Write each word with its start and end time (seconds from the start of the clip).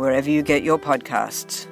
wherever 0.00 0.30
you 0.30 0.42
get 0.42 0.62
your 0.62 0.78
podcasts. 0.78 1.66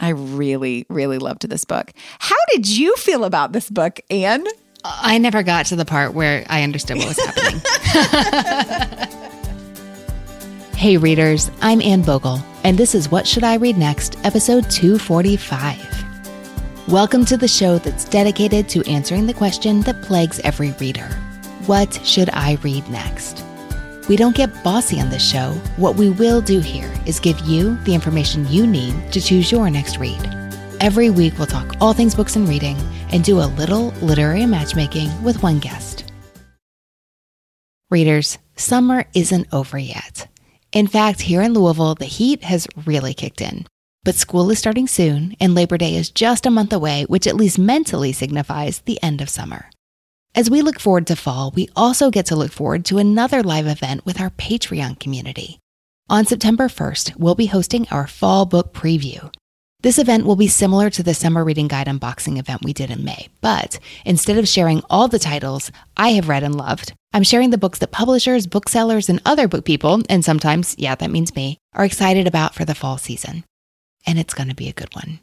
I 0.00 0.08
really, 0.10 0.84
really 0.90 1.18
loved 1.18 1.48
this 1.48 1.64
book. 1.64 1.92
How 2.18 2.36
did 2.52 2.68
you 2.68 2.94
feel 2.96 3.24
about 3.24 3.52
this 3.52 3.70
book, 3.70 4.00
Anne? 4.10 4.44
I 4.84 5.16
never 5.16 5.42
got 5.42 5.66
to 5.66 5.76
the 5.76 5.84
part 5.84 6.12
where 6.12 6.44
I 6.50 6.62
understood 6.62 6.98
what 6.98 7.08
was 7.08 7.24
happening. 7.24 7.60
hey, 10.76 10.98
readers, 10.98 11.50
I'm 11.62 11.80
Anne 11.80 12.02
Bogel, 12.02 12.44
and 12.64 12.76
this 12.76 12.94
is 12.94 13.10
What 13.10 13.26
Should 13.26 13.44
I 13.44 13.54
Read 13.54 13.78
Next, 13.78 14.18
episode 14.24 14.70
245. 14.70 16.88
Welcome 16.88 17.24
to 17.26 17.38
the 17.38 17.48
show 17.48 17.78
that's 17.78 18.04
dedicated 18.04 18.68
to 18.70 18.82
answering 18.90 19.26
the 19.26 19.32
question 19.32 19.80
that 19.82 20.02
plagues 20.02 20.40
every 20.40 20.72
reader 20.72 21.06
What 21.66 22.04
should 22.04 22.28
I 22.30 22.58
read 22.62 22.86
next? 22.90 23.44
We 24.08 24.16
don't 24.16 24.36
get 24.36 24.62
bossy 24.62 25.00
on 25.00 25.08
this 25.08 25.26
show. 25.26 25.52
What 25.76 25.96
we 25.96 26.10
will 26.10 26.42
do 26.42 26.60
here 26.60 26.92
is 27.06 27.18
give 27.18 27.40
you 27.40 27.76
the 27.84 27.94
information 27.94 28.46
you 28.48 28.66
need 28.66 29.12
to 29.12 29.20
choose 29.20 29.50
your 29.50 29.70
next 29.70 29.96
read. 29.96 30.20
Every 30.80 31.08
week, 31.08 31.38
we'll 31.38 31.46
talk 31.46 31.76
all 31.80 31.94
things 31.94 32.14
books 32.14 32.36
and 32.36 32.46
reading 32.46 32.76
and 33.12 33.24
do 33.24 33.40
a 33.40 33.52
little 33.56 33.88
literary 34.02 34.44
matchmaking 34.44 35.10
with 35.22 35.42
one 35.42 35.58
guest. 35.58 36.12
Readers, 37.90 38.38
summer 38.56 39.04
isn't 39.14 39.46
over 39.52 39.78
yet. 39.78 40.28
In 40.72 40.86
fact, 40.86 41.22
here 41.22 41.40
in 41.40 41.54
Louisville, 41.54 41.94
the 41.94 42.04
heat 42.04 42.42
has 42.42 42.66
really 42.84 43.14
kicked 43.14 43.40
in. 43.40 43.66
But 44.02 44.16
school 44.16 44.50
is 44.50 44.58
starting 44.58 44.86
soon, 44.86 45.34
and 45.40 45.54
Labor 45.54 45.78
Day 45.78 45.94
is 45.94 46.10
just 46.10 46.44
a 46.44 46.50
month 46.50 46.74
away, 46.74 47.04
which 47.04 47.26
at 47.26 47.36
least 47.36 47.58
mentally 47.58 48.12
signifies 48.12 48.80
the 48.80 49.02
end 49.02 49.22
of 49.22 49.30
summer. 49.30 49.70
As 50.36 50.50
we 50.50 50.62
look 50.62 50.80
forward 50.80 51.06
to 51.06 51.14
fall, 51.14 51.52
we 51.54 51.68
also 51.76 52.10
get 52.10 52.26
to 52.26 52.34
look 52.34 52.50
forward 52.50 52.84
to 52.86 52.98
another 52.98 53.40
live 53.40 53.68
event 53.68 54.04
with 54.04 54.20
our 54.20 54.30
Patreon 54.30 54.98
community. 54.98 55.60
On 56.10 56.24
September 56.24 56.66
1st, 56.66 57.16
we'll 57.16 57.36
be 57.36 57.46
hosting 57.46 57.86
our 57.92 58.08
fall 58.08 58.44
book 58.44 58.74
preview. 58.74 59.32
This 59.82 59.96
event 59.96 60.26
will 60.26 60.34
be 60.34 60.48
similar 60.48 60.90
to 60.90 61.04
the 61.04 61.14
summer 61.14 61.44
reading 61.44 61.68
guide 61.68 61.86
unboxing 61.86 62.36
event 62.36 62.64
we 62.64 62.72
did 62.72 62.90
in 62.90 63.04
May, 63.04 63.28
but 63.40 63.78
instead 64.04 64.36
of 64.36 64.48
sharing 64.48 64.82
all 64.90 65.06
the 65.06 65.20
titles 65.20 65.70
I 65.96 66.08
have 66.14 66.28
read 66.28 66.42
and 66.42 66.56
loved, 66.56 66.94
I'm 67.12 67.22
sharing 67.22 67.50
the 67.50 67.58
books 67.58 67.78
that 67.78 67.92
publishers, 67.92 68.48
booksellers, 68.48 69.08
and 69.08 69.22
other 69.24 69.46
book 69.46 69.64
people, 69.64 70.02
and 70.08 70.24
sometimes, 70.24 70.74
yeah, 70.76 70.96
that 70.96 71.12
means 71.12 71.36
me, 71.36 71.58
are 71.74 71.84
excited 71.84 72.26
about 72.26 72.56
for 72.56 72.64
the 72.64 72.74
fall 72.74 72.98
season. 72.98 73.44
And 74.04 74.18
it's 74.18 74.34
going 74.34 74.48
to 74.48 74.54
be 74.56 74.68
a 74.68 74.72
good 74.72 74.92
one. 74.96 75.20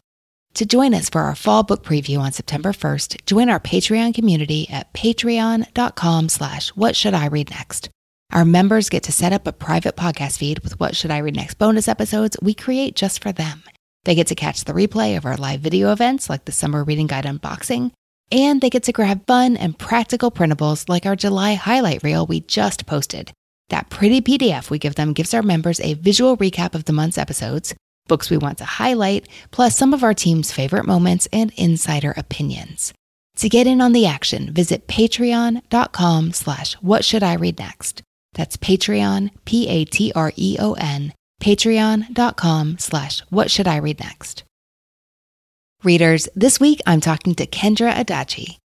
To 0.56 0.66
join 0.66 0.94
us 0.94 1.10
for 1.10 1.22
our 1.22 1.36
fall 1.36 1.64
book 1.64 1.84
preview 1.84 2.20
on 2.20 2.34
September 2.34 2.72
1st, 2.74 3.26
join 3.26 3.50
our 3.50 3.60
Patreon 3.60 4.14
community 4.14 4.68
at 4.70 4.94
patreon.com 4.94 6.30
slash 6.30 6.70
what 6.70 6.96
should 6.96 7.14
I 7.14 7.28
read 7.28 7.50
next. 7.52 7.90
Our 8.34 8.46
members 8.46 8.90
get 8.90 9.04
to 9.04 9.12
set 9.12 9.34
up 9.34 9.48
a 9.48 9.54
private 9.54 9.96
podcast 9.96 10.38
feed 10.38 10.60
with 10.60 10.80
What 10.80 10.96
Should 10.96 11.12
I 11.12 11.18
Read 11.20 11.36
Next 11.36 11.56
bonus 11.56 11.88
episodes 11.88 12.38
we 12.42 12.54
create 12.54 12.96
just 12.96 13.22
for 13.22 13.32
them. 13.32 13.64
They 14.04 14.16
get 14.16 14.28
to 14.28 14.36
catch 14.36 14.64
the 14.64 14.74
replay 14.74 15.18
of 15.18 15.26
our 15.26 15.38
live 15.38 15.62
video 15.62 15.92
events 15.92 16.30
like 16.30 16.46
the 16.46 16.52
Summer 16.52 16.84
Reading 16.84 17.08
Guide 17.08 17.26
unboxing, 17.26 17.92
and 18.32 18.62
they 18.62 18.70
get 18.70 18.84
to 18.84 18.94
grab 18.94 19.26
fun 19.28 19.58
and 19.58 19.78
practical 19.78 20.32
printables 20.32 20.88
like 20.90 21.06
our 21.06 21.16
July 21.16 21.56
highlight 21.56 22.04
reel 22.04 22.26
we 22.26 22.42
just 22.42 22.86
posted. 22.86 23.32
That 23.70 23.90
pretty 23.90 24.22
PDF 24.22 24.70
we 24.70 24.80
give 24.80 24.96
them 24.96 25.14
gives 25.14 25.34
our 25.34 25.44
members 25.44 25.80
a 25.80 25.94
visual 25.96 26.38
recap 26.38 26.74
of 26.74 26.86
the 26.86 26.94
month's 26.94 27.18
episodes, 27.18 27.74
books 28.12 28.30
we 28.30 28.38
want 28.38 28.58
to 28.58 28.66
highlight, 28.66 29.26
plus 29.52 29.78
some 29.78 29.94
of 29.94 30.04
our 30.04 30.14
team's 30.14 30.52
favorite 30.52 30.86
moments 30.86 31.30
and 31.32 31.54
insider 31.56 32.14
opinions. 32.18 32.94
To 33.38 33.48
get 33.48 33.68
in 33.68 33.80
on 33.80 33.94
the 33.94 34.06
action, 34.06 34.54
visit 34.54 34.86
patreon.com 34.90 36.34
slash 36.34 36.74
what 36.82 37.06
should 37.06 37.24
I 37.24 37.36
read 37.36 37.58
next. 37.58 38.02
That's 38.34 38.58
Patreon, 38.58 39.30
P-A-T-R-E-O-N, 39.46 41.14
patreon.com 41.42 42.78
slash 42.80 43.20
what 43.30 43.50
should 43.50 43.68
I 43.70 43.78
read 43.78 44.02
next. 44.02 44.44
Readers, 45.82 46.28
this 46.36 46.60
week 46.60 46.82
I'm 46.86 47.00
talking 47.00 47.34
to 47.36 47.48
Kendra 47.48 47.94
Adachi. 47.94 48.58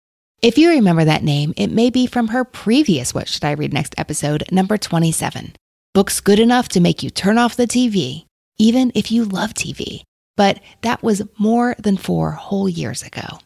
If 0.42 0.58
you 0.58 0.70
remember 0.70 1.04
that 1.04 1.22
name, 1.22 1.54
it 1.56 1.68
may 1.68 1.90
be 1.90 2.08
from 2.08 2.28
her 2.28 2.44
previous 2.44 3.14
What 3.14 3.28
Should 3.28 3.44
I 3.44 3.52
Read 3.52 3.72
Next 3.72 3.94
episode, 3.96 4.42
number 4.50 4.76
27. 4.76 5.54
Books 5.94 6.20
good 6.20 6.40
enough 6.40 6.68
to 6.70 6.80
make 6.80 7.04
you 7.04 7.10
turn 7.10 7.38
off 7.38 7.56
the 7.56 7.68
TV 7.68 8.26
even 8.58 8.92
if 8.94 9.10
you 9.10 9.24
love 9.24 9.54
TV. 9.54 10.02
But 10.36 10.60
that 10.82 11.02
was 11.02 11.22
more 11.38 11.74
than 11.78 11.96
four 11.96 12.32
whole 12.32 12.68
years 12.68 13.02
ago. 13.02 13.40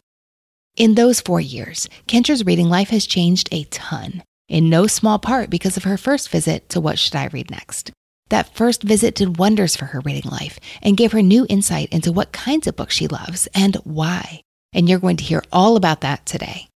In 0.77 0.95
those 0.95 1.21
four 1.21 1.41
years, 1.41 1.89
Kendra's 2.07 2.45
reading 2.45 2.69
life 2.69 2.89
has 2.89 3.05
changed 3.05 3.49
a 3.51 3.65
ton, 3.65 4.23
in 4.47 4.69
no 4.69 4.87
small 4.87 5.19
part 5.19 5.49
because 5.49 5.77
of 5.77 5.83
her 5.83 5.97
first 5.97 6.29
visit 6.29 6.69
to 6.69 6.81
What 6.81 6.97
Should 6.97 7.15
I 7.15 7.27
Read 7.27 7.51
Next. 7.51 7.91
That 8.29 8.55
first 8.55 8.83
visit 8.83 9.15
did 9.15 9.37
wonders 9.37 9.75
for 9.75 9.85
her 9.85 9.99
reading 9.99 10.31
life 10.31 10.59
and 10.81 10.95
gave 10.95 11.11
her 11.11 11.21
new 11.21 11.45
insight 11.49 11.89
into 11.91 12.13
what 12.13 12.31
kinds 12.31 12.65
of 12.65 12.77
books 12.77 12.95
she 12.95 13.07
loves 13.07 13.47
and 13.53 13.75
why. 13.83 14.41
And 14.71 14.87
you're 14.87 14.99
going 14.99 15.17
to 15.17 15.23
hear 15.23 15.43
all 15.51 15.75
about 15.75 16.01
that 16.01 16.25
today. 16.25 16.67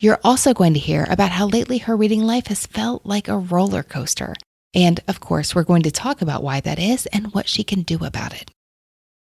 You're 0.00 0.20
also 0.22 0.52
going 0.52 0.74
to 0.74 0.80
hear 0.80 1.06
about 1.08 1.30
how 1.30 1.46
lately 1.46 1.78
her 1.78 1.96
reading 1.96 2.20
life 2.20 2.48
has 2.48 2.66
felt 2.66 3.06
like 3.06 3.26
a 3.26 3.38
roller 3.38 3.82
coaster 3.82 4.34
and 4.74 5.00
of 5.08 5.20
course, 5.20 5.54
we're 5.54 5.64
going 5.64 5.82
to 5.82 5.90
talk 5.90 6.22
about 6.22 6.42
why 6.42 6.60
that 6.60 6.78
is 6.78 7.06
and 7.06 7.32
what 7.32 7.48
she 7.48 7.64
can 7.64 7.82
do 7.82 8.04
about 8.04 8.34
it. 8.34 8.50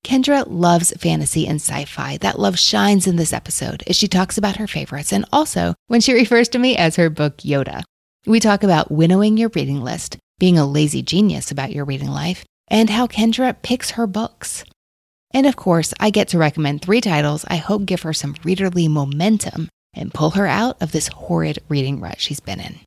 Kendra 0.03 0.45
loves 0.47 0.91
fantasy 0.97 1.45
and 1.45 1.59
sci 1.59 1.85
fi. 1.85 2.17
That 2.17 2.39
love 2.39 2.57
shines 2.57 3.05
in 3.05 3.17
this 3.17 3.33
episode 3.33 3.83
as 3.85 3.95
she 3.95 4.07
talks 4.07 4.37
about 4.37 4.55
her 4.55 4.67
favorites 4.67 5.11
and 5.11 5.25
also 5.31 5.75
when 5.87 6.01
she 6.01 6.13
refers 6.21 6.49
to 6.49 6.59
me 6.59 6.77
as 6.77 6.95
her 6.95 7.09
book 7.09 7.37
Yoda. 7.37 7.83
We 8.25 8.39
talk 8.39 8.63
about 8.63 8.91
winnowing 8.91 9.37
your 9.37 9.49
reading 9.53 9.81
list, 9.81 10.17
being 10.39 10.57
a 10.57 10.65
lazy 10.65 11.01
genius 11.01 11.51
about 11.51 11.71
your 11.71 11.85
reading 11.85 12.09
life, 12.09 12.45
and 12.67 12.89
how 12.89 13.07
Kendra 13.07 13.55
picks 13.61 13.91
her 13.91 14.07
books. 14.07 14.63
And 15.31 15.45
of 15.45 15.55
course, 15.55 15.93
I 15.99 16.09
get 16.09 16.29
to 16.29 16.37
recommend 16.37 16.81
three 16.81 17.01
titles 17.01 17.45
I 17.47 17.57
hope 17.57 17.85
give 17.85 18.01
her 18.01 18.13
some 18.13 18.33
readerly 18.35 18.89
momentum 18.89 19.69
and 19.93 20.13
pull 20.13 20.31
her 20.31 20.47
out 20.47 20.81
of 20.81 20.91
this 20.91 21.07
horrid 21.07 21.59
reading 21.67 21.99
rut 21.99 22.19
she's 22.19 22.39
been 22.39 22.59
in. 22.59 22.79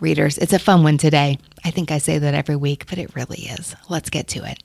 Readers, 0.00 0.38
it's 0.38 0.52
a 0.52 0.58
fun 0.58 0.82
one 0.82 0.98
today. 0.98 1.38
I 1.64 1.70
think 1.70 1.90
I 1.90 1.98
say 1.98 2.18
that 2.18 2.34
every 2.34 2.56
week, 2.56 2.86
but 2.88 2.98
it 2.98 3.14
really 3.14 3.40
is. 3.40 3.76
Let's 3.88 4.10
get 4.10 4.28
to 4.28 4.44
it. 4.44 4.62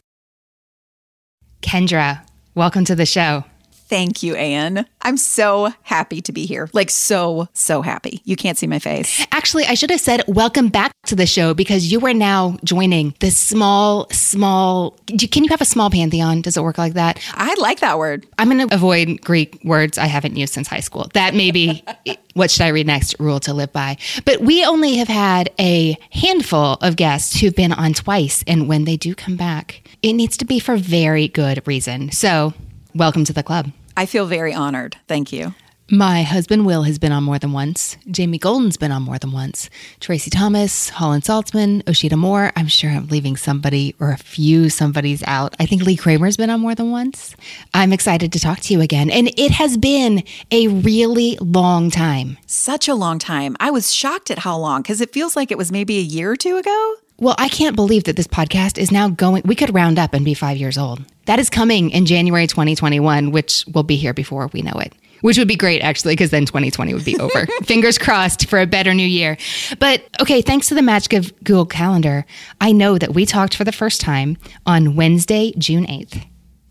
Kendra, 1.61 2.25
welcome 2.53 2.85
to 2.85 2.95
the 2.95 3.05
show. 3.05 3.43
Thank 3.87 4.23
you, 4.23 4.35
Anne. 4.35 4.87
I'm 5.01 5.17
so 5.17 5.71
happy 5.83 6.19
to 6.21 6.31
be 6.31 6.47
here. 6.47 6.69
Like, 6.73 6.89
so, 6.89 7.47
so 7.53 7.83
happy. 7.83 8.21
You 8.25 8.35
can't 8.35 8.57
see 8.57 8.65
my 8.65 8.79
face. 8.79 9.25
Actually, 9.31 9.65
I 9.65 9.75
should 9.75 9.91
have 9.91 10.01
said 10.01 10.23
welcome 10.27 10.69
back 10.69 10.91
to 11.05 11.15
the 11.15 11.27
show 11.27 11.53
because 11.53 11.91
you 11.91 12.03
are 12.07 12.13
now 12.13 12.57
joining 12.63 13.13
the 13.19 13.29
small, 13.29 14.07
small. 14.09 14.97
Can 15.07 15.43
you 15.43 15.49
have 15.49 15.61
a 15.61 15.65
small 15.65 15.91
pantheon? 15.91 16.41
Does 16.41 16.57
it 16.57 16.63
work 16.63 16.79
like 16.79 16.93
that? 16.93 17.19
I 17.35 17.53
like 17.59 17.81
that 17.81 17.99
word. 17.99 18.25
I'm 18.39 18.49
going 18.49 18.67
to 18.67 18.73
avoid 18.73 19.21
Greek 19.21 19.59
words 19.63 19.99
I 19.99 20.07
haven't 20.07 20.35
used 20.35 20.53
since 20.53 20.67
high 20.67 20.79
school. 20.79 21.11
That 21.13 21.35
may 21.35 21.51
be 21.51 21.83
what 22.33 22.49
should 22.49 22.63
I 22.63 22.69
read 22.69 22.87
next 22.87 23.15
rule 23.19 23.39
to 23.41 23.53
live 23.53 23.71
by. 23.71 23.97
But 24.25 24.41
we 24.41 24.65
only 24.65 24.95
have 24.95 25.07
had 25.07 25.51
a 25.59 25.95
handful 26.11 26.73
of 26.81 26.95
guests 26.95 27.39
who've 27.39 27.55
been 27.55 27.71
on 27.71 27.93
twice. 27.93 28.43
And 28.47 28.67
when 28.67 28.85
they 28.85 28.97
do 28.97 29.13
come 29.13 29.35
back, 29.35 29.87
it 30.01 30.13
needs 30.13 30.37
to 30.37 30.45
be 30.45 30.59
for 30.59 30.75
very 30.75 31.27
good 31.27 31.65
reason. 31.67 32.11
So, 32.11 32.53
welcome 32.95 33.25
to 33.25 33.33
the 33.33 33.43
club. 33.43 33.71
I 33.97 34.05
feel 34.05 34.25
very 34.25 34.53
honored. 34.53 34.97
Thank 35.07 35.31
you. 35.31 35.53
My 35.91 36.23
husband 36.23 36.65
Will 36.65 36.81
has 36.81 36.97
been 36.97 37.11
on 37.11 37.23
more 37.23 37.37
than 37.37 37.51
once. 37.51 37.95
Jamie 38.09 38.39
Golden's 38.39 38.75
been 38.75 38.91
on 38.91 39.03
more 39.03 39.19
than 39.19 39.31
once. 39.31 39.69
Tracy 39.99 40.31
Thomas, 40.31 40.89
Holland 40.89 41.21
Saltzman, 41.21 41.83
Osheta 41.83 42.17
Moore. 42.17 42.51
I'm 42.55 42.67
sure 42.67 42.89
I'm 42.89 43.05
leaving 43.09 43.35
somebody 43.35 43.93
or 43.99 44.09
a 44.09 44.17
few 44.17 44.69
somebody's 44.69 45.21
out. 45.27 45.55
I 45.59 45.67
think 45.67 45.83
Leigh 45.83 45.95
Kramer's 45.95 46.37
been 46.37 46.49
on 46.49 46.61
more 46.61 46.73
than 46.73 46.89
once. 46.89 47.35
I'm 47.75 47.93
excited 47.93 48.33
to 48.33 48.39
talk 48.39 48.61
to 48.61 48.73
you 48.73 48.81
again. 48.81 49.11
And 49.11 49.27
it 49.37 49.51
has 49.51 49.77
been 49.77 50.23
a 50.49 50.69
really 50.69 51.37
long 51.39 51.91
time. 51.91 52.39
Such 52.47 52.87
a 52.87 52.95
long 52.95 53.19
time. 53.19 53.55
I 53.59 53.69
was 53.69 53.93
shocked 53.93 54.31
at 54.31 54.39
how 54.39 54.57
long 54.57 54.81
because 54.81 55.01
it 55.01 55.13
feels 55.13 55.35
like 55.35 55.51
it 55.51 55.57
was 55.57 55.71
maybe 55.71 55.99
a 55.99 56.01
year 56.01 56.31
or 56.31 56.35
two 56.35 56.57
ago. 56.57 56.95
Well, 57.17 57.35
I 57.37 57.47
can't 57.47 57.75
believe 57.75 58.03
that 58.05 58.17
this 58.17 58.27
podcast 58.27 58.77
is 58.77 58.91
now 58.91 59.09
going. 59.09 59.43
We 59.45 59.55
could 59.55 59.73
round 59.73 59.97
up 59.97 60.13
and 60.13 60.25
be 60.25 60.33
five 60.33 60.57
years 60.57 60.77
old. 60.77 61.01
That 61.25 61.39
is 61.39 61.49
coming 61.49 61.89
in 61.91 62.05
January 62.05 62.45
2021, 62.45 63.31
which 63.31 63.65
will 63.73 63.83
be 63.83 63.95
here 63.95 64.13
before 64.13 64.47
we 64.47 64.61
know 64.61 64.79
it 64.79 64.93
which 65.21 65.39
would 65.39 65.47
be 65.47 65.55
great 65.55 65.81
actually, 65.81 66.13
because 66.13 66.29
then 66.29 66.45
2020 66.45 66.93
would 66.93 67.03
be 67.03 67.17
over. 67.17 67.47
Fingers 67.63 67.97
crossed 67.97 68.47
for 68.47 68.59
a 68.59 68.67
better 68.67 68.93
new 68.93 69.07
year. 69.07 69.37
But 69.79 70.03
okay, 70.21 70.43
thanks 70.43 70.67
to 70.67 70.75
the 70.75 70.83
magic 70.83 71.13
of 71.13 71.33
Google 71.43 71.65
Calendar, 71.65 72.27
I 72.61 72.71
know 72.71 72.99
that 72.99 73.15
we 73.15 73.25
talked 73.25 73.55
for 73.55 73.63
the 73.63 73.71
first 73.71 74.01
time 74.01 74.37
on 74.67 74.95
Wednesday, 74.95 75.51
June 75.57 75.87
8th 75.87 76.23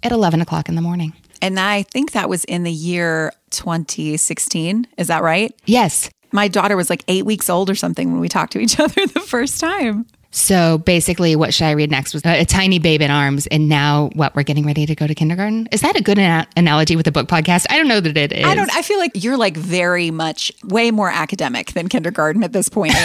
at 0.05 0.13
11 0.13 0.41
o'clock 0.41 0.69
in 0.69 0.77
the 0.77 0.83
morning. 0.83 1.15
And 1.43 1.59
I 1.59 1.83
think 1.83 2.13
that 2.13 2.29
was 2.29 2.45
in 2.45 2.63
the 2.63 2.71
year 2.71 3.33
2016. 3.51 4.87
Is 4.99 5.09
that 5.09 5.25
right? 5.25 5.53
Yes. 5.65 6.11
My 6.31 6.47
daughter 6.47 6.77
was 6.77 6.89
like 6.89 7.03
eight 7.09 7.27
weeks 7.27 7.51
old 7.51 7.69
or 7.69 7.75
something 7.75 8.13
when 8.13 8.21
we 8.21 8.29
talked 8.29 8.53
to 8.53 8.61
each 8.61 8.79
other 8.79 9.07
the 9.07 9.21
first 9.21 9.59
time. 9.59 10.07
So 10.35 10.79
basically, 10.79 11.37
what 11.37 11.55
should 11.55 11.67
I 11.67 11.71
read 11.71 11.93
next 11.93 12.13
was 12.13 12.25
a, 12.25 12.41
a, 12.41 12.45
tiny 12.45 12.81
babe 12.81 13.01
in 13.01 13.13
arms, 13.13 13.47
and 13.47 13.69
now 13.69 14.11
what? 14.15 14.35
We're 14.35 14.43
getting 14.43 14.67
ready 14.67 14.85
to 14.85 14.97
go 14.97 15.07
to 15.07 15.15
kindergarten. 15.15 15.69
Is 15.71 15.81
that 15.83 15.97
a 15.97 16.03
good 16.03 16.19
ana- 16.19 16.49
analogy 16.57 16.97
with 16.97 17.07
a 17.07 17.13
book 17.13 17.29
podcast? 17.29 17.67
I 17.71 17.77
don't 17.77 17.87
know 17.87 18.01
that 18.01 18.17
it 18.17 18.33
is. 18.33 18.45
I 18.45 18.57
don't. 18.57 18.75
I 18.75 18.83
feel 18.83 18.99
like 18.99 19.13
you're 19.15 19.37
like 19.37 19.57
very 19.57 20.11
much 20.11 20.51
way 20.65 20.91
more 20.91 21.09
academic 21.09 21.75
than 21.75 21.89
kindergarten 21.89 22.43
at 22.43 22.53
this 22.53 22.69
point. 22.69 22.95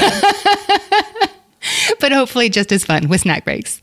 but 1.99 2.11
hopefully, 2.11 2.49
just 2.49 2.71
as 2.71 2.83
fun 2.83 3.09
with 3.09 3.21
snack 3.21 3.45
breaks. 3.45 3.79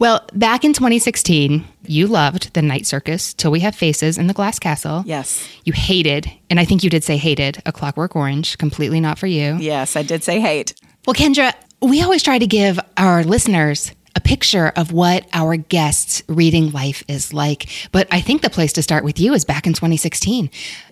Well, 0.00 0.26
back 0.32 0.64
in 0.64 0.72
2016, 0.72 1.64
you 1.86 2.08
loved 2.08 2.54
the 2.54 2.62
Night 2.62 2.86
Circus, 2.86 3.34
Till 3.34 3.52
We 3.52 3.60
Have 3.60 3.76
Faces, 3.76 4.18
in 4.18 4.26
the 4.26 4.34
Glass 4.34 4.58
Castle. 4.58 5.04
Yes. 5.06 5.48
You 5.62 5.74
hated, 5.74 6.28
and 6.50 6.58
I 6.58 6.64
think 6.64 6.82
you 6.82 6.90
did 6.90 7.04
say 7.04 7.18
hated, 7.18 7.62
A 7.66 7.70
Clockwork 7.70 8.16
Orange. 8.16 8.58
Completely 8.58 8.98
not 8.98 9.16
for 9.16 9.28
you. 9.28 9.58
Yes, 9.60 9.94
I 9.94 10.02
did 10.02 10.24
say 10.24 10.40
hate. 10.40 10.74
Well, 11.06 11.14
Kendra, 11.14 11.54
we 11.80 12.02
always 12.02 12.22
try 12.22 12.38
to 12.38 12.46
give 12.46 12.78
our 12.96 13.24
listeners 13.24 13.92
a 14.16 14.20
picture 14.20 14.72
of 14.76 14.92
what 14.92 15.26
our 15.32 15.56
guests' 15.56 16.22
reading 16.28 16.72
life 16.72 17.04
is 17.08 17.32
like. 17.32 17.68
But 17.92 18.08
I 18.10 18.20
think 18.20 18.42
the 18.42 18.50
place 18.50 18.72
to 18.74 18.82
start 18.82 19.04
with 19.04 19.20
you 19.20 19.34
is 19.34 19.44
back 19.44 19.66
in 19.66 19.72
2016, 19.72 20.50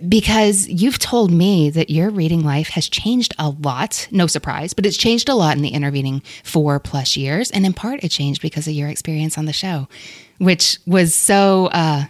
because 0.09 0.69
you've 0.69 0.99
told 0.99 1.33
me 1.33 1.69
that 1.71 1.91
your 1.91 2.11
reading 2.11 2.45
life 2.45 2.69
has 2.71 2.89
changed 2.89 3.35
a 3.39 3.51
lot. 3.51 4.09
No 4.11 4.27
surprise, 4.27 4.73
but 4.73 4.87
it's 4.87 4.97
changed 4.97 5.29
a 5.29 5.35
lot 5.35 5.57
in 5.57 5.63
the 5.63 5.71
intervening 5.71 6.23
four 6.45 6.79
plus 6.79 7.17
years. 7.17 7.51
And 7.51 7.67
in 7.67 7.73
part, 7.73 8.05
it 8.05 8.11
changed 8.11 8.41
because 8.41 8.69
of 8.69 8.75
your 8.75 8.89
experience 8.89 9.37
on 9.37 9.47
the 9.47 9.53
show, 9.53 9.89
which 10.39 10.79
was 10.87 11.15
so. 11.15 11.67
Uh, 11.67 12.05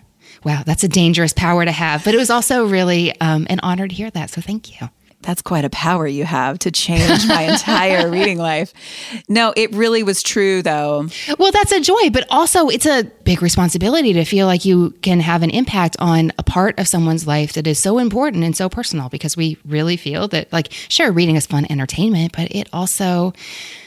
wow, 0.45 0.63
that's 0.65 0.85
a 0.85 0.89
dangerous 0.89 1.33
power 1.33 1.65
to 1.65 1.73
have. 1.73 2.05
But 2.05 2.15
it 2.15 2.19
was 2.19 2.31
also 2.31 2.67
really 2.67 3.19
um, 3.21 3.47
an 3.51 3.61
honor 3.63 3.89
to 3.89 3.95
hear 3.95 4.11
that. 4.11 4.31
So 4.31 4.41
thank 4.41 4.81
you 4.81 4.89
that's 5.23 5.43
quite 5.43 5.65
a 5.65 5.71
power 5.71 6.07
you 6.07 6.25
have 6.25 6.59
to 6.61 6.71
change 6.71 7.27
my 7.27 7.43
entire 7.53 8.09
reading 8.09 8.39
life. 8.39 8.73
No, 9.29 9.53
it 9.57 9.73
really 9.73 10.03
was 10.03 10.23
true 10.23 10.63
though. 10.63 11.09
Well, 11.39 11.53
that's 11.53 11.73
a 11.73 11.81
joy, 11.81 12.11
but 12.11 12.27
also 12.31 12.69
it's 12.69 12.87
a 12.87 13.05
big 13.25 13.43
responsibility 13.43 14.13
to 14.15 14.25
feel 14.25 14.47
like 14.47 14.65
you 14.65 14.91
can 15.03 15.21
have 15.21 15.43
an 15.43 15.51
impact 15.51 15.97
on 15.99 16.33
a 16.39 16.43
part 16.43 16.79
of 16.79 16.89
someone's 16.89 17.27
life 17.27 17.53
that 17.55 17.67
is 17.67 17.79
so 17.79 17.99
important 17.99 18.45
and 18.45 18.57
so 18.57 18.69
personal 18.69 19.09
because 19.09 19.37
we 19.37 19.59
really 19.67 19.97
feel 19.97 20.29
that, 20.29 20.53
like, 20.53 20.73
sure, 20.89 21.13
reading 21.13 21.37
is 21.37 21.47
fun 21.47 21.67
entertainment, 21.69 22.33
but 22.37 22.51
it 22.55 22.69
also 22.73 23.33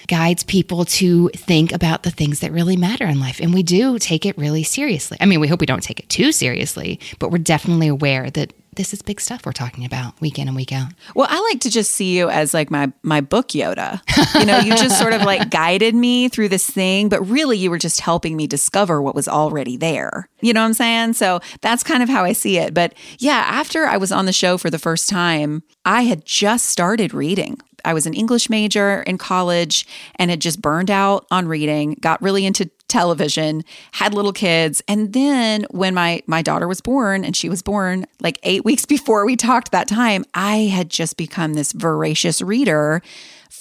guides 0.07 0.43
people 0.43 0.83
to 0.83 1.29
think 1.29 1.71
about 1.71 2.03
the 2.03 2.11
things 2.11 2.41
that 2.41 2.51
really 2.51 2.75
matter 2.75 3.05
in 3.05 3.19
life. 3.19 3.39
And 3.39 3.53
we 3.53 3.63
do 3.63 3.97
take 3.97 4.25
it 4.25 4.37
really 4.37 4.63
seriously. 4.63 5.17
I 5.21 5.25
mean, 5.25 5.39
we 5.39 5.47
hope 5.47 5.61
we 5.61 5.65
don't 5.65 5.81
take 5.81 5.99
it 5.99 6.09
too 6.09 6.31
seriously, 6.33 6.99
but 7.19 7.31
we're 7.31 7.37
definitely 7.37 7.87
aware 7.87 8.29
that 8.31 8.53
this 8.75 8.93
is 8.93 9.01
big 9.01 9.19
stuff 9.19 9.45
we're 9.45 9.51
talking 9.51 9.83
about 9.83 10.19
week 10.21 10.39
in 10.39 10.47
and 10.47 10.55
week 10.55 10.71
out. 10.71 10.93
Well, 11.13 11.27
I 11.29 11.41
like 11.51 11.59
to 11.61 11.69
just 11.69 11.91
see 11.91 12.17
you 12.17 12.29
as 12.29 12.53
like 12.53 12.71
my 12.71 12.91
my 13.03 13.19
book 13.19 13.49
Yoda. 13.49 14.01
You 14.39 14.45
know, 14.45 14.59
you 14.59 14.75
just 14.77 14.97
sort 14.97 15.13
of 15.13 15.23
like 15.23 15.49
guided 15.51 15.93
me 15.93 16.29
through 16.29 16.49
this 16.49 16.69
thing, 16.69 17.09
but 17.09 17.21
really 17.27 17.57
you 17.57 17.69
were 17.69 17.77
just 17.77 17.99
helping 17.99 18.37
me 18.37 18.47
discover 18.47 19.01
what 19.01 19.13
was 19.13 19.27
already 19.27 19.75
there. 19.75 20.29
You 20.41 20.53
know 20.53 20.61
what 20.61 20.67
I'm 20.67 20.73
saying? 20.73 21.13
So 21.13 21.41
that's 21.61 21.83
kind 21.83 22.01
of 22.01 22.09
how 22.09 22.23
I 22.23 22.31
see 22.33 22.57
it. 22.57 22.73
But 22.73 22.93
yeah, 23.19 23.43
after 23.47 23.85
I 23.85 23.97
was 23.97 24.11
on 24.11 24.25
the 24.25 24.33
show 24.33 24.57
for 24.57 24.69
the 24.69 24.79
first 24.79 25.09
time, 25.09 25.63
I 25.83 26.03
had 26.03 26.25
just 26.25 26.67
started 26.67 27.13
reading. 27.13 27.59
I 27.83 27.93
was 27.93 28.05
an 28.05 28.13
English 28.13 28.49
major 28.49 29.01
in 29.03 29.17
college 29.17 29.85
and 30.15 30.29
had 30.29 30.39
just 30.39 30.61
burned 30.61 30.91
out 30.91 31.25
on 31.31 31.47
reading, 31.47 31.97
got 31.99 32.21
really 32.21 32.45
into 32.45 32.69
television, 32.91 33.63
had 33.93 34.13
little 34.13 34.33
kids. 34.33 34.83
And 34.87 35.13
then 35.13 35.65
when 35.71 35.93
my 35.93 36.21
my 36.27 36.41
daughter 36.41 36.67
was 36.67 36.81
born 36.81 37.25
and 37.25 37.35
she 37.35 37.49
was 37.49 37.61
born 37.61 38.05
like 38.19 38.37
8 38.43 38.63
weeks 38.65 38.85
before 38.85 39.25
we 39.25 39.35
talked 39.35 39.71
that 39.71 39.87
time, 39.87 40.25
I 40.33 40.57
had 40.57 40.89
just 40.89 41.17
become 41.17 41.53
this 41.53 41.71
voracious 41.71 42.41
reader 42.41 43.01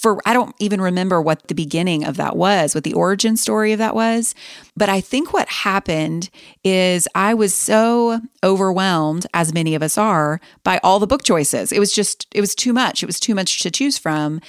for 0.01 0.19
I 0.25 0.33
don't 0.33 0.55
even 0.57 0.81
remember 0.81 1.21
what 1.21 1.47
the 1.47 1.53
beginning 1.53 2.03
of 2.05 2.17
that 2.17 2.35
was, 2.35 2.73
what 2.73 2.83
the 2.83 2.93
origin 2.93 3.37
story 3.37 3.71
of 3.71 3.77
that 3.77 3.93
was. 3.93 4.33
But 4.75 4.89
I 4.89 4.99
think 4.99 5.31
what 5.31 5.47
happened 5.47 6.31
is 6.63 7.07
I 7.13 7.35
was 7.35 7.53
so 7.53 8.19
overwhelmed, 8.43 9.27
as 9.35 9.53
many 9.53 9.75
of 9.75 9.83
us 9.83 9.99
are, 9.99 10.41
by 10.63 10.79
all 10.81 10.97
the 10.97 11.05
book 11.05 11.21
choices. 11.23 11.71
It 11.71 11.77
was 11.79 11.93
just, 11.93 12.25
it 12.33 12.41
was 12.41 12.55
too 12.55 12.73
much. 12.73 13.03
It 13.03 13.05
was 13.05 13.19
too 13.19 13.35
much 13.35 13.59
to 13.59 13.69
choose 13.69 13.99
from. 13.99 14.41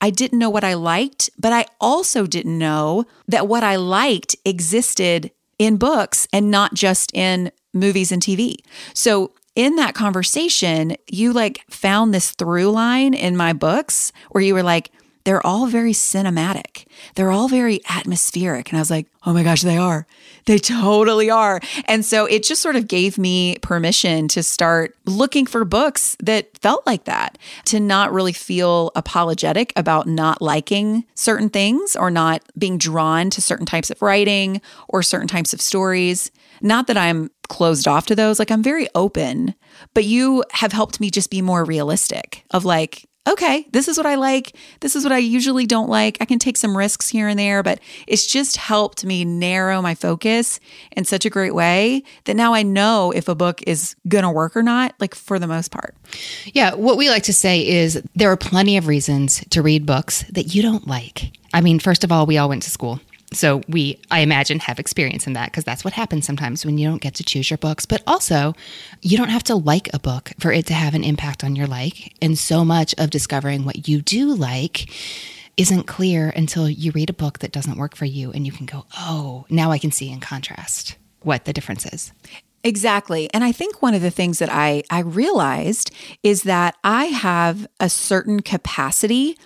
I 0.00 0.10
didn't 0.10 0.38
know 0.38 0.50
what 0.50 0.64
I 0.64 0.74
liked, 0.74 1.30
but 1.38 1.52
I 1.52 1.66
also 1.80 2.26
didn't 2.26 2.58
know 2.58 3.04
that 3.28 3.48
what 3.48 3.62
I 3.62 3.76
liked 3.76 4.36
existed 4.44 5.30
in 5.58 5.76
books 5.76 6.26
and 6.32 6.50
not 6.50 6.74
just 6.74 7.14
in 7.14 7.52
movies 7.74 8.10
and 8.10 8.22
TV. 8.22 8.56
So 8.94 9.32
in 9.54 9.76
that 9.76 9.94
conversation, 9.94 10.96
you 11.06 11.32
like 11.32 11.62
found 11.68 12.14
this 12.14 12.30
through 12.30 12.70
line 12.70 13.12
in 13.14 13.36
my 13.36 13.52
books 13.52 14.12
where 14.30 14.42
you 14.42 14.54
were 14.54 14.62
like, 14.62 14.90
they're 15.24 15.44
all 15.46 15.66
very 15.66 15.92
cinematic. 15.92 16.86
They're 17.14 17.30
all 17.30 17.48
very 17.48 17.80
atmospheric. 17.88 18.70
And 18.70 18.78
I 18.78 18.80
was 18.80 18.90
like, 18.90 19.06
oh 19.24 19.32
my 19.32 19.42
gosh, 19.42 19.62
they 19.62 19.76
are. 19.76 20.06
They 20.46 20.58
totally 20.58 21.30
are. 21.30 21.60
And 21.84 22.04
so 22.04 22.24
it 22.24 22.42
just 22.42 22.62
sort 22.62 22.76
of 22.76 22.88
gave 22.88 23.18
me 23.18 23.56
permission 23.60 24.28
to 24.28 24.42
start 24.42 24.96
looking 25.04 25.44
for 25.44 25.64
books 25.64 26.16
that 26.22 26.56
felt 26.58 26.86
like 26.86 27.04
that, 27.04 27.36
to 27.66 27.80
not 27.80 28.12
really 28.12 28.32
feel 28.32 28.92
apologetic 28.96 29.72
about 29.76 30.06
not 30.06 30.40
liking 30.40 31.04
certain 31.14 31.50
things 31.50 31.96
or 31.96 32.10
not 32.10 32.42
being 32.58 32.78
drawn 32.78 33.28
to 33.30 33.42
certain 33.42 33.66
types 33.66 33.90
of 33.90 34.00
writing 34.00 34.60
or 34.88 35.02
certain 35.02 35.28
types 35.28 35.52
of 35.52 35.60
stories. 35.60 36.30
Not 36.62 36.86
that 36.86 36.96
I'm 36.96 37.30
closed 37.48 37.86
off 37.88 38.06
to 38.06 38.14
those, 38.14 38.38
like 38.38 38.50
I'm 38.50 38.62
very 38.62 38.88
open, 38.94 39.54
but 39.92 40.04
you 40.04 40.44
have 40.52 40.72
helped 40.72 41.00
me 41.00 41.10
just 41.10 41.30
be 41.30 41.42
more 41.42 41.64
realistic 41.64 42.44
of 42.52 42.64
like, 42.64 43.06
okay, 43.28 43.66
this 43.72 43.86
is 43.86 43.96
what 43.96 44.06
I 44.06 44.14
like. 44.14 44.56
This 44.80 44.96
is 44.96 45.04
what 45.04 45.12
I 45.12 45.18
usually 45.18 45.66
don't 45.66 45.88
like. 45.88 46.16
I 46.20 46.24
can 46.24 46.38
take 46.38 46.56
some 46.56 46.76
risks 46.76 47.08
here 47.08 47.28
and 47.28 47.38
there, 47.38 47.62
but 47.62 47.80
it's 48.06 48.26
just 48.26 48.56
helped 48.56 49.04
me 49.04 49.24
narrow 49.24 49.82
my 49.82 49.94
focus 49.94 50.58
in 50.92 51.04
such 51.04 51.24
a 51.24 51.30
great 51.30 51.54
way 51.54 52.02
that 52.24 52.34
now 52.34 52.54
I 52.54 52.62
know 52.62 53.12
if 53.12 53.28
a 53.28 53.34
book 53.34 53.62
is 53.66 53.94
going 54.08 54.24
to 54.24 54.30
work 54.30 54.56
or 54.56 54.62
not, 54.62 54.94
like 55.00 55.14
for 55.14 55.38
the 55.38 55.46
most 55.46 55.70
part. 55.70 55.94
Yeah. 56.46 56.74
What 56.74 56.96
we 56.96 57.10
like 57.10 57.24
to 57.24 57.32
say 57.32 57.66
is 57.66 58.02
there 58.14 58.30
are 58.30 58.36
plenty 58.36 58.76
of 58.76 58.86
reasons 58.86 59.44
to 59.50 59.62
read 59.62 59.86
books 59.86 60.24
that 60.30 60.54
you 60.54 60.62
don't 60.62 60.86
like. 60.86 61.32
I 61.52 61.60
mean, 61.60 61.78
first 61.78 62.04
of 62.04 62.12
all, 62.12 62.26
we 62.26 62.38
all 62.38 62.48
went 62.48 62.62
to 62.62 62.70
school. 62.70 63.00
So 63.32 63.62
we, 63.68 64.00
I 64.10 64.20
imagine, 64.20 64.58
have 64.60 64.78
experience 64.78 65.26
in 65.26 65.34
that 65.34 65.50
because 65.50 65.64
that's 65.64 65.84
what 65.84 65.94
happens 65.94 66.26
sometimes 66.26 66.66
when 66.66 66.78
you 66.78 66.88
don't 66.88 67.00
get 67.00 67.14
to 67.14 67.24
choose 67.24 67.48
your 67.48 67.58
books. 67.58 67.86
But 67.86 68.02
also, 68.06 68.54
you 69.02 69.16
don't 69.16 69.28
have 69.28 69.44
to 69.44 69.54
like 69.54 69.88
a 69.94 70.00
book 70.00 70.32
for 70.40 70.52
it 70.52 70.66
to 70.66 70.74
have 70.74 70.94
an 70.94 71.04
impact 71.04 71.44
on 71.44 71.54
your 71.54 71.66
like. 71.66 72.14
And 72.20 72.36
so 72.38 72.64
much 72.64 72.94
of 72.98 73.10
discovering 73.10 73.64
what 73.64 73.88
you 73.88 74.02
do 74.02 74.34
like 74.34 74.90
isn't 75.56 75.86
clear 75.86 76.30
until 76.30 76.68
you 76.68 76.90
read 76.92 77.10
a 77.10 77.14
book 77.14 77.38
that 77.40 77.52
doesn't 77.52 77.76
work 77.76 77.94
for 77.94 78.06
you 78.06 78.32
and 78.32 78.46
you 78.46 78.52
can 78.52 78.66
go, 78.66 78.86
oh, 78.98 79.46
now 79.50 79.70
I 79.70 79.78
can 79.78 79.92
see 79.92 80.10
in 80.10 80.20
contrast 80.20 80.96
what 81.22 81.44
the 81.44 81.52
difference 81.52 81.86
is. 81.86 82.12
Exactly. 82.62 83.30
And 83.32 83.42
I 83.42 83.52
think 83.52 83.80
one 83.80 83.94
of 83.94 84.02
the 84.02 84.10
things 84.10 84.38
that 84.38 84.50
I, 84.50 84.82
I 84.90 85.00
realized 85.00 85.90
is 86.22 86.42
that 86.42 86.76
I 86.84 87.06
have 87.06 87.66
a 87.78 87.88
certain 87.88 88.40
capacity 88.40 89.38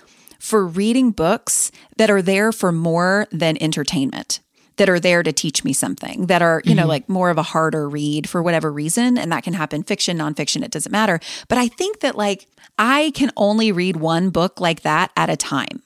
for 0.44 0.66
reading 0.66 1.10
books 1.10 1.72
that 1.96 2.10
are 2.10 2.20
there 2.20 2.52
for 2.52 2.70
more 2.70 3.26
than 3.32 3.56
entertainment 3.62 4.40
that 4.76 4.90
are 4.90 5.00
there 5.00 5.22
to 5.22 5.32
teach 5.32 5.64
me 5.64 5.72
something 5.72 6.26
that 6.26 6.42
are 6.42 6.60
you 6.64 6.72
mm-hmm. 6.72 6.80
know 6.80 6.86
like 6.86 7.08
more 7.08 7.30
of 7.30 7.38
a 7.38 7.42
harder 7.42 7.88
read 7.88 8.28
for 8.28 8.42
whatever 8.42 8.70
reason 8.70 9.16
and 9.16 9.32
that 9.32 9.42
can 9.42 9.54
happen 9.54 9.82
fiction 9.82 10.18
nonfiction 10.18 10.62
it 10.62 10.70
doesn't 10.70 10.92
matter 10.92 11.18
but 11.48 11.56
i 11.56 11.66
think 11.66 12.00
that 12.00 12.14
like 12.14 12.46
i 12.78 13.10
can 13.14 13.30
only 13.38 13.72
read 13.72 13.96
one 13.96 14.28
book 14.28 14.60
like 14.60 14.82
that 14.82 15.10
at 15.16 15.30
a 15.30 15.36
time 15.36 15.82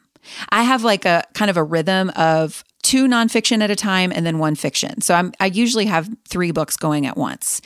i 0.48 0.64
have 0.64 0.82
like 0.82 1.04
a 1.04 1.22
kind 1.34 1.50
of 1.50 1.56
a 1.56 1.62
rhythm 1.62 2.10
of 2.16 2.64
two 2.82 3.06
nonfiction 3.06 3.62
at 3.62 3.70
a 3.70 3.76
time 3.76 4.10
and 4.12 4.26
then 4.26 4.38
one 4.38 4.56
fiction 4.56 5.00
so 5.00 5.14
i'm 5.14 5.32
i 5.38 5.46
usually 5.46 5.86
have 5.86 6.10
three 6.28 6.50
books 6.50 6.76
going 6.76 7.06
at 7.06 7.16
once 7.16 7.60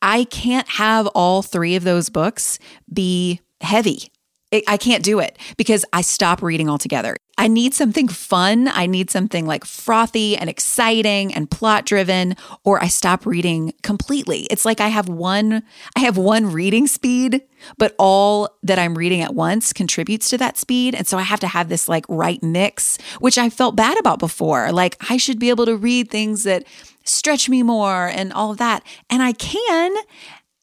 I 0.00 0.24
can't 0.24 0.68
have 0.68 1.06
all 1.08 1.42
three 1.42 1.74
of 1.76 1.84
those 1.84 2.08
books 2.08 2.58
be 2.92 3.40
heavy. 3.60 4.12
It, 4.50 4.64
I 4.66 4.78
can't 4.78 5.04
do 5.04 5.18
it 5.18 5.38
because 5.56 5.84
I 5.92 6.00
stop 6.00 6.42
reading 6.42 6.70
altogether. 6.70 7.16
I 7.36 7.48
need 7.48 7.74
something 7.74 8.08
fun. 8.08 8.66
I 8.66 8.86
need 8.86 9.10
something 9.10 9.46
like 9.46 9.64
frothy 9.64 10.36
and 10.36 10.50
exciting 10.50 11.32
and 11.34 11.50
plot 11.50 11.84
driven, 11.84 12.34
or 12.64 12.82
I 12.82 12.88
stop 12.88 13.26
reading 13.26 13.74
completely. 13.82 14.48
It's 14.50 14.64
like 14.64 14.80
I 14.80 14.88
have 14.88 15.08
one, 15.08 15.62
I 15.94 16.00
have 16.00 16.16
one 16.16 16.50
reading 16.50 16.86
speed, 16.86 17.42
but 17.76 17.94
all 17.98 18.56
that 18.62 18.78
I'm 18.78 18.96
reading 18.96 19.20
at 19.20 19.34
once 19.34 19.72
contributes 19.72 20.28
to 20.30 20.38
that 20.38 20.56
speed. 20.56 20.94
And 20.94 21.06
so 21.06 21.18
I 21.18 21.22
have 21.22 21.40
to 21.40 21.46
have 21.46 21.68
this 21.68 21.88
like 21.88 22.06
right 22.08 22.42
mix, 22.42 22.98
which 23.20 23.38
I 23.38 23.50
felt 23.50 23.76
bad 23.76 23.98
about 23.98 24.18
before. 24.18 24.72
Like 24.72 24.96
I 25.08 25.16
should 25.16 25.38
be 25.38 25.50
able 25.50 25.66
to 25.66 25.76
read 25.76 26.10
things 26.10 26.44
that 26.44 26.64
stretch 27.04 27.48
me 27.48 27.62
more 27.62 28.06
and 28.08 28.32
all 28.32 28.50
of 28.50 28.58
that. 28.58 28.82
And 29.10 29.22
I 29.22 29.32
can. 29.32 29.94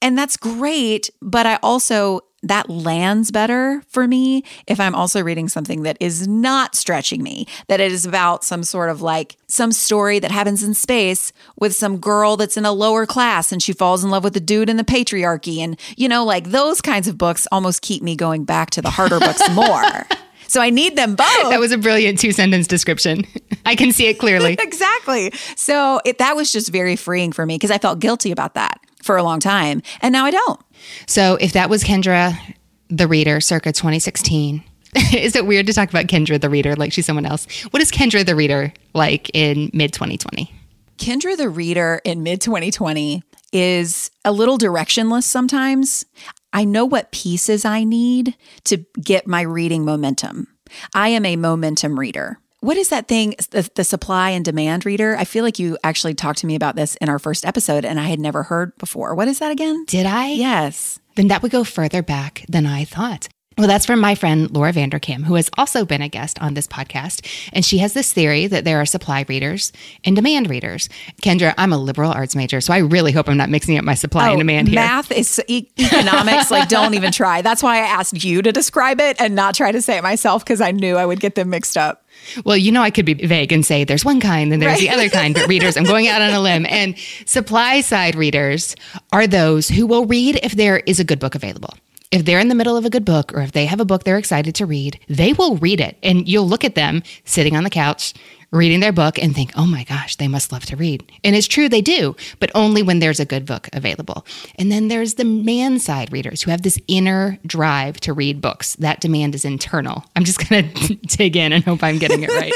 And 0.01 0.17
that's 0.17 0.37
great. 0.37 1.09
But 1.21 1.45
I 1.45 1.57
also 1.63 2.21
that 2.45 2.69
lands 2.69 3.31
better 3.31 3.81
for 3.87 4.07
me 4.07 4.43
if 4.67 4.79
I'm 4.79 4.95
also 4.95 5.21
reading 5.21 5.49
something 5.49 5.83
that 5.83 5.97
is 5.99 6.27
not 6.27 6.75
stretching 6.75 7.23
me, 7.23 7.47
that 7.67 7.79
it 7.79 7.91
is 7.91 8.05
about 8.05 8.43
some 8.43 8.63
sort 8.63 8.89
of 8.89 9.01
like 9.01 9.37
some 9.47 9.71
story 9.71 10.19
that 10.19 10.31
happens 10.31 10.63
in 10.63 10.73
space 10.73 11.33
with 11.59 11.75
some 11.75 11.97
girl 11.97 12.37
that's 12.37 12.57
in 12.57 12.65
a 12.65 12.71
lower 12.71 13.05
class 13.05 13.51
and 13.51 13.61
she 13.61 13.73
falls 13.73 14.03
in 14.03 14.09
love 14.09 14.23
with 14.23 14.33
the 14.33 14.39
dude 14.39 14.69
in 14.69 14.77
the 14.77 14.83
patriarchy. 14.83 15.59
And, 15.59 15.79
you 15.97 16.07
know, 16.07 16.23
like 16.23 16.51
those 16.51 16.81
kinds 16.81 17.07
of 17.07 17.17
books 17.17 17.47
almost 17.51 17.81
keep 17.81 18.03
me 18.03 18.15
going 18.15 18.45
back 18.45 18.69
to 18.71 18.81
the 18.81 18.89
harder 18.89 19.19
books 19.19 19.41
more. 19.53 20.05
So 20.47 20.61
I 20.61 20.69
need 20.69 20.95
them 20.95 21.15
both. 21.15 21.49
That 21.49 21.59
was 21.59 21.71
a 21.71 21.77
brilliant 21.77 22.19
two 22.19 22.31
sentence 22.31 22.67
description. 22.67 23.25
I 23.65 23.75
can 23.75 23.91
see 23.91 24.07
it 24.07 24.19
clearly. 24.19 24.53
exactly. 24.59 25.31
So 25.55 25.99
it, 26.05 26.19
that 26.19 26.35
was 26.35 26.51
just 26.51 26.71
very 26.71 26.95
freeing 26.95 27.31
for 27.31 27.45
me 27.45 27.55
because 27.55 27.71
I 27.71 27.77
felt 27.77 27.99
guilty 27.99 28.31
about 28.31 28.53
that 28.53 28.79
for 29.05 29.15
a 29.17 29.23
long 29.23 29.39
time. 29.39 29.81
And 30.01 30.11
now 30.11 30.25
I 30.25 30.31
don't. 30.31 30.59
So 31.05 31.37
if 31.39 31.53
that 31.53 31.69
was 31.69 31.83
Kendra 31.83 32.35
the 32.89 33.07
reader 33.07 33.39
circa 33.39 33.71
2016, 33.71 34.63
is 35.13 35.35
it 35.35 35.45
weird 35.45 35.67
to 35.67 35.73
talk 35.73 35.89
about 35.89 36.07
Kendra 36.07 36.41
the 36.41 36.49
reader 36.49 36.75
like 36.75 36.91
she's 36.91 37.05
someone 37.05 37.25
else? 37.25 37.45
What 37.71 37.81
is 37.81 37.91
Kendra 37.91 38.25
the 38.25 38.35
reader 38.35 38.73
like 38.93 39.29
in 39.33 39.69
mid 39.73 39.93
2020? 39.93 40.51
Kendra 40.97 41.37
the 41.37 41.49
reader 41.49 42.01
in 42.03 42.23
mid 42.23 42.41
2020 42.41 43.21
is 43.53 44.11
a 44.23 44.31
little 44.31 44.57
directionless 44.57 45.23
sometimes. 45.23 46.05
I 46.51 46.63
know 46.63 46.85
what 46.85 47.11
pieces 47.11 47.65
I 47.65 47.83
need 47.83 48.35
to 48.65 48.77
get 49.01 49.27
my 49.27 49.41
reading 49.41 49.85
momentum. 49.85 50.47
I 50.93 51.09
am 51.09 51.25
a 51.25 51.35
momentum 51.35 51.99
reader. 51.99 52.39
What 52.65 52.77
is 52.77 52.89
that 52.89 53.07
thing, 53.07 53.35
the, 53.51 53.69
the, 53.75 53.83
supply 53.83 54.31
and 54.31 54.43
demand 54.43 54.87
reader? 54.87 55.15
I 55.15 55.23
feel 55.23 55.43
like 55.43 55.59
you 55.59 55.77
actually 55.83 56.15
talked 56.15 56.39
to 56.39 56.47
me 56.47 56.55
about 56.55 56.75
this 56.75 56.95
in 56.95 57.09
our 57.09 57.19
first 57.19 57.45
episode 57.45 57.85
and 57.85 57.99
I 57.99 58.07
had 58.07 58.19
never 58.19 58.41
heard 58.41 58.75
before. 58.79 59.13
What 59.13 59.27
is 59.27 59.37
that 59.37 59.51
again? 59.51 59.85
Did 59.85 60.07
I? 60.07 60.29
Yes. 60.29 60.99
Then 61.13 61.27
that 61.27 61.43
would 61.43 61.51
go 61.51 61.63
further 61.63 62.01
back 62.01 62.43
than 62.49 62.65
I 62.65 62.83
thought. 62.83 63.27
Well, 63.55 63.67
that's 63.67 63.85
from 63.85 63.99
my 63.99 64.15
friend 64.15 64.49
Laura 64.51 64.73
Vanderkam, 64.73 65.23
who 65.23 65.35
has 65.35 65.49
also 65.57 65.85
been 65.85 66.01
a 66.01 66.09
guest 66.09 66.41
on 66.41 66.55
this 66.55 66.67
podcast. 66.67 67.25
And 67.53 67.63
she 67.63 67.77
has 67.77 67.93
this 67.93 68.11
theory 68.11 68.47
that 68.47 68.65
there 68.65 68.81
are 68.81 68.85
supply 68.85 69.25
readers 69.29 69.71
and 70.03 70.15
demand 70.15 70.49
readers. 70.49 70.89
Kendra, 71.21 71.53
I'm 71.57 71.71
a 71.71 71.77
liberal 71.77 72.11
arts 72.11 72.35
major, 72.35 72.59
so 72.61 72.73
I 72.73 72.79
really 72.79 73.11
hope 73.11 73.29
I'm 73.29 73.37
not 73.37 73.49
mixing 73.49 73.77
up 73.77 73.85
my 73.85 73.93
supply 73.93 74.27
oh, 74.27 74.31
and 74.31 74.39
demand 74.39 74.67
here. 74.69 74.75
Math 74.75 75.11
is 75.11 75.41
e- 75.47 75.69
economics. 75.77 76.51
like, 76.51 76.67
don't 76.67 76.95
even 76.95 77.11
try. 77.11 77.43
That's 77.43 77.61
why 77.63 77.77
I 77.77 77.87
asked 77.87 78.23
you 78.23 78.41
to 78.41 78.51
describe 78.51 78.99
it 78.99 79.21
and 79.21 79.35
not 79.35 79.53
try 79.55 79.71
to 79.71 79.81
say 79.81 79.97
it 79.97 80.03
myself 80.03 80.43
because 80.43 80.59
I 80.59 80.71
knew 80.71 80.97
I 80.97 81.05
would 81.05 81.21
get 81.21 81.35
them 81.35 81.51
mixed 81.51 81.77
up. 81.77 82.04
Well, 82.43 82.57
you 82.57 82.71
know, 82.71 82.81
I 82.81 82.91
could 82.91 83.05
be 83.05 83.13
vague 83.13 83.51
and 83.51 83.65
say 83.65 83.83
there's 83.83 84.05
one 84.05 84.19
kind 84.19 84.53
and 84.53 84.61
there's 84.61 84.73
right. 84.73 84.81
the 84.81 84.89
other 84.89 85.09
kind, 85.09 85.33
but 85.33 85.47
readers, 85.47 85.77
I'm 85.77 85.83
going 85.83 86.07
out 86.07 86.21
on 86.21 86.33
a 86.33 86.41
limb. 86.41 86.65
And 86.75 86.95
supply 87.25 87.79
side 87.81 88.15
readers 88.15 88.75
are 89.13 89.27
those 89.27 89.69
who 89.69 89.87
will 89.87 90.05
read 90.05 90.39
if 90.43 90.53
there 90.53 90.79
is 90.79 90.99
a 90.99 91.05
good 91.05 91.19
book 91.19 91.33
available 91.35 91.73
if 92.15 92.23
they're 92.23 92.39
in 92.39 92.47
the 92.47 92.55
middle 92.55 92.77
of 92.77 92.85
a 92.85 92.89
good 92.89 93.03
book 93.03 93.33
or 93.33 93.41
if 93.41 93.51
they 93.51 93.65
have 93.65 93.81
a 93.81 93.85
book 93.85 94.03
they're 94.03 94.17
excited 94.17 94.55
to 94.55 94.65
read, 94.65 94.97
they 95.09 95.33
will 95.33 95.57
read 95.57 95.81
it. 95.81 95.97
And 96.01 96.27
you'll 96.29 96.47
look 96.47 96.63
at 96.63 96.75
them 96.75 97.03
sitting 97.25 97.57
on 97.57 97.65
the 97.65 97.69
couch 97.69 98.13
reading 98.51 98.79
their 98.79 98.91
book 98.91 99.17
and 99.21 99.35
think, 99.35 99.51
oh 99.55 99.65
my 99.65 99.83
gosh, 99.83 100.15
they 100.15 100.27
must 100.27 100.51
love 100.51 100.65
to 100.65 100.75
read. 100.75 101.11
And 101.23 101.35
it's 101.35 101.47
true, 101.47 101.69
they 101.69 101.81
do, 101.81 102.15
but 102.39 102.51
only 102.55 102.81
when 102.83 102.99
there's 102.99 103.19
a 103.19 103.25
good 103.25 103.45
book 103.45 103.69
available. 103.73 104.25
And 104.57 104.71
then 104.71 104.87
there's 104.87 105.15
the 105.15 105.25
man 105.25 105.79
side 105.79 106.11
readers 106.11 106.41
who 106.41 106.51
have 106.51 106.61
this 106.61 106.79
inner 106.87 107.37
drive 107.45 107.99
to 108.01 108.13
read 108.13 108.41
books. 108.41 108.75
That 108.75 109.01
demand 109.01 109.35
is 109.35 109.45
internal. 109.45 110.05
I'm 110.15 110.23
just 110.23 110.49
going 110.49 110.71
to 110.73 110.95
dig 110.95 111.35
in 111.35 111.53
and 111.53 111.63
hope 111.63 111.83
I'm 111.83 111.97
getting 111.97 112.23
it 112.23 112.29
right. 112.29 112.53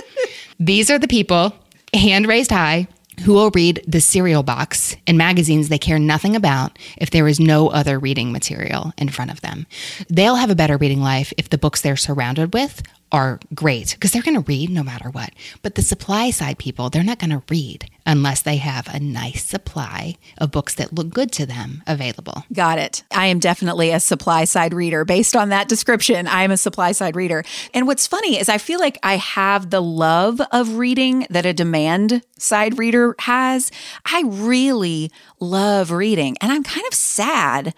These 0.60 0.90
are 0.90 0.98
the 0.98 1.08
people, 1.08 1.54
hand 1.92 2.26
raised 2.28 2.50
high, 2.50 2.86
who 3.24 3.34
will 3.34 3.50
read 3.50 3.84
the 3.86 4.00
cereal 4.00 4.42
box 4.42 4.96
in 5.06 5.16
magazines 5.16 5.68
they 5.68 5.78
care 5.78 5.98
nothing 5.98 6.34
about 6.34 6.78
if 6.96 7.10
there 7.10 7.28
is 7.28 7.38
no 7.38 7.68
other 7.68 7.98
reading 7.98 8.32
material 8.32 8.92
in 8.96 9.08
front 9.08 9.30
of 9.30 9.40
them. 9.42 9.66
They'll 10.08 10.36
have 10.36 10.50
a 10.50 10.54
better 10.54 10.76
reading 10.76 11.02
life 11.02 11.32
if 11.36 11.50
the 11.50 11.58
books 11.58 11.82
they're 11.82 11.96
surrounded 11.96 12.54
with 12.54 12.82
are 13.12 13.38
great 13.54 13.92
because 13.92 14.10
they're 14.10 14.22
going 14.22 14.42
to 14.42 14.48
read 14.48 14.70
no 14.70 14.82
matter 14.82 15.10
what. 15.10 15.30
But 15.60 15.74
the 15.74 15.82
supply 15.82 16.30
side 16.30 16.58
people, 16.58 16.88
they're 16.88 17.04
not 17.04 17.18
going 17.18 17.30
to 17.30 17.42
read 17.50 17.90
unless 18.06 18.42
they 18.42 18.56
have 18.56 18.88
a 18.88 18.98
nice 18.98 19.44
supply 19.44 20.16
of 20.38 20.50
books 20.50 20.74
that 20.74 20.92
look 20.92 21.10
good 21.10 21.30
to 21.32 21.46
them 21.46 21.82
available. 21.86 22.44
Got 22.52 22.78
it. 22.78 23.04
I 23.12 23.26
am 23.26 23.38
definitely 23.38 23.90
a 23.90 24.00
supply 24.00 24.44
side 24.44 24.74
reader. 24.74 25.04
Based 25.04 25.36
on 25.36 25.50
that 25.50 25.68
description, 25.68 26.26
I 26.26 26.42
am 26.42 26.50
a 26.50 26.56
supply 26.56 26.92
side 26.92 27.14
reader. 27.14 27.44
And 27.74 27.86
what's 27.86 28.06
funny 28.06 28.40
is 28.40 28.48
I 28.48 28.58
feel 28.58 28.80
like 28.80 28.98
I 29.02 29.18
have 29.18 29.70
the 29.70 29.82
love 29.82 30.40
of 30.50 30.76
reading 30.76 31.26
that 31.30 31.46
a 31.46 31.52
demand 31.52 32.22
side 32.38 32.78
reader 32.78 33.14
has. 33.20 33.70
I 34.04 34.24
really 34.26 35.12
love 35.38 35.90
reading, 35.90 36.36
and 36.40 36.50
I'm 36.50 36.64
kind 36.64 36.86
of 36.86 36.94
sad 36.94 37.74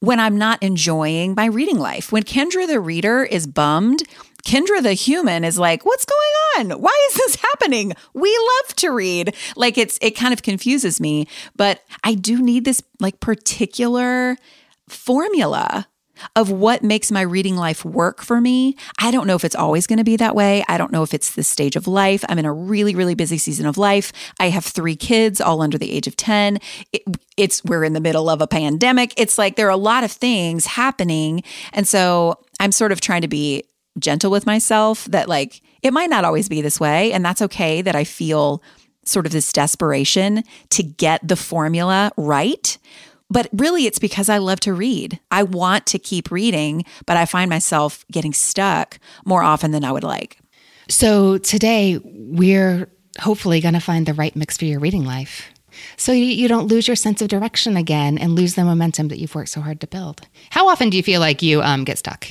when 0.00 0.20
I'm 0.20 0.38
not 0.38 0.62
enjoying 0.62 1.34
my 1.34 1.46
reading 1.46 1.78
life. 1.78 2.12
When 2.12 2.22
Kendra 2.22 2.66
the 2.66 2.80
reader 2.80 3.24
is 3.24 3.46
bummed, 3.46 4.04
Kendra 4.48 4.82
the 4.82 4.94
human 4.94 5.44
is 5.44 5.58
like, 5.58 5.84
what's 5.84 6.06
going 6.06 6.70
on? 6.72 6.80
Why 6.80 7.08
is 7.10 7.16
this 7.16 7.34
happening? 7.42 7.92
We 8.14 8.30
love 8.30 8.76
to 8.76 8.90
read. 8.90 9.36
Like 9.56 9.76
it's 9.76 9.98
it 10.00 10.12
kind 10.12 10.32
of 10.32 10.42
confuses 10.42 11.00
me, 11.00 11.28
but 11.54 11.82
I 12.02 12.14
do 12.14 12.40
need 12.40 12.64
this 12.64 12.82
like 12.98 13.20
particular 13.20 14.38
formula 14.88 15.86
of 16.34 16.50
what 16.50 16.82
makes 16.82 17.12
my 17.12 17.20
reading 17.20 17.56
life 17.56 17.84
work 17.84 18.22
for 18.22 18.40
me. 18.40 18.74
I 18.98 19.10
don't 19.10 19.26
know 19.26 19.36
if 19.36 19.44
it's 19.44 19.54
always 19.54 19.86
going 19.86 19.98
to 19.98 20.04
be 20.04 20.16
that 20.16 20.34
way. 20.34 20.64
I 20.66 20.78
don't 20.78 20.92
know 20.92 21.02
if 21.02 21.12
it's 21.12 21.34
the 21.34 21.42
stage 21.42 21.76
of 21.76 21.86
life. 21.86 22.24
I'm 22.26 22.38
in 22.38 22.46
a 22.46 22.52
really, 22.52 22.94
really 22.94 23.14
busy 23.14 23.36
season 23.36 23.66
of 23.66 23.76
life. 23.76 24.14
I 24.40 24.48
have 24.48 24.64
three 24.64 24.96
kids, 24.96 25.42
all 25.42 25.60
under 25.60 25.76
the 25.76 25.92
age 25.92 26.06
of 26.06 26.16
10. 26.16 26.58
It, 26.94 27.02
it's, 27.36 27.62
we're 27.64 27.84
in 27.84 27.92
the 27.92 28.00
middle 28.00 28.30
of 28.30 28.40
a 28.40 28.46
pandemic. 28.46 29.12
It's 29.18 29.36
like 29.36 29.56
there 29.56 29.66
are 29.68 29.70
a 29.70 29.76
lot 29.76 30.04
of 30.04 30.10
things 30.10 30.64
happening. 30.64 31.44
And 31.74 31.86
so 31.86 32.38
I'm 32.58 32.72
sort 32.72 32.92
of 32.92 33.00
trying 33.02 33.22
to 33.22 33.28
be 33.28 33.64
gentle 34.00 34.30
with 34.30 34.46
myself 34.46 35.04
that 35.06 35.28
like 35.28 35.60
it 35.82 35.92
might 35.92 36.10
not 36.10 36.24
always 36.24 36.48
be 36.48 36.60
this 36.60 36.80
way 36.80 37.12
and 37.12 37.24
that's 37.24 37.42
okay 37.42 37.82
that 37.82 37.96
I 37.96 38.04
feel 38.04 38.62
sort 39.04 39.26
of 39.26 39.32
this 39.32 39.52
desperation 39.52 40.44
to 40.70 40.82
get 40.82 41.26
the 41.26 41.36
formula 41.36 42.12
right. 42.16 42.78
But 43.30 43.48
really, 43.52 43.86
it's 43.86 43.98
because 43.98 44.28
I 44.28 44.38
love 44.38 44.60
to 44.60 44.72
read. 44.72 45.20
I 45.30 45.42
want 45.42 45.86
to 45.86 45.98
keep 45.98 46.30
reading, 46.30 46.84
but 47.04 47.16
I 47.16 47.26
find 47.26 47.50
myself 47.50 48.04
getting 48.10 48.32
stuck 48.32 48.98
more 49.24 49.42
often 49.42 49.70
than 49.70 49.84
I 49.84 49.92
would 49.92 50.04
like. 50.04 50.38
So 50.88 51.36
today, 51.36 52.00
we're 52.02 52.88
hopefully 53.20 53.60
going 53.60 53.74
to 53.74 53.80
find 53.80 54.06
the 54.06 54.14
right 54.14 54.34
mix 54.34 54.56
for 54.56 54.64
your 54.64 54.80
reading 54.80 55.04
life. 55.04 55.50
So 55.96 56.12
you, 56.12 56.24
you 56.24 56.48
don't 56.48 56.68
lose 56.68 56.88
your 56.88 56.96
sense 56.96 57.20
of 57.20 57.28
direction 57.28 57.76
again 57.76 58.16
and 58.16 58.34
lose 58.34 58.54
the 58.54 58.64
momentum 58.64 59.08
that 59.08 59.18
you've 59.18 59.34
worked 59.34 59.50
so 59.50 59.60
hard 59.60 59.80
to 59.82 59.86
build. 59.86 60.22
How 60.50 60.68
often 60.68 60.88
do 60.88 60.96
you 60.96 61.02
feel 61.02 61.20
like 61.20 61.42
you 61.42 61.62
um, 61.62 61.84
get 61.84 61.98
stuck? 61.98 62.28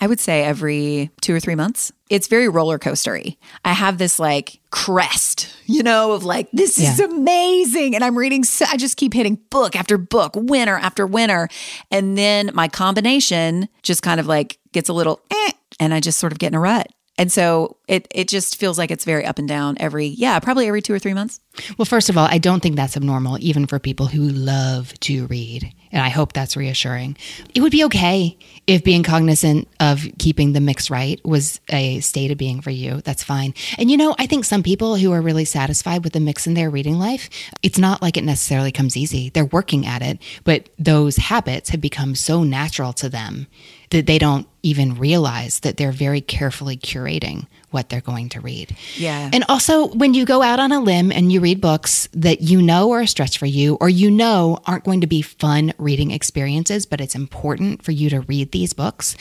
I 0.00 0.06
would 0.06 0.20
say 0.20 0.44
every 0.44 1.10
two 1.20 1.34
or 1.34 1.40
three 1.40 1.54
months. 1.54 1.92
It's 2.10 2.28
very 2.28 2.48
roller 2.48 2.78
coastery. 2.78 3.36
I 3.64 3.72
have 3.72 3.98
this 3.98 4.18
like 4.18 4.60
crest, 4.70 5.54
you 5.66 5.82
know, 5.82 6.12
of 6.12 6.24
like, 6.24 6.48
this 6.52 6.78
yeah. 6.78 6.92
is 6.92 7.00
amazing. 7.00 7.94
And 7.94 8.04
I'm 8.04 8.16
reading, 8.16 8.44
so, 8.44 8.66
I 8.68 8.76
just 8.76 8.96
keep 8.96 9.14
hitting 9.14 9.36
book 9.50 9.74
after 9.74 9.96
book, 9.96 10.32
winner 10.34 10.76
after 10.76 11.06
winner. 11.06 11.48
And 11.90 12.18
then 12.18 12.50
my 12.54 12.68
combination 12.68 13.68
just 13.82 14.02
kind 14.02 14.20
of 14.20 14.26
like 14.26 14.58
gets 14.72 14.88
a 14.88 14.92
little 14.92 15.20
eh, 15.30 15.52
and 15.80 15.94
I 15.94 16.00
just 16.00 16.18
sort 16.18 16.32
of 16.32 16.38
get 16.38 16.48
in 16.48 16.54
a 16.54 16.60
rut. 16.60 16.88
And 17.16 17.30
so 17.30 17.76
it 17.86 18.08
it 18.10 18.28
just 18.28 18.56
feels 18.56 18.76
like 18.76 18.90
it's 18.90 19.04
very 19.04 19.24
up 19.24 19.38
and 19.38 19.46
down 19.46 19.76
every 19.78 20.06
yeah, 20.06 20.38
probably 20.40 20.66
every 20.66 20.82
2 20.82 20.92
or 20.92 20.98
3 20.98 21.14
months. 21.14 21.40
Well, 21.78 21.86
first 21.86 22.10
of 22.10 22.18
all, 22.18 22.26
I 22.28 22.38
don't 22.38 22.60
think 22.60 22.74
that's 22.76 22.96
abnormal 22.96 23.38
even 23.40 23.66
for 23.66 23.78
people 23.78 24.06
who 24.06 24.22
love 24.22 24.92
to 25.00 25.26
read. 25.26 25.72
And 25.94 26.02
I 26.02 26.08
hope 26.08 26.32
that's 26.32 26.56
reassuring. 26.56 27.16
It 27.54 27.60
would 27.60 27.70
be 27.70 27.84
okay 27.84 28.36
if 28.66 28.82
being 28.82 29.04
cognizant 29.04 29.68
of 29.78 30.04
keeping 30.18 30.52
the 30.52 30.60
mix 30.60 30.90
right 30.90 31.24
was 31.24 31.60
a 31.68 32.00
state 32.00 32.32
of 32.32 32.36
being 32.36 32.60
for 32.60 32.70
you. 32.70 33.00
That's 33.02 33.22
fine. 33.22 33.54
And 33.78 33.90
you 33.92 33.96
know, 33.96 34.16
I 34.18 34.26
think 34.26 34.44
some 34.44 34.64
people 34.64 34.96
who 34.96 35.12
are 35.12 35.22
really 35.22 35.44
satisfied 35.44 36.02
with 36.02 36.12
the 36.12 36.20
mix 36.20 36.48
in 36.48 36.54
their 36.54 36.68
reading 36.68 36.98
life, 36.98 37.30
it's 37.62 37.78
not 37.78 38.02
like 38.02 38.16
it 38.16 38.24
necessarily 38.24 38.72
comes 38.72 38.96
easy. 38.96 39.30
They're 39.30 39.44
working 39.44 39.86
at 39.86 40.02
it, 40.02 40.18
but 40.42 40.68
those 40.80 41.16
habits 41.16 41.70
have 41.70 41.80
become 41.80 42.16
so 42.16 42.42
natural 42.42 42.92
to 42.94 43.08
them 43.08 43.46
that 43.90 44.06
they 44.06 44.18
don't 44.18 44.48
even 44.64 44.94
realize 44.94 45.60
that 45.60 45.76
they're 45.76 45.92
very 45.92 46.20
carefully 46.20 46.76
curating 46.76 47.46
what 47.74 47.88
they're 47.88 48.00
going 48.00 48.28
to 48.30 48.40
read. 48.40 48.74
Yeah. 48.96 49.28
And 49.32 49.44
also, 49.48 49.88
when 49.88 50.14
you 50.14 50.24
go 50.24 50.40
out 50.40 50.60
on 50.60 50.72
a 50.72 50.80
limb 50.80 51.10
and 51.10 51.32
you 51.32 51.40
read 51.40 51.60
books 51.60 52.08
that 52.12 52.40
you 52.40 52.62
know 52.62 52.92
are 52.92 53.02
a 53.02 53.06
stretch 53.06 53.36
for 53.36 53.46
you 53.46 53.74
or 53.80 53.88
you 53.88 54.10
know 54.10 54.58
aren't 54.64 54.84
going 54.84 55.00
to 55.00 55.06
be 55.06 55.20
fun 55.20 55.74
reading 55.76 56.12
experiences, 56.12 56.86
but 56.86 57.00
it's 57.00 57.14
important 57.14 57.82
for 57.82 57.92
you 57.92 58.08
to 58.10 58.20
read 58.22 58.52
these 58.52 58.72
books, 58.72 59.16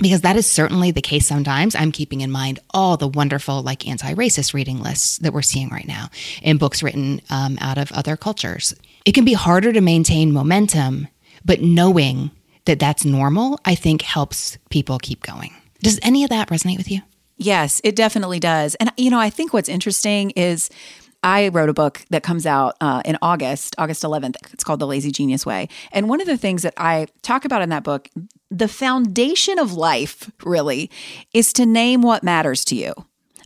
because 0.00 0.22
that 0.22 0.36
is 0.36 0.50
certainly 0.50 0.90
the 0.90 1.02
case 1.02 1.26
sometimes. 1.26 1.74
I'm 1.74 1.92
keeping 1.92 2.22
in 2.22 2.30
mind 2.30 2.58
all 2.70 2.96
the 2.96 3.06
wonderful, 3.06 3.62
like 3.62 3.86
anti 3.86 4.14
racist 4.14 4.54
reading 4.54 4.82
lists 4.82 5.18
that 5.18 5.32
we're 5.32 5.42
seeing 5.42 5.68
right 5.68 5.86
now 5.86 6.08
in 6.42 6.56
books 6.56 6.82
written 6.82 7.20
um, 7.30 7.58
out 7.60 7.78
of 7.78 7.92
other 7.92 8.16
cultures. 8.16 8.74
It 9.04 9.12
can 9.12 9.24
be 9.24 9.34
harder 9.34 9.72
to 9.72 9.80
maintain 9.80 10.32
momentum, 10.32 11.08
but 11.44 11.60
knowing 11.60 12.30
that 12.64 12.78
that's 12.78 13.04
normal, 13.04 13.58
I 13.64 13.74
think 13.74 14.02
helps 14.02 14.58
people 14.70 14.98
keep 14.98 15.22
going. 15.22 15.54
Does 15.82 15.98
any 16.02 16.24
of 16.24 16.30
that 16.30 16.48
resonate 16.48 16.76
with 16.76 16.90
you? 16.90 17.00
Yes, 17.40 17.80
it 17.82 17.96
definitely 17.96 18.38
does. 18.38 18.74
And, 18.76 18.92
you 18.98 19.10
know, 19.10 19.18
I 19.18 19.30
think 19.30 19.54
what's 19.54 19.70
interesting 19.70 20.30
is 20.32 20.68
I 21.22 21.48
wrote 21.48 21.70
a 21.70 21.72
book 21.74 22.04
that 22.10 22.22
comes 22.22 22.44
out 22.44 22.76
uh, 22.82 23.00
in 23.06 23.16
August, 23.22 23.74
August 23.78 24.02
11th. 24.02 24.36
It's 24.52 24.62
called 24.62 24.78
The 24.78 24.86
Lazy 24.86 25.10
Genius 25.10 25.46
Way. 25.46 25.68
And 25.90 26.10
one 26.10 26.20
of 26.20 26.26
the 26.26 26.36
things 26.36 26.62
that 26.62 26.74
I 26.76 27.06
talk 27.22 27.46
about 27.46 27.62
in 27.62 27.70
that 27.70 27.82
book, 27.82 28.10
the 28.50 28.68
foundation 28.68 29.58
of 29.58 29.72
life 29.72 30.30
really 30.44 30.90
is 31.32 31.54
to 31.54 31.64
name 31.64 32.02
what 32.02 32.22
matters 32.22 32.62
to 32.66 32.76
you. 32.76 32.92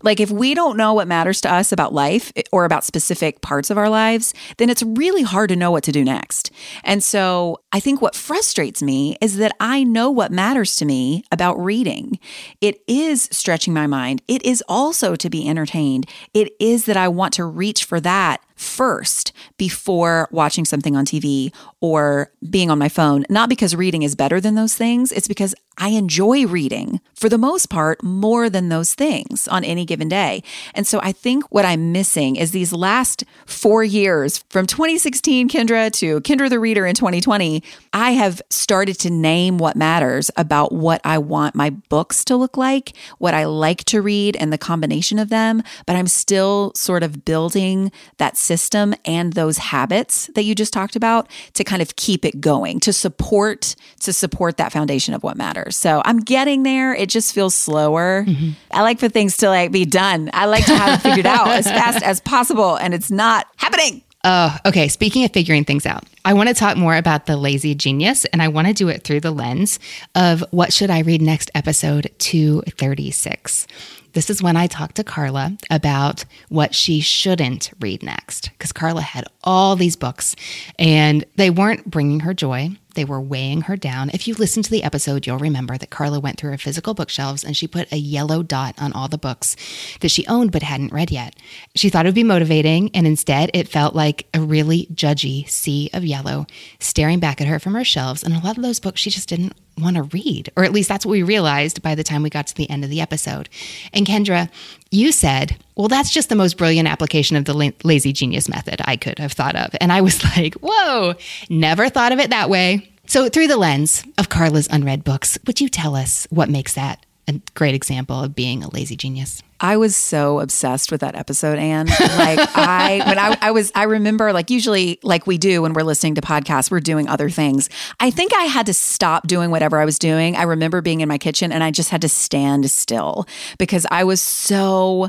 Like, 0.04 0.20
if 0.20 0.30
we 0.30 0.54
don't 0.54 0.76
know 0.76 0.92
what 0.92 1.08
matters 1.08 1.40
to 1.40 1.52
us 1.52 1.72
about 1.72 1.94
life 1.94 2.30
eh, 2.36 2.42
or 2.52 2.64
about 2.64 2.84
specific 2.84 3.40
parts 3.40 3.70
of 3.70 3.78
our 3.78 3.88
lives, 3.88 4.34
then 4.58 4.70
it's 4.70 4.82
really 4.82 5.22
hard 5.22 5.48
to 5.48 5.56
know 5.56 5.70
what 5.70 5.82
to 5.84 5.92
do 5.92 6.04
next. 6.04 6.50
And 6.84 7.02
so, 7.02 7.58
I 7.72 7.80
think 7.80 8.00
what 8.00 8.14
frustrates 8.14 8.82
me 8.82 9.16
is 9.20 9.38
that 9.38 9.56
I 9.58 9.82
know 9.82 10.10
what 10.10 10.30
matters 10.30 10.76
to 10.76 10.84
me 10.84 11.24
about 11.32 11.58
reading. 11.58 12.18
It 12.60 12.80
is 12.86 13.28
stretching 13.32 13.72
my 13.72 13.86
mind, 13.86 14.22
it 14.28 14.44
is 14.44 14.62
also 14.68 15.16
to 15.16 15.30
be 15.30 15.48
entertained, 15.48 16.06
it 16.34 16.52
is 16.60 16.84
that 16.84 16.96
I 16.96 17.08
want 17.08 17.34
to 17.34 17.44
reach 17.44 17.84
for 17.84 17.98
that 18.00 18.42
first 18.54 19.32
before 19.56 20.28
watching 20.30 20.64
something 20.64 20.96
on 20.96 21.04
TV 21.04 21.52
or 21.80 22.30
being 22.48 22.70
on 22.70 22.78
my 22.78 22.88
phone. 22.88 23.24
Not 23.28 23.48
because 23.48 23.74
reading 23.74 24.02
is 24.02 24.14
better 24.14 24.40
than 24.40 24.54
those 24.54 24.74
things, 24.74 25.12
it's 25.12 25.28
because 25.28 25.54
I 25.76 25.88
enjoy 25.88 26.46
reading 26.46 27.00
for 27.14 27.28
the 27.28 27.38
most 27.38 27.68
part 27.68 28.02
more 28.02 28.48
than 28.48 28.68
those 28.68 28.94
things 28.94 29.48
on 29.48 29.64
any 29.64 29.84
given 29.84 30.08
day. 30.08 30.42
And 30.72 30.86
so 30.86 31.00
I 31.02 31.10
think 31.10 31.44
what 31.50 31.64
I'm 31.64 31.90
missing 31.90 32.36
is 32.36 32.52
these 32.52 32.72
last 32.72 33.24
four 33.46 33.82
years 33.82 34.38
from 34.50 34.66
2016 34.66 35.48
Kendra 35.48 35.92
to 35.94 36.20
Kendra 36.20 36.48
the 36.48 36.60
Reader 36.60 36.86
in 36.86 36.94
2020, 36.94 37.62
I 37.92 38.12
have 38.12 38.40
started 38.50 38.98
to 39.00 39.10
name 39.10 39.58
what 39.58 39.74
matters 39.74 40.30
about 40.36 40.72
what 40.72 41.00
I 41.04 41.18
want 41.18 41.54
my 41.54 41.70
books 41.70 42.24
to 42.26 42.36
look 42.36 42.56
like, 42.56 42.92
what 43.18 43.34
I 43.34 43.44
like 43.44 43.84
to 43.86 44.00
read, 44.00 44.36
and 44.36 44.52
the 44.52 44.58
combination 44.58 45.18
of 45.18 45.28
them. 45.28 45.62
But 45.86 45.96
I'm 45.96 46.06
still 46.06 46.72
sort 46.76 47.02
of 47.02 47.24
building 47.24 47.90
that 48.18 48.36
system 48.44 48.94
and 49.04 49.32
those 49.32 49.58
habits 49.58 50.30
that 50.34 50.44
you 50.44 50.54
just 50.54 50.72
talked 50.72 50.96
about 50.96 51.28
to 51.54 51.64
kind 51.64 51.82
of 51.82 51.96
keep 51.96 52.24
it 52.24 52.40
going, 52.40 52.80
to 52.80 52.92
support, 52.92 53.74
to 54.00 54.12
support 54.12 54.56
that 54.58 54.72
foundation 54.72 55.14
of 55.14 55.22
what 55.22 55.36
matters. 55.36 55.76
So 55.76 56.02
I'm 56.04 56.20
getting 56.20 56.62
there. 56.62 56.94
It 56.94 57.08
just 57.08 57.34
feels 57.34 57.54
slower. 57.54 58.24
Mm-hmm. 58.26 58.50
I 58.70 58.82
like 58.82 59.00
for 59.00 59.08
things 59.08 59.36
to 59.38 59.48
like 59.48 59.72
be 59.72 59.84
done. 59.84 60.30
I 60.32 60.46
like 60.46 60.66
to 60.66 60.76
have 60.76 60.98
it 60.98 61.02
figured 61.02 61.26
out 61.26 61.48
as 61.48 61.66
fast 61.80 62.02
as 62.02 62.20
possible, 62.20 62.76
and 62.76 62.94
it's 62.94 63.10
not 63.10 63.46
happening. 63.56 64.02
Oh, 64.26 64.56
okay. 64.64 64.88
Speaking 64.88 65.24
of 65.24 65.32
figuring 65.32 65.64
things 65.64 65.84
out, 65.84 66.04
I 66.24 66.32
want 66.32 66.48
to 66.48 66.54
talk 66.54 66.78
more 66.78 66.96
about 66.96 67.26
the 67.26 67.36
lazy 67.36 67.74
genius, 67.74 68.24
and 68.26 68.40
I 68.40 68.48
want 68.48 68.68
to 68.68 68.72
do 68.72 68.88
it 68.88 69.04
through 69.04 69.20
the 69.20 69.30
lens 69.30 69.78
of 70.14 70.42
what 70.50 70.72
should 70.72 70.88
I 70.88 71.00
read 71.00 71.20
next 71.20 71.50
episode 71.54 72.10
236. 72.18 73.66
This 74.14 74.30
is 74.30 74.42
when 74.42 74.56
I 74.56 74.68
talked 74.68 74.94
to 74.96 75.04
Carla 75.04 75.56
about 75.70 76.24
what 76.48 76.74
she 76.74 77.00
shouldn't 77.00 77.72
read 77.80 78.02
next, 78.02 78.50
because 78.52 78.72
Carla 78.72 79.02
had 79.02 79.26
all 79.42 79.74
these 79.74 79.96
books 79.96 80.36
and 80.78 81.24
they 81.34 81.50
weren't 81.50 81.90
bringing 81.90 82.20
her 82.20 82.32
joy. 82.32 82.70
They 82.94 83.04
were 83.04 83.20
weighing 83.20 83.62
her 83.62 83.76
down. 83.76 84.10
If 84.10 84.28
you 84.28 84.34
listen 84.34 84.62
to 84.62 84.70
the 84.70 84.84
episode, 84.84 85.26
you'll 85.26 85.38
remember 85.38 85.76
that 85.76 85.90
Carla 85.90 86.20
went 86.20 86.38
through 86.38 86.52
her 86.52 86.58
physical 86.58 86.94
bookshelves 86.94 87.42
and 87.42 87.56
she 87.56 87.66
put 87.66 87.90
a 87.92 87.96
yellow 87.96 88.44
dot 88.44 88.76
on 88.78 88.92
all 88.92 89.08
the 89.08 89.18
books 89.18 89.56
that 89.98 90.12
she 90.12 90.24
owned 90.28 90.52
but 90.52 90.62
hadn't 90.62 90.92
read 90.92 91.10
yet. 91.10 91.34
She 91.74 91.88
thought 91.88 92.06
it 92.06 92.10
would 92.10 92.14
be 92.14 92.22
motivating, 92.22 92.92
and 92.94 93.08
instead 93.08 93.50
it 93.52 93.68
felt 93.68 93.96
like 93.96 94.28
a 94.32 94.40
really 94.40 94.86
judgy 94.94 95.48
sea 95.48 95.90
of 95.92 96.04
yellow 96.04 96.46
staring 96.78 97.18
back 97.18 97.40
at 97.40 97.48
her 97.48 97.58
from 97.58 97.74
her 97.74 97.84
shelves. 97.84 98.22
And 98.22 98.32
a 98.32 98.38
lot 98.38 98.56
of 98.56 98.62
those 98.62 98.78
books 98.78 99.00
she 99.00 99.10
just 99.10 99.28
didn't 99.28 99.54
want 99.78 99.96
to 99.96 100.02
read, 100.04 100.50
or 100.56 100.64
at 100.64 100.72
least 100.72 100.88
that's 100.88 101.04
what 101.04 101.12
we 101.12 101.22
realized 101.22 101.82
by 101.82 101.94
the 101.94 102.04
time 102.04 102.22
we 102.22 102.30
got 102.30 102.46
to 102.48 102.54
the 102.54 102.68
end 102.70 102.84
of 102.84 102.90
the 102.90 103.00
episode. 103.00 103.48
And 103.92 104.06
Kendra, 104.06 104.48
you 104.90 105.12
said, 105.12 105.56
well, 105.76 105.88
that's 105.88 106.10
just 106.10 106.28
the 106.28 106.36
most 106.36 106.56
brilliant 106.56 106.88
application 106.88 107.36
of 107.36 107.44
the 107.44 107.72
lazy 107.82 108.12
genius 108.12 108.48
method 108.48 108.80
I 108.84 108.96
could 108.96 109.18
have 109.18 109.32
thought 109.32 109.56
of. 109.56 109.74
And 109.80 109.92
I 109.92 110.00
was 110.00 110.22
like, 110.36 110.54
whoa, 110.54 111.14
never 111.48 111.88
thought 111.88 112.12
of 112.12 112.18
it 112.20 112.30
that 112.30 112.50
way. 112.50 112.90
So, 113.06 113.28
through 113.28 113.48
the 113.48 113.58
lens 113.58 114.02
of 114.16 114.30
Carla's 114.30 114.68
unread 114.70 115.04
books, 115.04 115.36
would 115.46 115.60
you 115.60 115.68
tell 115.68 115.94
us 115.94 116.26
what 116.30 116.48
makes 116.48 116.74
that 116.74 117.04
a 117.28 117.40
great 117.54 117.74
example 117.74 118.22
of 118.22 118.34
being 118.34 118.62
a 118.62 118.70
lazy 118.70 118.96
genius? 118.96 119.42
I 119.64 119.78
was 119.78 119.96
so 119.96 120.40
obsessed 120.40 120.92
with 120.92 121.00
that 121.00 121.14
episode, 121.14 121.58
Anne. 121.58 121.86
Like 121.86 122.38
I, 122.54 123.00
when 123.06 123.18
I, 123.18 123.38
I 123.40 123.50
was, 123.50 123.72
I 123.74 123.84
remember 123.84 124.30
like 124.34 124.50
usually 124.50 124.98
like 125.02 125.26
we 125.26 125.38
do 125.38 125.62
when 125.62 125.72
we're 125.72 125.84
listening 125.84 126.16
to 126.16 126.20
podcasts, 126.20 126.70
we're 126.70 126.80
doing 126.80 127.08
other 127.08 127.30
things. 127.30 127.70
I 127.98 128.10
think 128.10 128.34
I 128.34 128.42
had 128.42 128.66
to 128.66 128.74
stop 128.74 129.26
doing 129.26 129.50
whatever 129.50 129.80
I 129.80 129.86
was 129.86 129.98
doing. 129.98 130.36
I 130.36 130.42
remember 130.42 130.82
being 130.82 131.00
in 131.00 131.08
my 131.08 131.16
kitchen 131.16 131.50
and 131.50 131.64
I 131.64 131.70
just 131.70 131.88
had 131.88 132.02
to 132.02 132.10
stand 132.10 132.70
still 132.70 133.26
because 133.56 133.86
I 133.90 134.04
was 134.04 134.20
so 134.20 135.08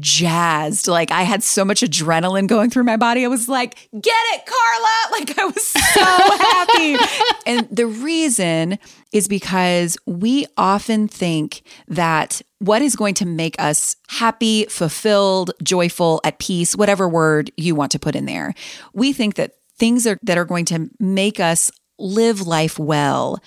jazzed. 0.00 0.88
Like 0.88 1.10
I 1.10 1.22
had 1.22 1.42
so 1.42 1.64
much 1.64 1.80
adrenaline 1.80 2.46
going 2.46 2.70
through 2.70 2.84
my 2.84 2.96
body. 2.96 3.24
I 3.24 3.28
was 3.28 3.48
like, 3.48 3.88
get 3.92 4.24
it, 4.34 4.46
Carla. 4.46 4.90
Like 5.10 5.38
I 5.38 5.44
was 5.44 5.64
so 5.64 6.00
happy. 6.00 6.96
and 7.46 7.68
the 7.70 7.86
reason 7.86 8.78
is 9.12 9.28
because 9.28 9.96
we 10.06 10.44
often 10.56 11.06
think 11.06 11.62
that 11.86 12.42
what 12.58 12.82
is 12.82 12.96
going 12.96 13.14
to 13.14 13.26
make 13.26 13.54
us 13.60 13.94
happy, 14.08 14.64
fulfilled, 14.64 15.52
joyful, 15.62 16.20
at 16.24 16.40
peace, 16.40 16.74
whatever 16.74 17.08
word 17.08 17.52
you 17.56 17.76
want 17.76 17.92
to 17.92 17.98
put 18.00 18.16
in 18.16 18.24
there, 18.24 18.54
we 18.92 19.12
think 19.12 19.36
that 19.36 19.52
things 19.78 20.04
are, 20.04 20.18
that 20.22 20.36
are 20.36 20.44
going 20.44 20.64
to 20.64 20.90
make 20.98 21.38
us 21.38 21.70
live 21.98 22.44
life 22.44 22.78
well 22.78 23.40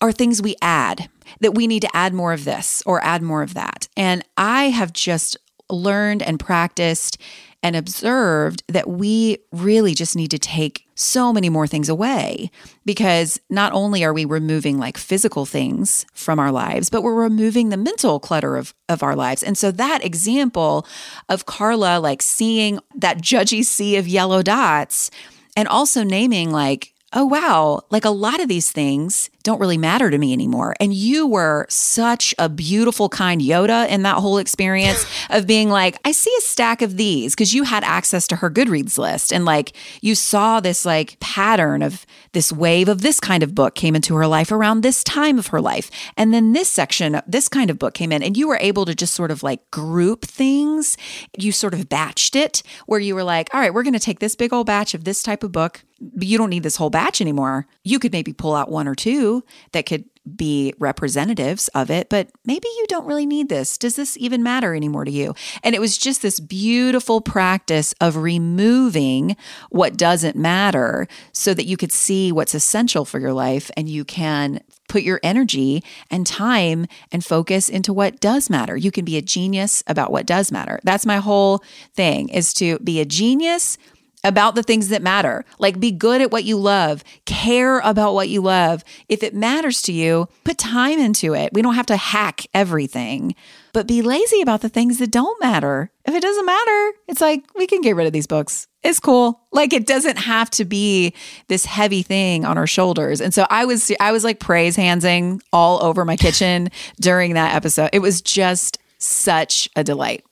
are 0.00 0.12
things 0.12 0.42
we 0.42 0.56
add, 0.60 1.08
that 1.40 1.54
we 1.54 1.68
need 1.68 1.82
to 1.82 1.96
add 1.96 2.12
more 2.12 2.32
of 2.32 2.44
this 2.44 2.82
or 2.84 3.02
add 3.04 3.22
more 3.22 3.42
of 3.42 3.54
that. 3.54 3.86
And 3.96 4.24
I 4.36 4.70
have 4.70 4.92
just 4.92 5.36
learned 5.72 6.22
and 6.22 6.38
practiced 6.38 7.18
and 7.62 7.76
observed 7.76 8.64
that 8.68 8.88
we 8.88 9.38
really 9.52 9.94
just 9.94 10.16
need 10.16 10.30
to 10.32 10.38
take 10.38 10.86
so 10.96 11.32
many 11.32 11.48
more 11.48 11.66
things 11.66 11.88
away 11.88 12.50
because 12.84 13.40
not 13.48 13.72
only 13.72 14.04
are 14.04 14.12
we 14.12 14.24
removing 14.24 14.78
like 14.78 14.98
physical 14.98 15.46
things 15.46 16.04
from 16.12 16.38
our 16.38 16.50
lives, 16.50 16.90
but 16.90 17.02
we're 17.02 17.14
removing 17.14 17.68
the 17.68 17.76
mental 17.76 18.18
clutter 18.18 18.56
of, 18.56 18.74
of 18.88 19.02
our 19.02 19.14
lives. 19.14 19.42
And 19.42 19.56
so 19.56 19.70
that 19.70 20.04
example 20.04 20.86
of 21.28 21.46
Carla 21.46 21.98
like 21.98 22.20
seeing 22.20 22.80
that 22.96 23.18
judgy 23.18 23.64
sea 23.64 23.96
of 23.96 24.08
yellow 24.08 24.42
dots 24.42 25.10
and 25.56 25.68
also 25.68 26.02
naming 26.02 26.50
like, 26.50 26.91
oh 27.12 27.24
wow, 27.24 27.82
like 27.90 28.04
a 28.04 28.10
lot 28.10 28.40
of 28.40 28.48
these 28.48 28.70
things 28.70 29.30
don't 29.42 29.60
really 29.60 29.78
matter 29.78 30.10
to 30.10 30.18
me 30.18 30.32
anymore. 30.32 30.74
And 30.80 30.94
you 30.94 31.26
were 31.26 31.66
such 31.68 32.34
a 32.38 32.48
beautiful, 32.48 33.08
kind 33.08 33.40
Yoda 33.40 33.88
in 33.88 34.02
that 34.02 34.16
whole 34.16 34.38
experience 34.38 35.04
of 35.30 35.46
being 35.46 35.68
like, 35.68 35.98
I 36.04 36.12
see 36.12 36.32
a 36.38 36.42
stack 36.42 36.80
of 36.80 36.96
these 36.96 37.34
because 37.34 37.52
you 37.52 37.64
had 37.64 37.84
access 37.84 38.26
to 38.28 38.36
her 38.36 38.50
Goodreads 38.50 38.98
list. 38.98 39.32
And 39.32 39.44
like 39.44 39.72
you 40.00 40.14
saw 40.14 40.60
this 40.60 40.86
like 40.86 41.18
pattern 41.20 41.82
of 41.82 42.06
this 42.32 42.52
wave 42.52 42.88
of 42.88 43.02
this 43.02 43.20
kind 43.20 43.42
of 43.42 43.54
book 43.54 43.74
came 43.74 43.94
into 43.94 44.14
her 44.14 44.26
life 44.26 44.50
around 44.50 44.80
this 44.80 45.04
time 45.04 45.38
of 45.38 45.48
her 45.48 45.60
life. 45.60 45.90
And 46.16 46.32
then 46.32 46.52
this 46.52 46.68
section, 46.68 47.20
this 47.26 47.48
kind 47.48 47.70
of 47.70 47.78
book 47.78 47.94
came 47.94 48.12
in, 48.12 48.22
and 48.22 48.36
you 48.36 48.48
were 48.48 48.58
able 48.60 48.84
to 48.86 48.94
just 48.94 49.14
sort 49.14 49.30
of 49.30 49.42
like 49.42 49.70
group 49.70 50.24
things. 50.24 50.96
You 51.36 51.52
sort 51.52 51.74
of 51.74 51.88
batched 51.88 52.36
it 52.36 52.62
where 52.86 53.00
you 53.00 53.14
were 53.14 53.24
like, 53.24 53.52
all 53.52 53.60
right, 53.60 53.74
we're 53.74 53.82
going 53.82 53.92
to 53.92 53.98
take 53.98 54.20
this 54.20 54.36
big 54.36 54.52
old 54.52 54.66
batch 54.66 54.94
of 54.94 55.04
this 55.04 55.22
type 55.22 55.42
of 55.42 55.52
book. 55.52 55.82
You 56.18 56.38
don't 56.38 56.50
need 56.50 56.62
this 56.62 56.76
whole 56.76 56.90
batch 56.90 57.20
anymore. 57.20 57.66
You 57.84 57.98
could 57.98 58.12
maybe 58.12 58.32
pull 58.32 58.54
out 58.54 58.70
one 58.70 58.88
or 58.88 58.94
two 58.94 59.44
that 59.72 59.86
could 59.86 60.04
be 60.36 60.72
representatives 60.78 61.68
of 61.68 61.90
it, 61.90 62.08
but 62.08 62.28
maybe 62.44 62.68
you 62.68 62.86
don't 62.88 63.06
really 63.06 63.26
need 63.26 63.48
this. 63.48 63.76
Does 63.76 63.96
this 63.96 64.16
even 64.18 64.42
matter 64.42 64.74
anymore 64.74 65.04
to 65.04 65.10
you? 65.10 65.34
And 65.64 65.74
it 65.74 65.80
was 65.80 65.98
just 65.98 66.22
this 66.22 66.38
beautiful 66.38 67.20
practice 67.20 67.92
of 68.00 68.16
removing 68.16 69.36
what 69.70 69.96
doesn't 69.96 70.36
matter 70.36 71.08
so 71.32 71.54
that 71.54 71.66
you 71.66 71.76
could 71.76 71.92
see 71.92 72.30
what's 72.30 72.54
essential 72.54 73.04
for 73.04 73.18
your 73.18 73.32
life 73.32 73.70
and 73.76 73.88
you 73.88 74.04
can 74.04 74.60
put 74.88 75.02
your 75.02 75.18
energy 75.22 75.82
and 76.10 76.26
time 76.26 76.86
and 77.10 77.24
focus 77.24 77.68
into 77.68 77.92
what 77.92 78.20
does 78.20 78.48
matter. 78.48 78.76
You 78.76 78.92
can 78.92 79.04
be 79.04 79.16
a 79.16 79.22
genius 79.22 79.82
about 79.86 80.12
what 80.12 80.26
does 80.26 80.52
matter. 80.52 80.78
That's 80.84 81.06
my 81.06 81.16
whole 81.16 81.64
thing 81.94 82.28
is 82.28 82.54
to 82.54 82.78
be 82.80 83.00
a 83.00 83.04
genius 83.04 83.76
about 84.24 84.54
the 84.54 84.62
things 84.62 84.88
that 84.88 85.02
matter. 85.02 85.44
Like 85.58 85.80
be 85.80 85.90
good 85.90 86.20
at 86.20 86.30
what 86.30 86.44
you 86.44 86.56
love, 86.56 87.02
care 87.24 87.80
about 87.80 88.14
what 88.14 88.28
you 88.28 88.40
love. 88.40 88.84
If 89.08 89.22
it 89.22 89.34
matters 89.34 89.82
to 89.82 89.92
you, 89.92 90.28
put 90.44 90.58
time 90.58 90.98
into 90.98 91.34
it. 91.34 91.52
We 91.52 91.62
don't 91.62 91.74
have 91.74 91.86
to 91.86 91.96
hack 91.96 92.46
everything, 92.54 93.34
but 93.72 93.86
be 93.86 94.02
lazy 94.02 94.40
about 94.40 94.60
the 94.60 94.68
things 94.68 94.98
that 94.98 95.10
don't 95.10 95.40
matter. 95.40 95.90
If 96.04 96.14
it 96.14 96.22
doesn't 96.22 96.46
matter, 96.46 96.92
it's 97.08 97.20
like 97.20 97.44
we 97.54 97.66
can 97.66 97.80
get 97.80 97.96
rid 97.96 98.06
of 98.06 98.12
these 98.12 98.26
books. 98.26 98.68
It's 98.82 99.00
cool. 99.00 99.40
Like 99.52 99.72
it 99.72 99.86
doesn't 99.86 100.18
have 100.18 100.50
to 100.50 100.64
be 100.64 101.14
this 101.48 101.64
heavy 101.64 102.02
thing 102.02 102.44
on 102.44 102.58
our 102.58 102.66
shoulders. 102.66 103.20
And 103.20 103.32
so 103.32 103.46
I 103.48 103.64
was 103.64 103.92
I 104.00 104.12
was 104.12 104.24
like 104.24 104.40
praise 104.40 104.76
handsing 104.76 105.40
all 105.52 105.82
over 105.82 106.04
my 106.04 106.16
kitchen 106.16 106.70
during 107.00 107.34
that 107.34 107.54
episode. 107.54 107.90
It 107.92 108.00
was 108.00 108.20
just 108.20 108.78
such 108.98 109.68
a 109.76 109.84
delight. 109.84 110.24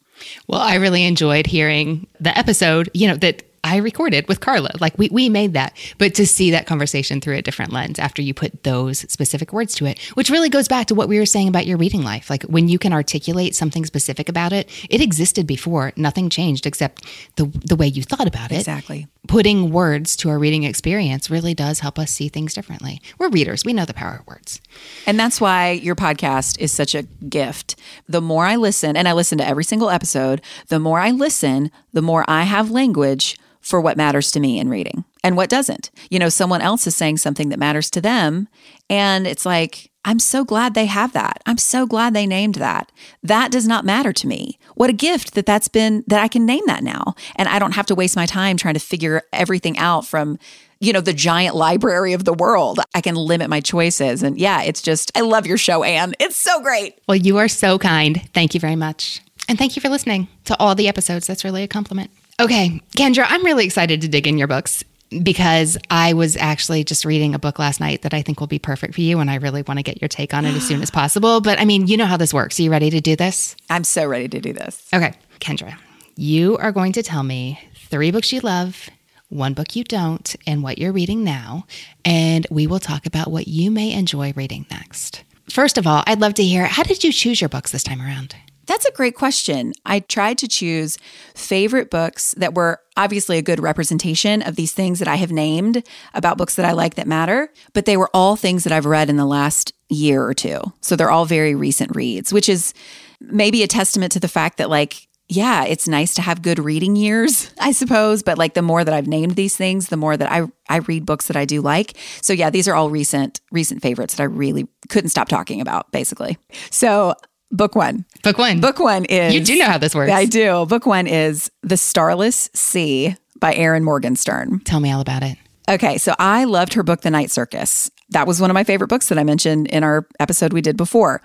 Well, 0.49 0.61
I 0.61 0.75
really 0.75 1.05
enjoyed 1.05 1.47
hearing 1.47 2.07
the 2.21 2.37
episode, 2.37 2.91
you 2.93 3.09
know, 3.09 3.17
that 3.17 3.43
I 3.63 3.77
recorded 3.77 4.27
with 4.29 4.41
Carla. 4.41 4.71
Like 4.81 4.99
we, 4.99 5.09
we 5.11 5.29
made 5.29 5.53
that. 5.53 5.77
But 5.99 6.15
to 6.15 6.27
see 6.27 6.51
that 6.51 6.67
conversation 6.67 7.21
through 7.21 7.37
a 7.37 7.43
different 7.43 7.73
lens 7.73 7.99
after 7.99 8.23
you 8.23 8.33
put 8.33 8.63
those 8.63 9.01
specific 9.11 9.53
words 9.53 9.75
to 9.77 9.87
it, 9.87 9.99
which 10.15 10.31
really 10.31 10.49
goes 10.49 10.69
back 10.69 10.87
to 10.87 10.95
what 10.95 11.09
we 11.09 11.19
were 11.19 11.27
saying 11.27 11.49
about 11.49 11.67
your 11.67 11.77
reading 11.77 12.03
life. 12.03 12.31
Like 12.31 12.43
when 12.45 12.69
you 12.69 12.79
can 12.79 12.93
articulate 12.93 13.55
something 13.55 13.85
specific 13.85 14.29
about 14.29 14.53
it, 14.53 14.69
it 14.89 15.01
existed 15.01 15.47
before. 15.47 15.93
Nothing 15.97 16.31
changed 16.31 16.67
except 16.67 17.05
the 17.37 17.47
the 17.65 17.77
way 17.77 17.87
you 17.87 18.03
thought 18.03 18.27
about 18.27 18.51
it. 18.51 18.57
Exactly. 18.59 19.07
Putting 19.29 19.71
words 19.71 20.17
to 20.17 20.31
our 20.31 20.39
reading 20.39 20.65
experience 20.65 21.31
really 21.31 21.55
does 21.55 21.81
help 21.81 21.99
us 21.99 22.11
see 22.11 22.29
things 22.29 22.55
differently. 22.55 23.01
We're 23.19 23.29
readers. 23.29 23.65
We 23.65 23.73
know 23.75 23.85
the 23.85 23.95
power 23.95 24.17
of 24.21 24.27
words. 24.27 24.61
And 25.07 25.21
that's 25.21 25.41
why 25.41 25.73
your 25.73 25.95
podcast 25.95 26.59
is 26.59 26.73
such 26.73 26.95
a 26.95 27.03
gift. 27.03 27.77
The 28.09 28.23
more 28.23 28.47
I 28.47 28.57
listen, 28.57 28.97
and 28.97 29.07
I 29.07 29.13
listen 29.13 29.39
to 29.39 29.47
every 29.47 29.65
single 29.65 29.91
episode, 29.91 30.41
the 30.69 30.81
more 30.81 30.99
I 30.99 31.11
listen, 31.11 31.71
the 31.93 32.03
more 32.03 32.25
I 32.27 32.45
have 32.45 32.71
language 32.71 33.37
for 33.61 33.81
what 33.81 33.97
matters 33.97 34.31
to 34.33 34.41
me 34.41 34.59
in 34.59 34.69
reading 34.69 35.05
and 35.23 35.37
what 35.37 35.51
doesn't. 35.51 35.91
You 36.11 36.19
know, 36.19 36.29
someone 36.29 36.63
else 36.63 36.87
is 36.87 36.97
saying 36.97 37.19
something 37.19 37.51
that 37.51 37.59
matters 37.59 37.91
to 37.91 38.01
them. 38.01 38.49
And 38.89 39.27
it's 39.27 39.47
like, 39.47 39.91
I'm 40.05 40.19
so 40.19 40.45
glad 40.45 40.73
they 40.73 40.87
have 40.87 41.13
that. 41.13 41.43
I'm 41.45 41.59
so 41.59 41.87
glad 41.87 42.15
they 42.15 42.27
named 42.27 42.55
that. 42.55 42.91
That 43.23 43.51
does 43.51 43.69
not 43.69 43.85
matter 43.85 44.15
to 44.15 44.27
me. 44.27 44.59
What 44.75 44.89
a 44.89 44.95
gift 44.95 45.35
that 45.35 45.45
that's 45.45 45.69
been, 45.69 46.05
that 46.07 46.23
I 46.23 46.29
can 46.29 46.47
name 46.47 46.65
that 46.67 46.83
now. 46.83 47.15
And 47.37 47.49
I 47.49 47.59
don't 47.59 47.75
have 47.75 47.87
to 47.87 47.95
waste 47.95 48.17
my 48.17 48.25
time 48.25 48.57
trying 48.57 48.75
to 48.75 48.81
figure 48.81 49.23
everything 49.31 49.77
out 49.77 50.07
from, 50.07 50.39
you 50.81 50.95
know, 50.95 51.03
the 51.03 51.13
giant 51.13 51.55
library 51.55 52.15
of 52.15 52.25
the 52.25 52.33
world. 52.33 52.81
I 52.95 53.03
can 53.03 53.15
limit 53.15 53.51
my 53.51 53.61
choices. 53.61 54.23
And 54.23 54.39
yeah, 54.39 54.63
it's 54.63 54.81
just, 54.81 55.15
I 55.15 55.21
love 55.21 55.47
your 55.47 55.59
show, 55.59 55.85
Anne. 55.85 56.15
It's 56.19 56.37
so 56.37 56.63
great. 56.63 56.99
Well, 57.07 57.17
you 57.17 57.37
are 57.37 57.49
so 57.49 57.79
kind. 57.79 58.27
Thank 58.33 58.55
you 58.55 58.61
very 58.61 58.77
much. 58.77 59.21
And 59.51 59.59
thank 59.59 59.77
you 59.77 59.83
for 59.83 59.91
listening 59.91 60.29
to 60.47 60.57
all 60.59 60.75
the 60.75 60.89
episodes. 60.89 61.27
That's 61.27 61.45
really 61.45 61.63
a 61.63 61.69
compliment. 61.69 62.11
Okay, 62.41 62.81
Kendra, 62.97 63.27
I'm 63.29 63.45
really 63.45 63.67
excited 63.67 64.01
to 64.01 64.09
dig 64.09 64.27
in 64.27 64.39
your 64.39 64.49
books 64.49 64.83
because 65.23 65.77
I 65.91 66.15
was 66.15 66.39
actually 66.39 66.85
just 66.85 67.05
reading 67.05 67.35
a 67.35 67.39
book 67.39 67.59
last 67.59 67.81
night 67.81 68.01
that 68.01 68.15
I 68.15 68.23
think 68.23 68.41
will 68.41 68.47
be 68.47 68.59
perfect 68.59 68.95
for 68.95 69.03
you. 69.03 69.21
And 69.21 69.31
I 69.31 69.35
really 69.35 69.61
want 69.61 69.79
to 69.79 69.83
get 69.83 70.01
your 70.01 70.09
take 70.09 70.33
on 70.33 70.47
it 70.47 70.55
as 70.55 70.67
soon 70.67 70.81
as 70.81 70.91
possible. 70.91 71.43
But 71.43 71.61
I 71.61 71.67
mean, 71.67 71.87
you 71.87 71.99
know 71.99 72.07
how 72.07 72.17
this 72.17 72.33
works. 72.33 72.59
Are 72.59 72.63
you 72.63 72.71
ready 72.71 72.89
to 72.89 73.01
do 73.03 73.15
this? 73.15 73.57
I'm 73.69 73.85
so 73.85 74.07
ready 74.07 74.27
to 74.29 74.41
do 74.41 74.55
this. 74.55 74.89
Okay, 74.95 75.13
Kendra, 75.39 75.77
you 76.17 76.57
are 76.57 76.73
going 76.73 76.93
to 76.93 77.03
tell 77.03 77.23
me 77.23 77.61
three 77.75 78.11
books 78.11 78.33
you 78.33 78.41
love, 78.41 78.89
one 79.29 79.53
book 79.53 79.77
you 79.77 79.85
don't, 79.85 80.35
and 80.47 80.63
what 80.63 80.79
you're 80.79 80.93
reading 80.93 81.23
now. 81.23 81.67
And 82.07 82.47
we 82.51 82.67
will 82.67 82.81
talk 82.81 83.05
about 83.05 83.31
what 83.31 83.49
you 83.49 83.71
may 83.71 83.93
enjoy 83.93 84.33
reading 84.35 84.65
next. 84.71 85.25
First 85.51 85.77
of 85.77 85.87
all, 85.87 86.05
I'd 86.07 86.23
love 86.23 86.35
to 86.35 86.43
hear 86.43 86.65
how 86.65 86.85
did 86.85 87.05
you 87.05 87.13
choose 87.13 87.43
your 87.43 87.51
books 87.51 87.71
this 87.71 87.83
time 87.83 88.01
around? 88.01 88.35
That's 88.71 88.87
a 88.87 88.93
great 88.93 89.17
question. 89.17 89.73
I 89.85 89.99
tried 89.99 90.39
to 90.39 90.47
choose 90.47 90.97
favorite 91.35 91.91
books 91.91 92.37
that 92.39 92.55
were 92.55 92.81
obviously 92.97 93.37
a 93.37 93.43
good 93.43 93.59
representation 93.59 94.43
of 94.43 94.55
these 94.55 94.73
things 94.73 95.01
that 95.01 95.09
I 95.09 95.17
have 95.17 95.33
named 95.33 95.83
about 96.15 96.39
books 96.39 96.55
that 96.55 96.65
I 96.65 96.71
like 96.71 96.95
that 96.95 97.09
matter, 97.09 97.53
but 97.73 97.85
they 97.85 97.97
were 97.97 98.09
all 98.15 98.37
things 98.37 98.63
that 98.63 98.73
I've 98.73 98.87
read 98.87 99.11
in 99.11 99.17
the 99.17 99.25
last 99.25 99.73
year 99.89 100.23
or 100.23 100.35
two. 100.35 100.61
So 100.83 100.95
they're 100.95 101.11
all 101.11 101.25
very 101.25 101.57
recent 101.57 101.97
reads, 101.97 102.33
which 102.33 102.49
is 102.49 102.73
maybe 103.21 103.65
a 103.65 103.67
testament 103.67 104.13
to 104.13 104.21
the 104.21 104.29
fact 104.29 104.59
that, 104.59 104.71
like, 104.71 105.09
yeah, 105.29 105.65
it's 105.65 105.89
nice 105.89 106.15
to 106.15 106.23
have 106.23 106.41
good 106.41 106.61
reading 106.61 106.95
years, 106.95 107.53
I 107.61 107.73
suppose. 107.73 108.23
But 108.23 108.39
like 108.39 108.55
the 108.55 108.63
more 108.63 108.85
that 108.85 108.95
I've 108.95 109.09
named 109.09 109.35
these 109.35 109.57
things, 109.57 109.89
the 109.89 109.97
more 109.97 110.17
that 110.17 110.31
I 110.31 110.43
I 110.69 110.77
read 110.79 111.07
books 111.07 111.27
that 111.27 111.37
I 111.37 111.45
do 111.45 111.61
like. 111.61 111.97
So 112.23 112.33
yeah, 112.33 112.51
these 112.51 112.69
are 112.69 112.75
all 112.75 112.91
recent 112.91 113.41
recent 113.51 113.83
favorites 113.83 114.15
that 114.15 114.23
I 114.23 114.27
really 114.27 114.69
couldn't 114.89 115.11
stop 115.11 115.29
talking 115.29 115.61
about, 115.61 115.91
basically. 115.91 116.39
So 116.71 117.15
Book 117.51 117.75
one. 117.75 118.05
Book 118.23 118.39
one. 118.39 118.61
Book 118.61 118.79
one 118.79 119.05
is. 119.07 119.35
You 119.35 119.45
do 119.45 119.57
know 119.59 119.67
how 119.67 119.79
this 119.79 119.95
works. 119.95 120.13
I 120.13 120.25
do. 120.25 120.67
Book 120.67 120.87
one 120.87 121.07
is 121.07 121.51
The 121.63 121.77
Starless 121.77 122.49
Sea 122.55 123.17
by 123.39 123.55
Erin 123.55 123.85
Morgenstern. 123.85 124.61
Tell 124.61 124.81
me 124.81 124.93
all 124.93 125.01
about 125.01 125.23
it. 125.23 125.37
Okay, 125.69 125.99
so 125.99 126.15
I 126.19 126.45
loved 126.45 126.75
her 126.75 126.83
book, 126.83 127.03
The 127.03 127.11
Night 127.11 127.31
Circus. 127.31 127.91
That 128.11 128.27
was 128.27 128.41
one 128.41 128.51
of 128.51 128.55
my 128.55 128.65
favorite 128.65 128.89
books 128.89 129.09
that 129.09 129.19
I 129.19 129.25
mentioned 129.25 129.69
in 129.69 129.85
our 129.85 130.07
episode 130.19 130.53
we 130.53 130.61
did 130.61 130.77
before. 130.77 131.23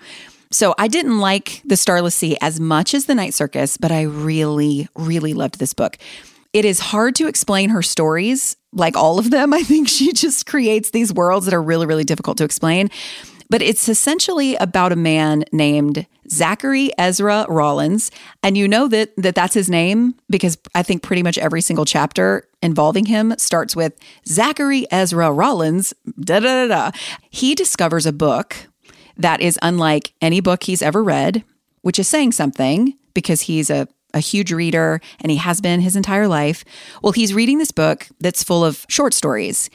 So 0.50 0.74
I 0.78 0.88
didn't 0.88 1.18
like 1.18 1.62
The 1.64 1.76
Starless 1.76 2.14
Sea 2.14 2.36
as 2.40 2.60
much 2.60 2.94
as 2.94 3.06
The 3.06 3.14
Night 3.14 3.34
Circus, 3.34 3.76
but 3.76 3.90
I 3.90 4.02
really, 4.02 4.88
really 4.96 5.34
loved 5.34 5.58
this 5.58 5.74
book. 5.74 5.98
It 6.52 6.64
is 6.64 6.78
hard 6.78 7.14
to 7.16 7.26
explain 7.26 7.70
her 7.70 7.82
stories, 7.82 8.56
like 8.72 8.96
all 8.96 9.18
of 9.18 9.30
them. 9.30 9.52
I 9.54 9.62
think 9.62 9.88
she 9.88 10.12
just 10.12 10.46
creates 10.46 10.90
these 10.90 11.12
worlds 11.12 11.46
that 11.46 11.54
are 11.54 11.62
really, 11.62 11.86
really 11.86 12.04
difficult 12.04 12.38
to 12.38 12.44
explain. 12.44 12.90
But 13.48 13.62
it's 13.62 13.88
essentially 13.88 14.56
about 14.56 14.92
a 14.92 14.96
man 14.96 15.44
named 15.52 16.06
Zachary 16.28 16.90
Ezra 16.98 17.46
Rollins. 17.48 18.10
And 18.42 18.56
you 18.56 18.66
know 18.66 18.88
that, 18.88 19.14
that 19.16 19.34
that's 19.34 19.54
his 19.54 19.70
name 19.70 20.14
because 20.28 20.58
I 20.74 20.82
think 20.82 21.02
pretty 21.02 21.22
much 21.22 21.38
every 21.38 21.60
single 21.60 21.84
chapter 21.84 22.48
involving 22.62 23.06
him 23.06 23.34
starts 23.38 23.76
with 23.76 23.94
Zachary 24.26 24.86
Ezra 24.90 25.30
Rollins. 25.30 25.94
Da 26.18 26.40
da 26.40 26.66
da 26.66 26.90
da. 26.90 26.98
He 27.30 27.54
discovers 27.54 28.06
a 28.06 28.12
book 28.12 28.56
that 29.16 29.40
is 29.40 29.58
unlike 29.62 30.12
any 30.20 30.40
book 30.40 30.64
he's 30.64 30.82
ever 30.82 31.02
read, 31.02 31.44
which 31.82 31.98
is 31.98 32.08
saying 32.08 32.32
something 32.32 32.94
because 33.14 33.42
he's 33.42 33.70
a 33.70 33.88
a 34.14 34.20
huge 34.20 34.50
reader 34.50 35.00
and 35.20 35.30
he 35.30 35.36
has 35.36 35.60
been 35.60 35.80
his 35.80 35.94
entire 35.94 36.26
life. 36.26 36.64
Well, 37.02 37.12
he's 37.12 37.34
reading 37.34 37.58
this 37.58 37.70
book 37.70 38.08
that's 38.18 38.42
full 38.42 38.64
of 38.64 38.86
short 38.88 39.12
stories. 39.12 39.68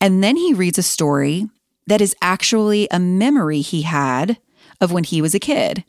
And 0.00 0.22
then 0.22 0.36
he 0.36 0.54
reads 0.54 0.78
a 0.78 0.82
story 0.82 1.48
that 1.88 2.00
is 2.00 2.14
actually 2.22 2.86
a 2.90 2.98
memory 2.98 3.60
he 3.60 3.82
had 3.82 4.38
of 4.80 4.92
when 4.92 5.04
he 5.04 5.22
was 5.22 5.34
a 5.34 5.40
kid. 5.40 5.84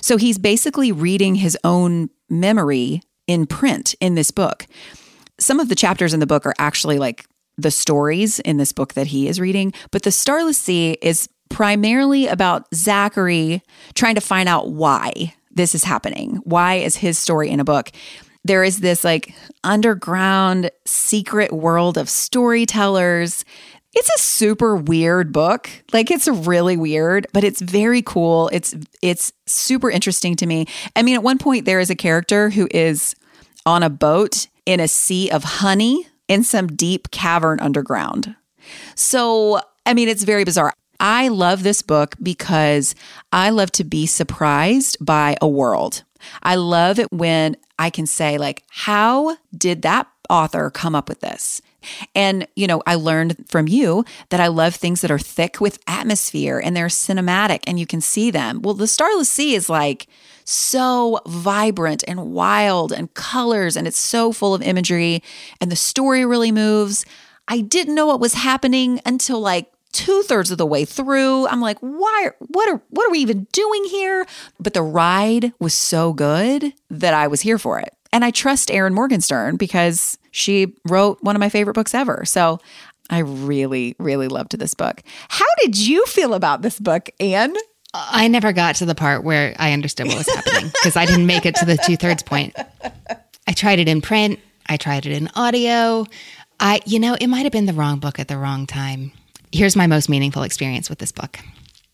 So 0.00 0.16
he's 0.16 0.38
basically 0.38 0.92
reading 0.92 1.36
his 1.36 1.56
own 1.64 2.10
memory 2.28 3.02
in 3.26 3.46
print 3.46 3.94
in 4.00 4.14
this 4.14 4.30
book. 4.30 4.66
Some 5.38 5.58
of 5.58 5.68
the 5.68 5.74
chapters 5.74 6.12
in 6.12 6.20
the 6.20 6.26
book 6.26 6.44
are 6.44 6.54
actually 6.58 6.98
like 6.98 7.26
the 7.56 7.70
stories 7.70 8.38
in 8.40 8.58
this 8.58 8.72
book 8.72 8.94
that 8.94 9.08
he 9.08 9.28
is 9.28 9.40
reading, 9.40 9.72
but 9.90 10.02
The 10.02 10.12
Starless 10.12 10.58
Sea 10.58 10.98
is 11.00 11.28
primarily 11.48 12.26
about 12.26 12.72
Zachary 12.74 13.62
trying 13.94 14.14
to 14.16 14.20
find 14.20 14.48
out 14.48 14.70
why 14.70 15.34
this 15.50 15.74
is 15.74 15.84
happening. 15.84 16.36
Why 16.44 16.76
is 16.76 16.96
his 16.96 17.18
story 17.18 17.48
in 17.48 17.60
a 17.60 17.64
book? 17.64 17.90
There 18.44 18.62
is 18.62 18.80
this 18.80 19.04
like 19.04 19.34
underground 19.64 20.70
secret 20.86 21.52
world 21.52 21.98
of 21.98 22.08
storytellers 22.08 23.44
it's 23.94 24.08
a 24.08 24.22
super 24.22 24.76
weird 24.76 25.32
book. 25.32 25.68
Like 25.92 26.10
it's 26.10 26.28
really 26.28 26.76
weird, 26.76 27.26
but 27.32 27.44
it's 27.44 27.60
very 27.60 28.02
cool. 28.02 28.48
It's 28.52 28.74
it's 29.02 29.32
super 29.46 29.90
interesting 29.90 30.36
to 30.36 30.46
me. 30.46 30.66
I 30.94 31.02
mean, 31.02 31.14
at 31.14 31.22
one 31.22 31.38
point 31.38 31.64
there 31.64 31.80
is 31.80 31.90
a 31.90 31.96
character 31.96 32.50
who 32.50 32.68
is 32.70 33.14
on 33.66 33.82
a 33.82 33.90
boat 33.90 34.46
in 34.64 34.80
a 34.80 34.88
sea 34.88 35.30
of 35.30 35.44
honey 35.44 36.06
in 36.28 36.44
some 36.44 36.68
deep 36.68 37.10
cavern 37.10 37.58
underground. 37.60 38.36
So, 38.94 39.60
I 39.84 39.94
mean, 39.94 40.08
it's 40.08 40.22
very 40.22 40.44
bizarre. 40.44 40.72
I 41.00 41.28
love 41.28 41.62
this 41.62 41.82
book 41.82 42.14
because 42.22 42.94
I 43.32 43.50
love 43.50 43.72
to 43.72 43.84
be 43.84 44.06
surprised 44.06 45.04
by 45.04 45.36
a 45.40 45.48
world. 45.48 46.04
I 46.42 46.56
love 46.56 46.98
it 46.98 47.08
when 47.10 47.56
I 47.78 47.90
can 47.90 48.06
say 48.06 48.38
like, 48.38 48.62
how 48.68 49.38
did 49.56 49.82
that 49.82 50.06
author 50.28 50.70
come 50.70 50.94
up 50.94 51.08
with 51.08 51.20
this? 51.20 51.62
And, 52.14 52.46
you 52.56 52.66
know, 52.66 52.82
I 52.86 52.94
learned 52.94 53.44
from 53.48 53.68
you 53.68 54.04
that 54.30 54.40
I 54.40 54.48
love 54.48 54.74
things 54.74 55.00
that 55.00 55.10
are 55.10 55.18
thick 55.18 55.60
with 55.60 55.78
atmosphere 55.86 56.60
and 56.62 56.76
they're 56.76 56.86
cinematic 56.86 57.60
and 57.66 57.78
you 57.78 57.86
can 57.86 58.00
see 58.00 58.30
them. 58.30 58.62
Well, 58.62 58.74
the 58.74 58.86
Starless 58.86 59.30
Sea 59.30 59.54
is 59.54 59.68
like 59.68 60.06
so 60.44 61.20
vibrant 61.26 62.04
and 62.08 62.32
wild 62.32 62.92
and 62.92 63.12
colors 63.14 63.76
and 63.76 63.86
it's 63.86 63.98
so 63.98 64.32
full 64.32 64.54
of 64.54 64.62
imagery 64.62 65.22
and 65.60 65.70
the 65.70 65.76
story 65.76 66.24
really 66.24 66.52
moves. 66.52 67.04
I 67.48 67.60
didn't 67.60 67.94
know 67.94 68.06
what 68.06 68.20
was 68.20 68.34
happening 68.34 69.00
until 69.04 69.40
like 69.40 69.72
two 69.92 70.22
thirds 70.22 70.50
of 70.50 70.58
the 70.58 70.66
way 70.66 70.84
through. 70.84 71.46
I'm 71.48 71.60
like, 71.60 71.78
why? 71.80 72.30
What 72.38 72.68
are 72.68 72.80
what 72.90 73.06
are 73.06 73.10
we 73.10 73.18
even 73.18 73.46
doing 73.52 73.84
here? 73.84 74.26
But 74.58 74.74
the 74.74 74.82
ride 74.82 75.52
was 75.58 75.74
so 75.74 76.12
good 76.12 76.72
that 76.90 77.14
I 77.14 77.26
was 77.26 77.40
here 77.40 77.58
for 77.58 77.78
it. 77.80 77.94
And 78.12 78.24
I 78.24 78.30
trust 78.30 78.70
Erin 78.70 78.94
Morgenstern 78.94 79.56
because 79.56 80.18
she 80.30 80.74
wrote 80.88 81.18
one 81.22 81.36
of 81.36 81.40
my 81.40 81.48
favorite 81.48 81.74
books 81.74 81.94
ever. 81.94 82.24
So 82.24 82.58
I 83.08 83.18
really, 83.18 83.96
really 83.98 84.28
loved 84.28 84.58
this 84.58 84.74
book. 84.74 85.02
How 85.28 85.46
did 85.60 85.76
you 85.76 86.06
feel 86.06 86.34
about 86.34 86.62
this 86.62 86.78
book, 86.78 87.10
Anne? 87.18 87.54
I 87.92 88.28
never 88.28 88.52
got 88.52 88.76
to 88.76 88.86
the 88.86 88.94
part 88.94 89.24
where 89.24 89.54
I 89.58 89.72
understood 89.72 90.06
what 90.06 90.18
was 90.18 90.28
happening 90.32 90.70
because 90.70 90.96
I 90.96 91.06
didn't 91.06 91.26
make 91.26 91.44
it 91.44 91.56
to 91.56 91.64
the 91.64 91.76
two 91.76 91.96
thirds 91.96 92.22
point. 92.22 92.54
I 93.46 93.52
tried 93.52 93.80
it 93.80 93.88
in 93.88 94.00
print. 94.00 94.38
I 94.68 94.76
tried 94.76 95.06
it 95.06 95.12
in 95.12 95.28
audio. 95.34 96.06
I, 96.60 96.80
you 96.86 97.00
know, 97.00 97.16
it 97.20 97.26
might 97.26 97.42
have 97.42 97.52
been 97.52 97.66
the 97.66 97.72
wrong 97.72 97.98
book 97.98 98.20
at 98.20 98.28
the 98.28 98.38
wrong 98.38 98.66
time. 98.66 99.10
Here's 99.50 99.74
my 99.74 99.88
most 99.88 100.08
meaningful 100.08 100.44
experience 100.44 100.88
with 100.88 101.00
this 101.00 101.10
book. 101.10 101.40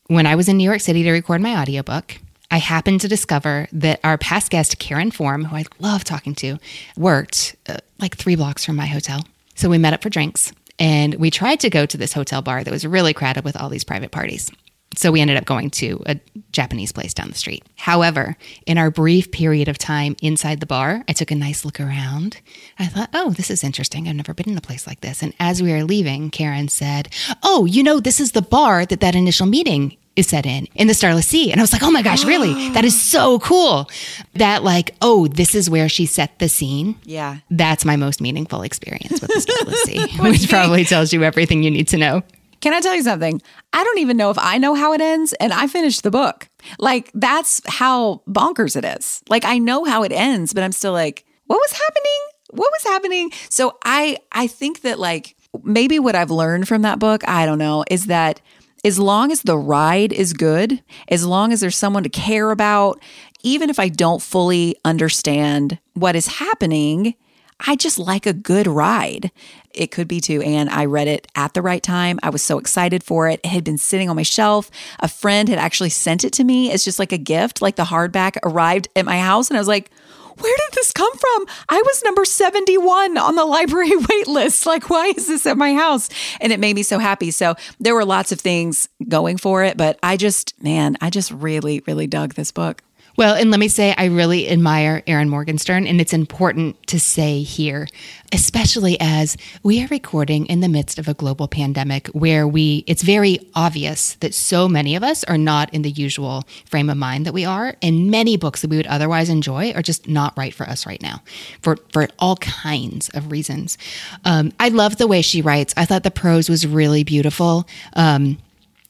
When 0.09 0.27
I 0.27 0.35
was 0.35 0.49
in 0.51 0.59
New 0.59 0.65
York 0.65 0.81
City 0.81 1.03
to 1.05 1.11
record 1.13 1.41
my 1.41 1.59
audiobook, 1.61 2.19
I 2.51 2.59
happened 2.59 3.01
to 3.01 3.09
discover 3.09 3.69
that 3.73 4.01
our 4.05 4.19
past 4.19 4.51
guest, 4.51 4.79
Karen 4.79 5.11
Form, 5.11 5.45
who 5.45 5.57
I 5.57 5.65
love 5.79 6.05
talking 6.05 6.35
to, 6.37 6.59
worked 6.97 7.57
uh, 7.69 7.79
like 7.99 8.17
three 8.17 8.37
blocks 8.37 8.65
from 8.65 8.77
my 8.77 8.87
hotel. 8.87 9.25
So 9.55 9.69
we 9.69 9.79
met 9.79 9.95
up 9.95 10.03
for 10.03 10.11
drinks 10.11 10.53
and 10.79 11.15
we 11.17 11.31
tried 11.31 11.61
to 11.61 11.71
go 11.71 11.87
to 11.87 11.97
this 11.97 12.13
hotel 12.13 12.43
bar 12.43 12.63
that 12.63 12.71
was 12.71 12.87
really 12.87 13.15
crowded 13.15 13.45
with 13.45 13.57
all 13.57 13.69
these 13.69 13.85
private 13.85 14.11
parties. 14.11 14.51
So 14.95 15.13
we 15.13 15.21
ended 15.21 15.37
up 15.37 15.45
going 15.45 15.71
to 15.71 16.03
a 16.07 16.19
Japanese 16.53 16.93
place 16.93 17.13
down 17.13 17.29
the 17.29 17.35
street. 17.35 17.63
However, 17.77 18.37
in 18.67 18.79
our 18.79 18.91
brief 18.91 19.31
period 19.31 19.69
of 19.69 19.77
time 19.77 20.17
inside 20.23 20.61
the 20.61 20.67
bar, 20.67 21.05
I 21.07 21.13
took 21.13 21.31
a 21.31 21.35
nice 21.35 21.65
look 21.67 21.81
around. 21.81 22.41
I 22.79 22.87
thought, 22.87 23.11
oh, 23.13 23.31
this 23.31 23.51
is 23.51 23.63
interesting. 23.63 24.09
I've 24.09 24.17
never 24.17 24.33
been 24.33 24.49
in 24.49 24.57
a 24.57 24.63
place 24.63 24.87
like 24.87 25.01
this. 25.01 25.23
And 25.23 25.35
as 25.39 25.63
we 25.63 25.73
were 25.73 25.85
leaving, 25.85 26.31
Karen 26.31 26.69
said, 26.69 27.13
oh, 27.43 27.67
you 27.67 27.83
know, 27.83 28.01
this 28.01 28.21
is 28.21 28.33
the 28.33 28.41
bar 28.41 28.87
that 28.87 29.01
that 29.01 29.15
initial 29.15 29.47
meeting 29.47 29.97
is 30.17 30.27
set 30.27 30.47
in 30.47 30.67
in 30.75 30.89
the 30.89 30.95
Starless 30.95 31.29
Sea. 31.29 31.53
And 31.53 31.61
I 31.61 31.63
was 31.63 31.73
like, 31.73 31.83
oh 31.83 31.91
my 31.91 32.03
gosh, 32.03 32.25
really? 32.25 32.55
That 32.77 32.85
is 32.85 33.01
so 33.01 33.39
cool. 33.39 33.89
That, 34.35 34.63
like, 34.63 34.95
oh, 35.01 35.29
this 35.29 35.55
is 35.55 35.71
where 35.71 35.89
she 35.89 36.05
set 36.05 36.39
the 36.41 36.49
scene. 36.49 36.97
Yeah. 37.05 37.39
That's 37.51 37.87
my 37.87 37.97
most 37.97 38.21
meaningful 38.21 38.63
experience 38.63 39.21
with 39.21 39.33
the 39.33 39.41
Starless 39.41 39.83
Sea, 39.85 40.07
which 40.21 40.49
probably 40.51 40.85
tells 40.85 41.13
you 41.13 41.25
everything 41.25 41.63
you 41.63 41.71
need 41.71 41.89
to 41.89 41.97
know. 41.97 42.23
Can 42.61 42.75
I 42.75 42.81
tell 42.81 42.95
you 42.95 43.03
something? 43.03 43.41
I 43.73 43.83
don't 43.83 43.99
even 43.99 44.17
know 44.17 44.31
if 44.31 44.39
I 44.39 44.59
know 44.59 44.75
how 44.75 44.93
it 44.93 45.01
ends, 45.01 45.33
and 45.35 45.53
I 45.53 45.69
finished 45.69 46.03
the 46.03 46.11
book. 46.11 46.49
Like, 46.79 47.11
that's 47.15 47.63
how 47.67 48.23
bonkers 48.29 48.77
it 48.77 48.85
is. 48.85 49.23
Like, 49.29 49.45
I 49.45 49.59
know 49.59 49.85
how 49.85 50.03
it 50.03 50.13
ends, 50.13 50.53
but 50.53 50.63
I'm 50.63 50.73
still 50.73 50.93
like, 50.93 51.25
what 51.47 51.57
was 51.57 51.73
happening? 51.73 52.21
What 52.51 52.71
was 52.73 52.83
happening? 52.85 53.31
So 53.49 53.79
I 53.85 54.19
I 54.33 54.47
think 54.47 54.83
that 54.83 54.99
like 54.99 55.37
maybe 55.63 55.99
what 55.99 56.15
I've 56.15 56.31
learned 56.31 56.69
from 56.69 56.83
that 56.83 56.99
book, 56.99 57.27
I 57.29 57.47
don't 57.47 57.59
know, 57.59 57.85
is 57.91 58.07
that 58.07 58.41
as 58.87 59.01
long 59.01 59.33
as 59.33 59.43
the 59.43 59.59
ride 59.59 60.13
is 60.13 60.33
good, 60.33 60.81
as 61.09 61.27
long 61.27 61.53
as 61.53 61.61
there's 61.61 61.77
someone 61.77 62.05
to 62.05 62.09
care 62.09 62.53
about, 62.53 63.03
even 63.43 63.69
if 63.69 63.81
I 63.81 63.89
don't 63.89 64.23
fully 64.23 64.77
understand 64.85 65.81
what 65.95 66.15
is 66.15 66.39
happening, 66.39 67.17
I 67.59 67.75
just 67.75 67.99
like 67.99 68.27
a 68.27 68.33
good 68.33 68.69
ride. 68.69 69.33
It 69.75 69.91
could 69.91 70.07
be 70.07 70.21
too. 70.21 70.41
And 70.41 70.71
I 70.71 70.85
read 70.85 71.09
it 71.09 71.27
at 71.35 71.55
the 71.55 71.63
right 71.63 71.83
time. 71.83 72.21
I 72.23 72.31
was 72.31 72.43
so 72.43 72.59
excited 72.59 73.03
for 73.03 73.29
it. 73.29 73.41
It 73.43 73.49
had 73.49 73.65
been 73.65 73.77
sitting 73.77 74.09
on 74.09 74.15
my 74.15 74.23
shelf. 74.23 74.71
A 75.01 75.09
friend 75.09 75.49
had 75.49 75.59
actually 75.59 75.91
sent 75.91 76.23
it 76.23 76.33
to 76.35 76.45
me 76.45 76.71
as 76.71 76.85
just 76.85 77.01
like 77.01 77.11
a 77.11 77.19
gift, 77.19 77.61
like 77.61 77.75
the 77.75 77.85
hardback 77.85 78.37
arrived 78.45 78.89
at 78.95 79.05
my 79.05 79.19
house. 79.19 79.49
And 79.51 79.57
I 79.57 79.61
was 79.61 79.69
like, 79.69 79.91
where 80.39 80.57
did 80.57 80.75
this 80.75 80.93
come 80.93 81.17
from? 81.17 81.47
I 81.69 81.83
was 81.85 82.03
number 82.05 82.25
71 82.25 83.19
on 83.19 83.35
the 83.37 83.45
library 83.57 83.97
wait 83.97 84.27
list. 84.27 84.67
Like, 84.67 84.91
why 84.91 85.07
is 85.17 85.27
this 85.27 85.47
at 85.47 85.57
my 85.57 85.75
house? 85.75 86.09
And 86.41 86.53
it 86.53 86.61
made 86.61 86.77
me 86.77 86.83
so 86.83 86.99
happy. 86.99 87.31
So 87.31 87.55
there 87.81 87.95
were 87.95 88.05
lots 88.05 88.33
of 88.33 88.41
things 88.41 88.89
going 89.09 89.37
for 89.37 89.65
it, 89.65 89.77
but 89.77 89.99
I 90.03 90.17
just, 90.17 90.61
man, 90.63 90.97
I 91.01 91.11
just 91.11 91.31
really, 91.31 91.83
really 91.87 92.07
dug 92.07 92.35
this 92.35 92.53
book. 92.53 92.83
Well, 93.17 93.35
and 93.35 93.51
let 93.51 93.61
me 93.61 93.69
say, 93.69 93.95
I 93.97 94.07
really 94.07 94.47
admire 94.47 95.03
Erin 95.07 95.31
Morgenstern, 95.31 95.87
and 95.87 96.03
it's 96.03 96.13
important 96.13 96.87
to 96.89 97.01
say 97.01 97.43
here, 97.43 97.89
especially 98.31 98.99
as 99.01 99.39
we 99.63 99.83
are 99.83 99.87
recording 99.87 100.45
in 100.47 100.61
the 100.61 100.69
midst 100.69 100.99
of 100.99 101.09
a 101.09 101.15
global 101.15 101.49
pandemic 101.49 102.09
where 102.09 102.47
we, 102.47 102.85
it's 102.87 103.03
very 103.03 103.39
obvious 103.55 104.17
that 104.17 104.35
so 104.35 104.69
many 104.69 104.95
of 104.97 105.03
us 105.03 105.25
are 105.25 105.39
not 105.39 105.73
in 105.73 105.81
the 105.81 105.91
usual 105.91 106.45
frame 106.67 106.91
of 106.91 106.99
mind 106.99 107.25
that 107.25 107.33
we 107.33 107.47
are, 107.47 107.75
and 107.81 108.11
many 108.11 108.37
books 108.37 108.61
that 108.61 108.69
we 108.69 108.77
would 108.77 108.87
otherwise 108.87 109.31
enjoy 109.31 109.73
are 109.73 109.83
just 109.83 110.07
not 110.07 110.37
right 110.37 110.53
for 110.53 110.69
us 110.69 110.85
right 110.85 111.01
now, 111.01 111.23
for 111.63 111.79
for 111.95 112.09
all 112.19 112.37
kinds 112.37 113.09
of 113.15 113.33
reasons. 113.33 113.79
Um, 114.27 114.53
I 114.61 114.69
love 114.69 114.99
the 114.99 115.07
way 115.07 115.23
she 115.23 115.41
writes. 115.41 115.73
I 115.75 115.87
thought 115.87 116.03
the 116.03 116.11
prose 116.11 116.51
was 116.51 116.67
really 116.67 117.03
beautiful, 117.03 117.67
um, 117.95 118.37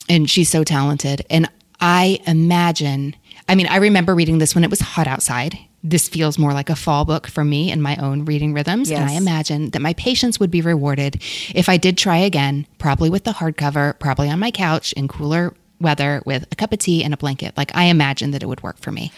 and 0.08 0.28
she's 0.28 0.48
so 0.48 0.64
talented, 0.64 1.24
and 1.30 1.48
I 1.80 2.18
imagine 2.26 3.14
I 3.48 3.54
mean, 3.54 3.66
I 3.68 3.76
remember 3.76 4.14
reading 4.14 4.38
this 4.38 4.54
when 4.54 4.64
it 4.64 4.70
was 4.70 4.80
hot 4.80 5.06
outside. 5.06 5.56
This 5.84 6.08
feels 6.08 6.38
more 6.38 6.52
like 6.52 6.68
a 6.68 6.74
fall 6.74 7.04
book 7.04 7.28
for 7.28 7.44
me 7.44 7.70
and 7.70 7.80
my 7.80 7.96
own 7.96 8.24
reading 8.24 8.52
rhythms. 8.52 8.90
Yes. 8.90 9.00
And 9.00 9.08
I 9.08 9.12
imagine 9.14 9.70
that 9.70 9.80
my 9.80 9.92
patience 9.94 10.40
would 10.40 10.50
be 10.50 10.60
rewarded 10.60 11.22
if 11.54 11.68
I 11.68 11.76
did 11.76 11.96
try 11.96 12.16
again, 12.16 12.66
probably 12.78 13.08
with 13.08 13.24
the 13.24 13.30
hardcover, 13.30 13.98
probably 14.00 14.28
on 14.28 14.40
my 14.40 14.50
couch 14.50 14.92
in 14.94 15.06
cooler 15.06 15.54
weather 15.80 16.22
with 16.26 16.46
a 16.50 16.56
cup 16.56 16.72
of 16.72 16.80
tea 16.80 17.04
and 17.04 17.14
a 17.14 17.16
blanket. 17.16 17.56
Like 17.56 17.74
I 17.76 17.84
imagine 17.84 18.32
that 18.32 18.42
it 18.42 18.46
would 18.46 18.62
work 18.62 18.78
for 18.78 18.90
me. 18.90 19.12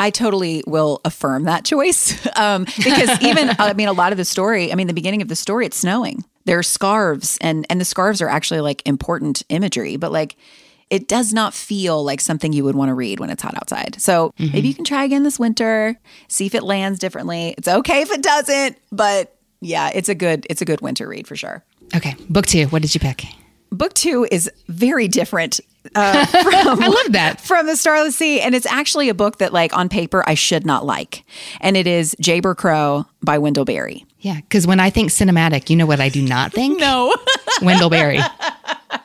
I 0.00 0.10
totally 0.10 0.64
will 0.66 1.00
affirm 1.04 1.44
that 1.44 1.64
choice 1.64 2.26
um, 2.36 2.64
because 2.64 3.22
even 3.22 3.50
I 3.58 3.72
mean 3.74 3.88
a 3.88 3.92
lot 3.92 4.12
of 4.12 4.18
the 4.18 4.24
story. 4.24 4.72
I 4.72 4.74
mean 4.74 4.88
the 4.88 4.94
beginning 4.94 5.22
of 5.22 5.28
the 5.28 5.36
story, 5.36 5.66
it's 5.66 5.76
snowing. 5.76 6.24
There 6.44 6.58
are 6.58 6.64
scarves, 6.64 7.38
and 7.40 7.66
and 7.70 7.80
the 7.80 7.84
scarves 7.86 8.20
are 8.20 8.28
actually 8.28 8.60
like 8.60 8.82
important 8.86 9.42
imagery, 9.48 9.96
but 9.96 10.12
like 10.12 10.36
it 10.90 11.08
does 11.08 11.32
not 11.32 11.54
feel 11.54 12.04
like 12.04 12.20
something 12.20 12.52
you 12.52 12.64
would 12.64 12.74
want 12.74 12.88
to 12.90 12.94
read 12.94 13.20
when 13.20 13.30
it's 13.30 13.42
hot 13.42 13.54
outside. 13.56 14.00
So 14.00 14.32
Mm-hmm. 14.38 14.52
maybe 14.52 14.68
you 14.68 14.74
can 14.74 14.84
try 14.84 15.04
again 15.04 15.22
this 15.22 15.38
winter, 15.38 15.96
see 16.28 16.46
if 16.46 16.54
it 16.54 16.62
lands 16.62 16.98
differently. 16.98 17.54
It's 17.58 17.68
okay 17.68 18.02
if 18.02 18.10
it 18.10 18.22
doesn't, 18.22 18.76
but 18.92 19.36
yeah, 19.60 19.90
it's 19.94 20.08
a 20.08 20.14
good 20.14 20.46
it's 20.50 20.60
a 20.62 20.64
good 20.64 20.80
winter 20.80 21.08
read 21.08 21.26
for 21.26 21.36
sure. 21.36 21.64
Okay, 21.94 22.14
book 22.28 22.46
two. 22.46 22.66
What 22.66 22.82
did 22.82 22.94
you 22.94 23.00
pick? 23.00 23.24
Book 23.70 23.92
two 23.94 24.26
is 24.30 24.48
very 24.68 25.08
different 25.08 25.58
uh, 25.96 26.24
from 26.42 26.82
I 26.82 26.86
love 26.86 27.12
that. 27.12 27.40
from 27.40 27.66
the 27.66 27.76
Starless 27.76 28.16
Sea, 28.16 28.40
and 28.40 28.54
it's 28.54 28.66
actually 28.66 29.08
a 29.08 29.14
book 29.14 29.38
that, 29.38 29.52
like 29.52 29.76
on 29.76 29.88
paper, 29.88 30.22
I 30.26 30.34
should 30.34 30.64
not 30.64 30.86
like, 30.86 31.24
and 31.60 31.76
it 31.76 31.86
is 31.86 32.14
Jayber 32.22 32.56
Crow 32.56 33.04
by 33.22 33.36
Wendell 33.38 33.64
Berry. 33.64 34.06
Yeah, 34.20 34.36
because 34.36 34.66
when 34.66 34.80
I 34.80 34.90
think 34.90 35.10
cinematic, 35.10 35.68
you 35.70 35.76
know 35.76 35.86
what 35.86 36.00
I 36.00 36.08
do 36.08 36.22
not 36.22 36.52
think? 36.52 36.78
No, 36.84 37.14
Wendell 37.62 37.90
Berry, 37.90 38.18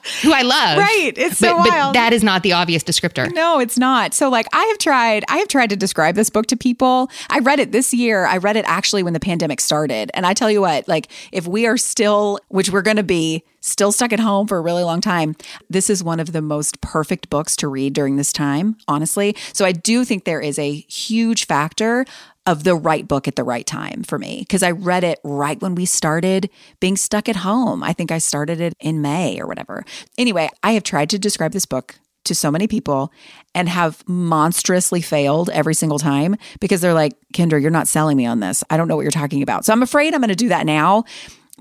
who 0.21 0.33
I 0.33 0.41
love. 0.41 0.77
Right, 0.77 1.13
it's 1.15 1.37
so 1.37 1.57
but, 1.57 1.69
wild. 1.69 1.93
But 1.93 1.99
that 1.99 2.13
is 2.13 2.23
not 2.23 2.43
the 2.43 2.53
obvious 2.53 2.83
descriptor. 2.83 3.33
No, 3.33 3.59
it's 3.59 3.77
not. 3.77 4.13
So 4.13 4.29
like 4.29 4.47
I 4.53 4.63
have 4.65 4.77
tried 4.77 5.23
I 5.29 5.37
have 5.37 5.47
tried 5.47 5.69
to 5.69 5.75
describe 5.75 6.15
this 6.15 6.29
book 6.29 6.47
to 6.47 6.57
people. 6.57 7.09
I 7.29 7.39
read 7.39 7.59
it 7.59 7.71
this 7.71 7.93
year. 7.93 8.25
I 8.25 8.37
read 8.37 8.55
it 8.55 8.65
actually 8.67 9.03
when 9.03 9.13
the 9.13 9.19
pandemic 9.19 9.61
started. 9.61 10.11
And 10.13 10.25
I 10.25 10.33
tell 10.33 10.51
you 10.51 10.61
what, 10.61 10.87
like 10.87 11.09
if 11.31 11.47
we 11.47 11.65
are 11.65 11.77
still, 11.77 12.39
which 12.49 12.69
we're 12.69 12.81
going 12.81 12.97
to 12.97 13.03
be, 13.03 13.43
still 13.61 13.91
stuck 13.91 14.13
at 14.13 14.19
home 14.19 14.47
for 14.47 14.57
a 14.57 14.61
really 14.61 14.83
long 14.83 15.01
time, 15.01 15.35
this 15.69 15.89
is 15.89 16.03
one 16.03 16.19
of 16.19 16.31
the 16.31 16.41
most 16.41 16.79
perfect 16.81 17.29
books 17.29 17.55
to 17.57 17.67
read 17.67 17.93
during 17.93 18.15
this 18.15 18.31
time, 18.31 18.77
honestly. 18.87 19.35
So 19.53 19.65
I 19.65 19.71
do 19.71 20.05
think 20.05 20.23
there 20.23 20.41
is 20.41 20.57
a 20.57 20.73
huge 20.73 21.45
factor 21.45 22.05
of 22.49 22.63
the 22.63 22.73
right 22.73 23.07
book 23.07 23.27
at 23.27 23.35
the 23.35 23.43
right 23.43 23.65
time 23.67 24.01
for 24.01 24.17
me 24.17 24.39
because 24.39 24.63
I 24.63 24.71
read 24.71 25.03
it 25.03 25.19
right 25.23 25.61
when 25.61 25.75
we 25.75 25.85
started 25.85 26.49
being 26.79 26.97
stuck 26.97 27.29
at 27.29 27.35
home. 27.35 27.83
I 27.83 27.93
think 27.93 28.11
I 28.11 28.17
started 28.17 28.59
it 28.59 28.73
in 28.79 29.03
May 29.03 29.39
or 29.39 29.45
whatever. 29.45 29.85
Anyway, 30.17 30.49
I 30.63 30.71
have 30.71 30.81
tried 30.81 31.11
to 31.11 31.19
describe 31.19 31.51
this 31.51 31.67
book 31.67 31.99
to 32.25 32.33
so 32.33 32.49
many 32.49 32.67
people 32.67 33.13
and 33.53 33.69
have 33.69 34.03
monstrously 34.07 34.99
failed 34.99 35.51
every 35.51 35.75
single 35.75 35.99
time 35.99 36.37
because 36.59 36.81
they're 36.81 36.95
like, 36.95 37.13
Kendra, 37.35 37.61
you're 37.61 37.69
not 37.69 37.87
selling 37.87 38.17
me 38.17 38.25
on 38.25 38.39
this. 38.39 38.63
I 38.71 38.77
don't 38.77 38.87
know 38.87 38.95
what 38.95 39.03
you're 39.03 39.11
talking 39.11 39.43
about. 39.43 39.63
So 39.63 39.71
I'm 39.71 39.83
afraid 39.83 40.15
I'm 40.15 40.21
going 40.21 40.29
to 40.29 40.35
do 40.35 40.49
that 40.49 40.65
now. 40.65 41.03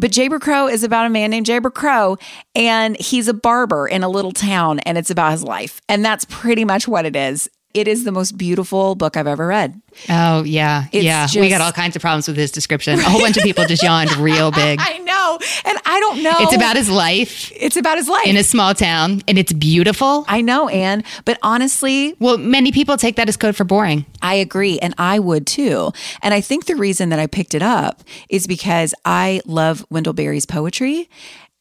But 0.00 0.10
Jayber 0.10 0.40
Crow 0.40 0.68
is 0.68 0.84
about 0.84 1.06
a 1.06 1.10
man 1.10 1.30
named 1.30 1.46
Jayber 1.46 1.74
Crow, 1.74 2.16
and 2.54 2.96
he's 2.98 3.26
a 3.28 3.34
barber 3.34 3.88
in 3.88 4.04
a 4.04 4.08
little 4.08 4.30
town, 4.30 4.78
and 4.80 4.96
it's 4.96 5.10
about 5.10 5.32
his 5.32 5.42
life. 5.42 5.80
And 5.88 6.04
that's 6.04 6.24
pretty 6.26 6.64
much 6.64 6.86
what 6.86 7.04
it 7.04 7.16
is. 7.16 7.50
It 7.74 7.86
is 7.86 8.04
the 8.04 8.12
most 8.12 8.38
beautiful 8.38 8.94
book 8.94 9.16
I've 9.16 9.26
ever 9.26 9.46
read. 9.46 9.80
Oh 10.08 10.42
yeah, 10.42 10.86
It's 10.90 11.04
yeah. 11.04 11.26
we 11.40 11.48
got 11.50 11.60
all 11.60 11.70
kinds 11.72 11.96
of 11.96 12.02
problems 12.02 12.26
with 12.26 12.36
his 12.36 12.50
description. 12.50 12.98
A 12.98 13.02
whole 13.02 13.20
bunch 13.20 13.36
of 13.36 13.42
people 13.42 13.64
just 13.66 13.82
yawned 13.82 14.10
real 14.16 14.50
big. 14.50 14.78
I 14.80 14.98
know. 14.98 15.38
And 15.64 15.78
I 15.84 16.00
don't 16.00 16.22
know. 16.22 16.34
It's 16.38 16.54
about 16.54 16.76
his 16.76 16.88
life 16.88 17.52
it's 17.54 17.76
about 17.76 17.98
his 17.98 18.08
life. 18.08 18.26
in 18.26 18.36
a 18.36 18.42
small 18.42 18.72
town, 18.74 19.22
and 19.28 19.38
it's 19.38 19.52
beautiful. 19.52 20.24
I 20.28 20.40
know, 20.40 20.68
Anne. 20.68 21.04
But 21.26 21.38
honestly, 21.42 22.14
Well, 22.18 22.38
many 22.38 22.72
people 22.72 22.96
take 22.96 23.16
that 23.16 23.28
as 23.28 23.36
code 23.36 23.54
for 23.54 23.64
boring. 23.64 24.06
I 24.22 24.34
agree. 24.34 24.78
And 24.78 24.94
I 24.96 25.18
would 25.18 25.46
too. 25.46 25.92
And 26.22 26.32
I 26.32 26.40
think 26.40 26.66
the 26.66 26.74
reason 26.76 27.10
that 27.10 27.18
I 27.18 27.26
picked 27.26 27.54
it 27.54 27.62
up 27.62 28.02
is 28.30 28.46
because 28.46 28.94
I 29.04 29.40
love 29.44 29.84
Wendell 29.90 30.14
Berry's 30.14 30.46
poetry. 30.46 31.08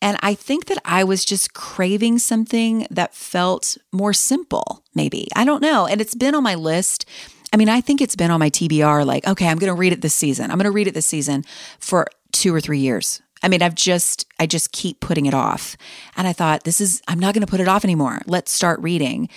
And 0.02 0.18
I 0.22 0.36
think 0.36 0.66
that 0.68 0.78
I 0.86 1.04
was 1.04 1.26
just 1.26 1.54
craving 1.54 2.20
something 2.20 2.86
that 2.92 3.16
felt 3.16 3.78
more 3.92 4.14
simple, 4.14 4.84
maybe. 4.94 5.28
I 5.36 5.44
don't 5.44 5.62
know. 5.62 5.88
And 5.88 6.00
it's 6.00 6.16
been 6.16 6.36
on 6.36 6.44
my 6.44 6.56
list. 6.56 7.06
I 7.52 7.58
mean, 7.58 7.70
I 7.70 7.82
think 7.82 8.02
it's 8.02 8.16
been 8.16 8.30
on 8.30 8.40
my 8.40 8.50
TBR 8.50 9.06
like, 9.06 9.28
okay, 9.28 9.48
I'm 9.48 9.58
going 9.58 9.74
to 9.74 9.80
read 9.80 9.94
it 9.94 10.02
this 10.02 10.14
season. 10.14 10.52
I'm 10.52 10.58
going 10.58 10.66
to 10.66 10.72
read 10.72 10.88
it 10.88 10.94
this 10.94 11.08
season 11.08 11.44
for 11.80 12.08
two 12.32 12.54
or 12.54 12.62
three 12.62 12.80
years. 12.80 13.22
I 13.42 13.48
mean, 13.48 13.62
I've 13.62 13.76
just, 13.76 14.26
I 14.40 14.46
just 14.46 14.72
keep 14.72 15.00
putting 15.00 15.26
it 15.26 15.34
off. 15.34 15.78
And 16.16 16.28
I 16.28 16.34
thought, 16.34 16.64
this 16.64 16.82
is, 16.82 17.02
I'm 17.08 17.20
not 17.20 17.34
going 17.34 17.46
to 17.46 17.50
put 17.50 17.60
it 17.60 17.68
off 17.68 17.84
anymore. 17.84 18.22
Let's 18.26 18.52
start 18.52 18.80
reading. 18.82 19.30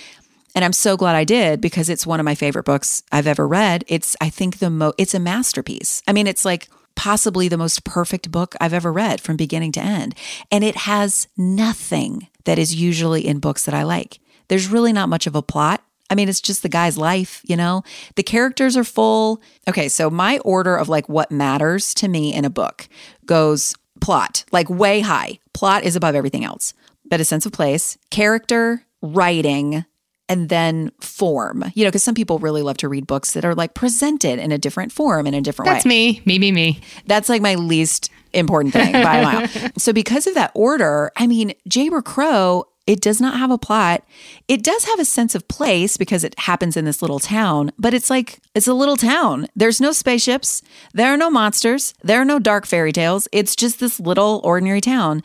And 0.55 0.65
I'm 0.65 0.73
so 0.73 0.97
glad 0.97 1.17
I 1.17 1.25
did 1.25 1.61
because 1.61 1.89
it's 1.89 2.07
one 2.07 2.19
of 2.19 2.25
my 2.25 2.35
favorite 2.35 2.65
books 2.65 3.03
I've 3.13 3.27
ever 3.27 3.47
read. 3.47 3.85
It's, 3.87 4.17
I 4.21 4.31
think, 4.31 4.59
the 4.59 4.71
mo, 4.71 4.93
it's 4.99 5.15
a 5.15 5.21
masterpiece. 5.21 6.03
I 6.09 6.13
mean, 6.13 6.27
it's 6.27 6.45
like 6.45 6.69
possibly 6.95 7.49
the 7.49 7.57
most 7.57 7.85
perfect 7.85 8.31
book 8.31 8.55
I've 8.61 8.75
ever 8.75 8.93
read 8.93 9.21
from 9.21 9.37
beginning 9.37 9.73
to 9.73 9.81
end. 9.81 10.15
And 10.51 10.65
it 10.65 10.77
has 10.77 11.29
nothing 11.37 12.29
that 12.45 12.59
is 12.59 12.75
usually 12.75 13.27
in 13.27 13.39
books 13.39 13.65
that 13.65 13.75
I 13.75 13.85
like. 13.85 14.21
There's 14.49 14.69
really 14.69 14.93
not 14.93 15.09
much 15.09 15.27
of 15.27 15.35
a 15.35 15.43
plot. 15.43 15.83
I 16.11 16.17
mean, 16.17 16.29
it's 16.29 16.41
just 16.41 16.63
the 16.63 16.69
guy's 16.69 16.99
life, 16.99 17.41
you 17.45 17.57
know? 17.57 17.85
The 18.17 18.25
characters 18.25 18.77
are 18.77 18.85
full. 18.85 19.41
Okay, 19.69 19.89
so 19.89 20.11
my 20.11 20.39
order 20.41 20.77
of 20.77 20.89
like 20.89 21.09
what 21.09 21.31
matters 21.31 21.95
to 21.95 22.09
me 22.09 22.35
in 22.35 22.45
a 22.45 22.51
book 22.51 22.89
goes 23.27 23.75
plot, 24.01 24.45
like 24.51 24.69
way 24.69 25.01
high. 25.01 25.39
Plot 25.55 25.85
is 25.85 25.95
above 25.95 26.15
everything 26.15 26.45
else, 26.45 26.75
but 27.09 27.21
a 27.21 27.25
sense 27.25 27.47
of 27.47 27.53
place, 27.53 27.97
character, 28.11 28.85
writing, 29.03 29.85
and 30.31 30.49
then 30.49 30.93
form. 31.01 31.65
You 31.75 31.85
know, 31.85 31.91
because 31.91 32.05
some 32.05 32.15
people 32.15 32.39
really 32.39 32.63
love 32.63 32.77
to 32.79 32.89
read 32.89 33.07
books 33.07 33.33
that 33.33 33.45
are 33.45 33.55
like 33.55 33.75
presented 33.75 34.39
in 34.39 34.53
a 34.53 34.59
different 34.59 34.93
form 34.93 35.27
in 35.27 35.35
a 35.35 35.41
different 35.41 35.67
That's 35.67 35.85
way. 35.85 36.13
That's 36.13 36.27
me. 36.27 36.39
Me, 36.39 36.39
me, 36.39 36.53
me. 36.53 36.81
That's 37.07 37.29
like 37.29 37.43
my 37.43 37.57
least 37.57 38.11
important 38.33 38.73
thing 38.73 38.93
by 38.93 39.17
a 39.17 39.23
mile. 39.23 39.71
So 39.77 39.93
because 39.93 40.27
of 40.27 40.35
that 40.35 40.53
order, 40.55 41.11
I 41.17 41.27
mean, 41.27 41.53
Jayber 41.69 42.05
Crow, 42.05 42.67
it 42.87 43.01
does 43.01 43.21
not 43.21 43.39
have 43.39 43.51
a 43.51 43.59
plot. 43.59 44.05
It 44.49 44.63
does 44.63 44.85
have 44.85 44.99
a 44.99 45.05
sense 45.05 45.35
of 45.35 45.47
place 45.49 45.97
because 45.97 46.25
it 46.25 46.39
happens 46.39 46.77
in 46.77 46.85
this 46.85 47.03
little 47.03 47.19
town, 47.19 47.73
but 47.79 47.95
it's 47.95 48.11
like 48.11 48.41
it's 48.55 48.67
a 48.67 48.75
little 48.75 48.97
town. 48.97 49.47
There's 49.55 49.81
no 49.81 49.93
spaceships, 49.93 50.63
there 50.93 51.13
are 51.13 51.17
no 51.17 51.31
monsters, 51.31 51.95
there 52.03 52.21
are 52.21 52.25
no 52.25 52.39
dark 52.39 52.67
fairy 52.67 52.93
tales. 52.93 53.29
It's 53.33 53.55
just 53.55 53.81
this 53.81 54.01
little 54.01 54.41
ordinary 54.45 54.81
town. 54.81 55.23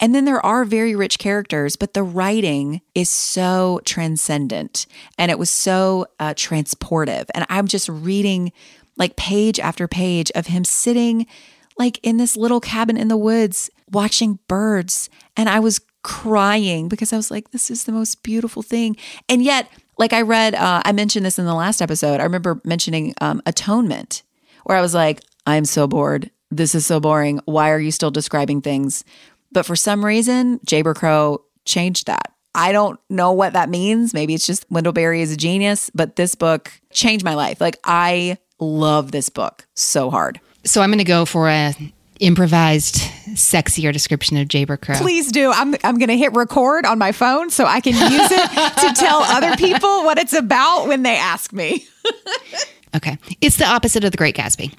And 0.00 0.14
then 0.14 0.24
there 0.24 0.44
are 0.44 0.64
very 0.64 0.94
rich 0.94 1.18
characters, 1.18 1.76
but 1.76 1.94
the 1.94 2.02
writing 2.02 2.80
is 2.94 3.08
so 3.08 3.80
transcendent 3.84 4.86
and 5.18 5.30
it 5.30 5.38
was 5.38 5.50
so 5.50 6.06
uh, 6.18 6.34
transportive. 6.34 7.26
And 7.34 7.46
I'm 7.48 7.68
just 7.68 7.88
reading 7.88 8.52
like 8.96 9.16
page 9.16 9.60
after 9.60 9.88
page 9.88 10.30
of 10.34 10.48
him 10.48 10.64
sitting 10.64 11.26
like 11.78 11.98
in 12.02 12.16
this 12.16 12.36
little 12.36 12.60
cabin 12.60 12.96
in 12.96 13.08
the 13.08 13.16
woods 13.16 13.70
watching 13.90 14.38
birds. 14.48 15.10
And 15.36 15.48
I 15.48 15.60
was 15.60 15.80
crying 16.02 16.88
because 16.88 17.12
I 17.12 17.16
was 17.16 17.30
like, 17.30 17.50
this 17.50 17.70
is 17.70 17.84
the 17.84 17.92
most 17.92 18.22
beautiful 18.22 18.62
thing. 18.62 18.96
And 19.28 19.42
yet, 19.42 19.68
like 19.98 20.12
I 20.12 20.22
read, 20.22 20.54
uh, 20.54 20.82
I 20.84 20.92
mentioned 20.92 21.24
this 21.24 21.38
in 21.38 21.46
the 21.46 21.54
last 21.54 21.80
episode. 21.80 22.20
I 22.20 22.24
remember 22.24 22.60
mentioning 22.64 23.14
um, 23.20 23.40
Atonement, 23.46 24.22
where 24.64 24.76
I 24.76 24.80
was 24.80 24.94
like, 24.94 25.20
I'm 25.46 25.64
so 25.64 25.86
bored. 25.86 26.30
This 26.50 26.74
is 26.74 26.86
so 26.86 27.00
boring. 27.00 27.40
Why 27.46 27.70
are 27.70 27.80
you 27.80 27.90
still 27.90 28.10
describing 28.10 28.60
things? 28.60 29.04
But 29.54 29.64
for 29.64 29.76
some 29.76 30.04
reason, 30.04 30.58
Jayber 30.66 30.94
Crow 30.94 31.42
changed 31.64 32.06
that. 32.08 32.32
I 32.54 32.72
don't 32.72 33.00
know 33.08 33.32
what 33.32 33.54
that 33.54 33.70
means. 33.70 34.12
Maybe 34.12 34.34
it's 34.34 34.46
just 34.46 34.70
Wendell 34.70 34.92
Berry 34.92 35.22
is 35.22 35.32
a 35.32 35.36
genius, 35.36 35.90
but 35.94 36.16
this 36.16 36.34
book 36.34 36.70
changed 36.92 37.24
my 37.24 37.34
life. 37.34 37.60
Like 37.60 37.78
I 37.84 38.36
love 38.60 39.10
this 39.12 39.28
book 39.28 39.66
so 39.74 40.10
hard. 40.10 40.38
So 40.64 40.82
I'm 40.82 40.90
going 40.90 40.98
to 40.98 41.04
go 41.04 41.24
for 41.24 41.48
a 41.48 41.74
improvised, 42.20 42.96
sexier 43.34 43.92
description 43.92 44.36
of 44.36 44.46
Jayber 44.48 44.80
Crow. 44.80 44.94
Please 44.96 45.32
do. 45.32 45.50
I'm 45.50 45.74
I'm 45.82 45.98
going 45.98 46.08
to 46.08 46.16
hit 46.18 46.32
record 46.34 46.86
on 46.86 46.98
my 46.98 47.12
phone 47.12 47.50
so 47.50 47.64
I 47.64 47.80
can 47.80 47.94
use 47.94 48.30
it 48.30 48.80
to 48.80 49.00
tell 49.00 49.22
other 49.22 49.56
people 49.56 50.04
what 50.04 50.18
it's 50.18 50.32
about 50.32 50.86
when 50.86 51.02
they 51.02 51.16
ask 51.16 51.52
me. 51.52 51.86
Okay. 52.94 53.18
It's 53.40 53.56
the 53.56 53.66
opposite 53.66 54.04
of 54.04 54.12
the 54.12 54.16
Great 54.16 54.36
Gatsby. 54.36 54.72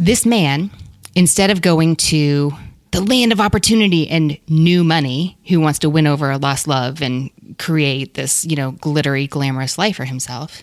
This 0.00 0.24
man, 0.24 0.70
instead 1.14 1.50
of 1.50 1.60
going 1.60 1.96
to 1.96 2.52
the 2.92 3.00
land 3.00 3.32
of 3.32 3.40
opportunity 3.40 4.06
and 4.08 4.38
new 4.48 4.84
money, 4.84 5.38
who 5.48 5.60
wants 5.60 5.78
to 5.80 5.90
win 5.90 6.06
over 6.06 6.30
a 6.30 6.36
lost 6.36 6.68
love 6.68 7.02
and 7.02 7.30
create 7.58 8.14
this, 8.14 8.44
you 8.44 8.54
know, 8.54 8.72
glittery, 8.72 9.26
glamorous 9.26 9.78
life 9.78 9.96
for 9.96 10.04
himself, 10.04 10.62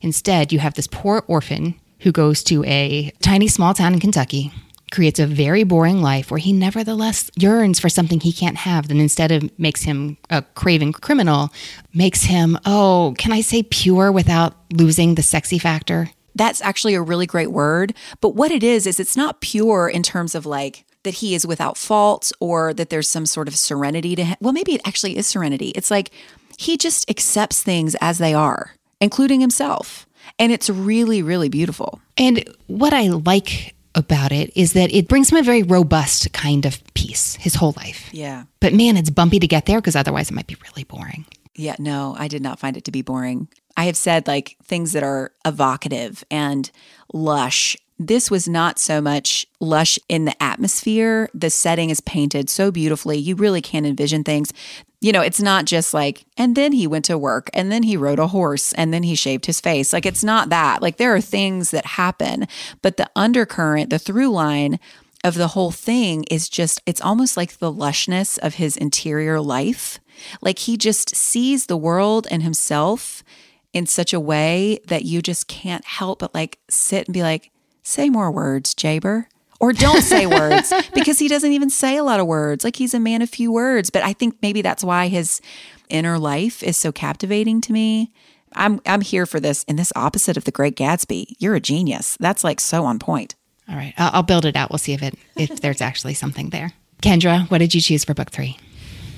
instead, 0.00 0.52
you 0.52 0.60
have 0.60 0.74
this 0.74 0.86
poor 0.86 1.24
orphan 1.26 1.74
who 2.00 2.12
goes 2.12 2.42
to 2.44 2.64
a 2.64 3.10
tiny 3.20 3.48
small 3.48 3.74
town 3.74 3.92
in 3.92 4.00
Kentucky, 4.00 4.52
creates 4.92 5.18
a 5.18 5.26
very 5.26 5.64
boring 5.64 6.00
life 6.00 6.30
where 6.30 6.38
he 6.38 6.52
nevertheless 6.52 7.28
yearns 7.36 7.80
for 7.80 7.88
something 7.88 8.20
he 8.20 8.32
can't 8.32 8.58
have, 8.58 8.86
then 8.86 9.00
instead 9.00 9.32
of 9.32 9.58
makes 9.58 9.82
him 9.82 10.16
a 10.30 10.42
craven 10.42 10.92
criminal, 10.92 11.50
makes 11.92 12.22
him, 12.22 12.56
oh, 12.64 13.14
can 13.18 13.32
I 13.32 13.40
say 13.40 13.64
pure 13.64 14.12
without 14.12 14.54
losing 14.72 15.16
the 15.16 15.22
sexy 15.22 15.58
factor? 15.58 16.10
That's 16.36 16.60
actually 16.60 16.94
a 16.94 17.02
really 17.02 17.26
great 17.26 17.50
word, 17.50 17.94
but 18.20 18.36
what 18.36 18.52
it 18.52 18.62
is 18.62 18.86
is 18.86 19.00
it's 19.00 19.16
not 19.16 19.40
pure 19.40 19.88
in 19.88 20.04
terms 20.04 20.36
of 20.36 20.46
like 20.46 20.84
that 21.04 21.14
he 21.14 21.34
is 21.34 21.46
without 21.46 21.78
fault 21.78 22.32
or 22.40 22.74
that 22.74 22.90
there's 22.90 23.08
some 23.08 23.26
sort 23.26 23.48
of 23.48 23.56
serenity 23.56 24.16
to 24.16 24.24
him. 24.24 24.36
Well, 24.40 24.52
maybe 24.52 24.74
it 24.74 24.80
actually 24.84 25.16
is 25.16 25.26
serenity. 25.26 25.68
It's 25.70 25.90
like 25.90 26.10
he 26.58 26.76
just 26.76 27.08
accepts 27.08 27.62
things 27.62 27.96
as 28.00 28.18
they 28.18 28.34
are, 28.34 28.74
including 29.00 29.40
himself. 29.40 30.06
And 30.38 30.50
it's 30.50 30.68
really, 30.68 31.22
really 31.22 31.48
beautiful. 31.48 32.00
And 32.16 32.44
what 32.66 32.92
I 32.92 33.08
like 33.08 33.74
about 33.94 34.32
it 34.32 34.50
is 34.56 34.72
that 34.72 34.92
it 34.92 35.08
brings 35.08 35.30
him 35.30 35.38
a 35.38 35.42
very 35.42 35.62
robust 35.62 36.32
kind 36.32 36.66
of 36.66 36.82
peace 36.94 37.36
his 37.36 37.54
whole 37.54 37.74
life. 37.76 38.10
Yeah. 38.12 38.44
But 38.60 38.72
man, 38.72 38.96
it's 38.96 39.10
bumpy 39.10 39.38
to 39.38 39.46
get 39.46 39.66
there 39.66 39.80
because 39.80 39.96
otherwise 39.96 40.30
it 40.30 40.34
might 40.34 40.46
be 40.46 40.56
really 40.64 40.84
boring. 40.84 41.26
Yeah, 41.54 41.76
no, 41.78 42.16
I 42.18 42.26
did 42.26 42.42
not 42.42 42.58
find 42.58 42.76
it 42.76 42.84
to 42.84 42.90
be 42.90 43.02
boring. 43.02 43.48
I 43.76 43.84
have 43.84 43.96
said 43.96 44.26
like 44.26 44.56
things 44.64 44.92
that 44.92 45.02
are 45.02 45.32
evocative 45.44 46.24
and 46.30 46.70
lush. 47.12 47.76
This 47.98 48.30
was 48.30 48.48
not 48.48 48.78
so 48.78 49.00
much 49.00 49.46
lush 49.60 49.98
in 50.08 50.24
the 50.24 50.42
atmosphere. 50.42 51.28
The 51.32 51.50
setting 51.50 51.90
is 51.90 52.00
painted 52.00 52.50
so 52.50 52.70
beautifully. 52.70 53.18
You 53.18 53.36
really 53.36 53.62
can 53.62 53.86
envision 53.86 54.24
things. 54.24 54.52
You 55.00 55.12
know, 55.12 55.20
it's 55.20 55.40
not 55.40 55.66
just 55.66 55.94
like, 55.94 56.24
and 56.36 56.56
then 56.56 56.72
he 56.72 56.86
went 56.86 57.04
to 57.06 57.18
work 57.18 57.50
and 57.52 57.70
then 57.70 57.82
he 57.82 57.96
rode 57.96 58.18
a 58.18 58.28
horse 58.28 58.72
and 58.72 58.92
then 58.92 59.02
he 59.02 59.14
shaved 59.14 59.46
his 59.46 59.60
face. 59.60 59.92
Like, 59.92 60.06
it's 60.06 60.24
not 60.24 60.48
that. 60.48 60.82
Like, 60.82 60.96
there 60.96 61.14
are 61.14 61.20
things 61.20 61.70
that 61.72 61.84
happen, 61.84 62.48
but 62.82 62.96
the 62.96 63.10
undercurrent, 63.14 63.90
the 63.90 63.98
through 63.98 64.30
line, 64.30 64.80
of 65.24 65.34
the 65.34 65.48
whole 65.48 65.72
thing 65.72 66.24
is 66.24 66.50
just, 66.50 66.82
it's 66.84 67.00
almost 67.00 67.36
like 67.36 67.56
the 67.56 67.72
lushness 67.72 68.38
of 68.40 68.56
his 68.56 68.76
interior 68.76 69.40
life. 69.40 69.98
Like 70.42 70.60
he 70.60 70.76
just 70.76 71.16
sees 71.16 71.66
the 71.66 71.78
world 71.78 72.26
and 72.30 72.42
himself 72.42 73.24
in 73.72 73.86
such 73.86 74.12
a 74.12 74.20
way 74.20 74.78
that 74.86 75.06
you 75.06 75.22
just 75.22 75.48
can't 75.48 75.84
help 75.84 76.20
but 76.20 76.34
like 76.34 76.58
sit 76.68 77.08
and 77.08 77.14
be 77.14 77.22
like, 77.22 77.50
say 77.84 78.10
more 78.10 78.30
words, 78.30 78.74
Jayber. 78.74 79.26
Or 79.60 79.72
don't 79.72 80.02
say 80.02 80.26
words 80.40 80.72
because 80.94 81.20
he 81.20 81.28
doesn't 81.28 81.52
even 81.52 81.70
say 81.70 81.96
a 81.96 82.02
lot 82.02 82.18
of 82.18 82.26
words. 82.26 82.64
Like 82.64 82.76
he's 82.76 82.92
a 82.92 83.00
man 83.00 83.22
of 83.22 83.30
few 83.30 83.52
words. 83.52 83.88
But 83.90 84.02
I 84.02 84.12
think 84.12 84.36
maybe 84.42 84.62
that's 84.62 84.82
why 84.82 85.06
his 85.06 85.40
inner 85.88 86.18
life 86.18 86.62
is 86.62 86.76
so 86.76 86.90
captivating 86.90 87.60
to 87.62 87.72
me. 87.72 88.12
I'm 88.52 88.80
I'm 88.86 89.00
here 89.00 89.26
for 89.26 89.40
this. 89.40 89.64
And 89.68 89.78
this 89.78 89.92
opposite 89.94 90.36
of 90.36 90.44
the 90.44 90.50
Great 90.50 90.76
Gatsby, 90.76 91.36
you're 91.38 91.54
a 91.54 91.60
genius. 91.60 92.16
That's 92.18 92.44
like 92.44 92.60
so 92.60 92.84
on 92.84 92.98
point. 92.98 93.36
All 93.68 93.76
right, 93.76 93.94
I'll, 93.96 94.10
I'll 94.14 94.22
build 94.22 94.44
it 94.44 94.56
out. 94.56 94.70
We'll 94.70 94.78
see 94.78 94.92
if 94.92 95.02
it 95.02 95.14
if 95.36 95.60
there's 95.60 95.80
actually 95.80 96.14
something 96.14 96.50
there. 96.50 96.72
Kendra, 97.02 97.50
what 97.50 97.58
did 97.58 97.74
you 97.74 97.80
choose 97.80 98.04
for 98.04 98.14
book 98.14 98.30
three? 98.30 98.58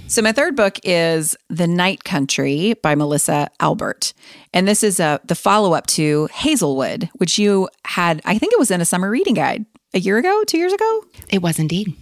So 0.09 0.23
my 0.23 0.31
third 0.31 0.55
book 0.55 0.79
is 0.85 1.37
The 1.49 1.67
Night 1.67 2.05
Country 2.05 2.75
by 2.75 2.95
Melissa 2.95 3.49
Albert. 3.59 4.15
And 4.55 4.67
this 4.67 4.85
is 4.85 5.01
a 5.01 5.21
the 5.25 5.35
follow-up 5.35 5.87
to 5.89 6.29
Hazel 6.33 6.77
Wood, 6.77 7.11
which 7.15 7.39
you 7.41 7.69
had 7.85 8.23
I 8.25 8.39
think 8.39 8.53
it 8.53 8.59
was 8.59 8.71
in 8.71 8.81
a 8.81 8.85
summer 8.85 9.11
reading 9.11 9.35
guide 9.35 9.67
a 9.95 9.99
year 9.99 10.17
ago, 10.17 10.45
2 10.47 10.59
years 10.59 10.73
ago. 10.73 11.05
It 11.29 11.43
was 11.43 11.59
indeed. 11.59 11.95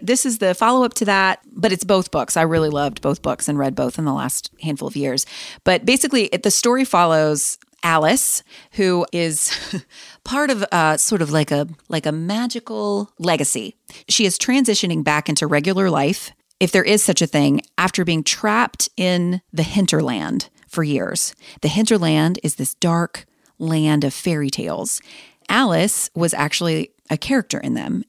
This 0.00 0.26
is 0.26 0.38
the 0.38 0.54
follow-up 0.54 0.94
to 0.94 1.04
that, 1.04 1.40
but 1.46 1.72
it's 1.72 1.84
both 1.84 2.10
books. 2.10 2.36
I 2.36 2.42
really 2.42 2.70
loved 2.70 3.00
both 3.00 3.22
books 3.22 3.48
and 3.48 3.56
read 3.56 3.76
both 3.76 3.98
in 3.98 4.04
the 4.04 4.12
last 4.12 4.50
handful 4.60 4.88
of 4.88 4.96
years. 4.96 5.24
But 5.62 5.86
basically, 5.86 6.24
it, 6.26 6.42
the 6.42 6.50
story 6.50 6.84
follows 6.84 7.56
Alice, 7.84 8.42
who 8.72 9.06
is 9.12 9.56
part 10.24 10.50
of 10.50 10.64
uh, 10.72 10.96
sort 10.96 11.22
of 11.22 11.30
like 11.30 11.52
a 11.52 11.68
like 11.88 12.04
a 12.04 12.12
magical 12.12 13.10
legacy. 13.18 13.76
She 14.08 14.26
is 14.26 14.38
transitioning 14.38 15.04
back 15.04 15.28
into 15.28 15.46
regular 15.46 15.88
life, 15.88 16.32
if 16.64 16.72
there 16.72 16.82
is 16.82 17.02
such 17.02 17.20
a 17.20 17.26
thing, 17.26 17.60
after 17.76 18.06
being 18.06 18.24
trapped 18.24 18.88
in 18.96 19.42
the 19.52 19.62
hinterland 19.62 20.48
for 20.66 20.82
years. 20.82 21.34
The 21.60 21.68
hinterland 21.68 22.40
is 22.42 22.54
this 22.54 22.72
dark 22.76 23.26
land 23.58 24.02
of 24.02 24.14
fairy 24.14 24.48
tales. 24.48 25.02
Alice 25.50 26.08
was 26.14 26.32
actually 26.32 26.92
a 27.10 27.18
character 27.18 27.60
in 27.60 27.74
them. 27.74 28.02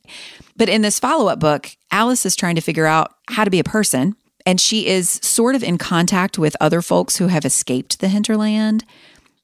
But 0.56 0.70
in 0.70 0.84
this 0.84 1.00
follow 1.00 1.28
up 1.28 1.38
book, 1.38 1.76
Alice 1.92 2.26
is 2.26 2.34
trying 2.34 2.56
to 2.56 2.62
figure 2.62 2.86
out 2.86 3.16
how 3.28 3.44
to 3.44 3.52
be 3.52 3.60
a 3.60 3.66
person. 3.66 4.16
And 4.46 4.62
she 4.62 4.88
is 4.88 5.10
sort 5.22 5.56
of 5.56 5.62
in 5.62 5.78
contact 5.78 6.38
with 6.40 6.56
other 6.62 6.82
folks 6.82 7.18
who 7.18 7.28
have 7.28 7.44
escaped 7.44 8.00
the 8.00 8.08
hinterland. 8.08 8.86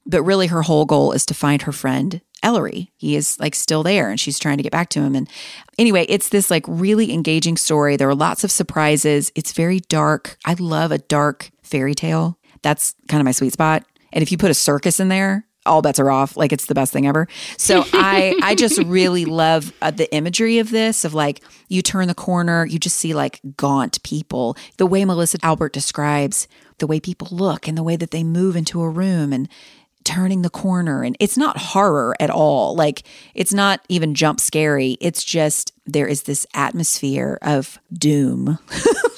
But 0.06 0.24
really, 0.24 0.47
her 0.47 0.62
whole 0.62 0.86
goal 0.86 1.12
is 1.12 1.26
to 1.26 1.34
find 1.34 1.63
her 1.63 1.74
friend 1.74 2.21
Ellery. 2.43 2.91
He 2.97 3.15
is 3.15 3.39
like 3.39 3.56
still 3.56 3.84
there 3.84 4.10
and 4.10 4.19
she's 4.19 4.39
trying 4.39 4.58
to 4.58 4.63
get 4.63 4.71
back 4.71 4.89
to 4.89 5.01
him. 5.01 5.15
And 5.15 5.30
anyway, 5.77 6.06
it's 6.10 6.30
this 6.30 6.49
like 6.49 6.65
really 6.67 7.13
engaging 7.13 7.58
story. 7.58 7.95
There 7.97 8.10
are 8.10 8.15
lots 8.15 8.43
of 8.43 8.51
surprises. 8.51 9.32
It's 9.36 9.54
very 9.54 9.80
dark. 9.82 10.38
I 10.45 10.56
love 10.60 10.91
a 10.91 10.97
dark 10.97 11.51
fairy 11.62 11.95
tale. 11.95 12.38
That's 12.62 12.95
kind 13.08 13.21
of 13.21 13.25
my 13.25 13.32
sweet 13.32 13.54
spot. 13.54 13.84
And 14.13 14.21
if 14.21 14.32
you 14.32 14.38
put 14.38 14.51
a 14.51 14.56
circus 14.56 14.99
in 14.99 15.08
there, 15.08 15.45
all 15.65 15.82
bets 15.82 15.99
are 15.99 16.10
off. 16.10 16.36
Like 16.36 16.51
it's 16.51 16.65
the 16.65 16.73
best 16.73 16.91
thing 16.91 17.08
ever. 17.08 17.27
So 17.58 17.84
I 17.93 18.36
I 18.41 18.56
just 18.56 18.80
really 18.84 19.25
love 19.25 19.73
uh, 19.82 19.91
the 19.91 20.13
imagery 20.13 20.60
of 20.60 20.71
this 20.71 21.06
of 21.06 21.13
like 21.13 21.41
you 21.69 21.82
turn 21.82 22.08
the 22.08 22.15
corner, 22.15 22.65
you 22.65 22.80
just 22.80 22.97
see 22.97 23.13
like 23.13 23.39
gaunt 23.58 24.01
people. 24.04 24.58
The 24.77 24.86
way 24.86 25.06
Melissa 25.06 25.38
Albert 25.43 25.73
describes 25.73 26.47
the 26.80 26.88
way 26.88 26.99
people 26.99 27.27
look 27.32 27.67
and 27.67 27.77
the 27.77 27.84
way 27.84 27.95
that 27.95 28.12
they 28.12 28.23
move 28.23 28.56
into 28.56 28.81
a 28.81 28.89
room 28.89 29.31
and 29.31 29.48
turning 30.04 30.41
the 30.41 30.49
corner 30.49 31.04
and 31.04 31.15
it's 31.19 31.37
not 31.37 31.58
horror 31.58 32.15
at 32.19 32.29
all. 32.29 32.75
Like 32.75 33.04
it's 33.35 33.54
not 33.54 33.81
even 33.89 34.13
jump 34.15 34.39
scary. 34.39 34.97
It's 34.99 35.23
just 35.23 35.73
there 35.85 36.08
is 36.08 36.23
this 36.23 36.45
atmosphere 36.54 37.37
of 37.41 37.79
doom. 37.93 38.58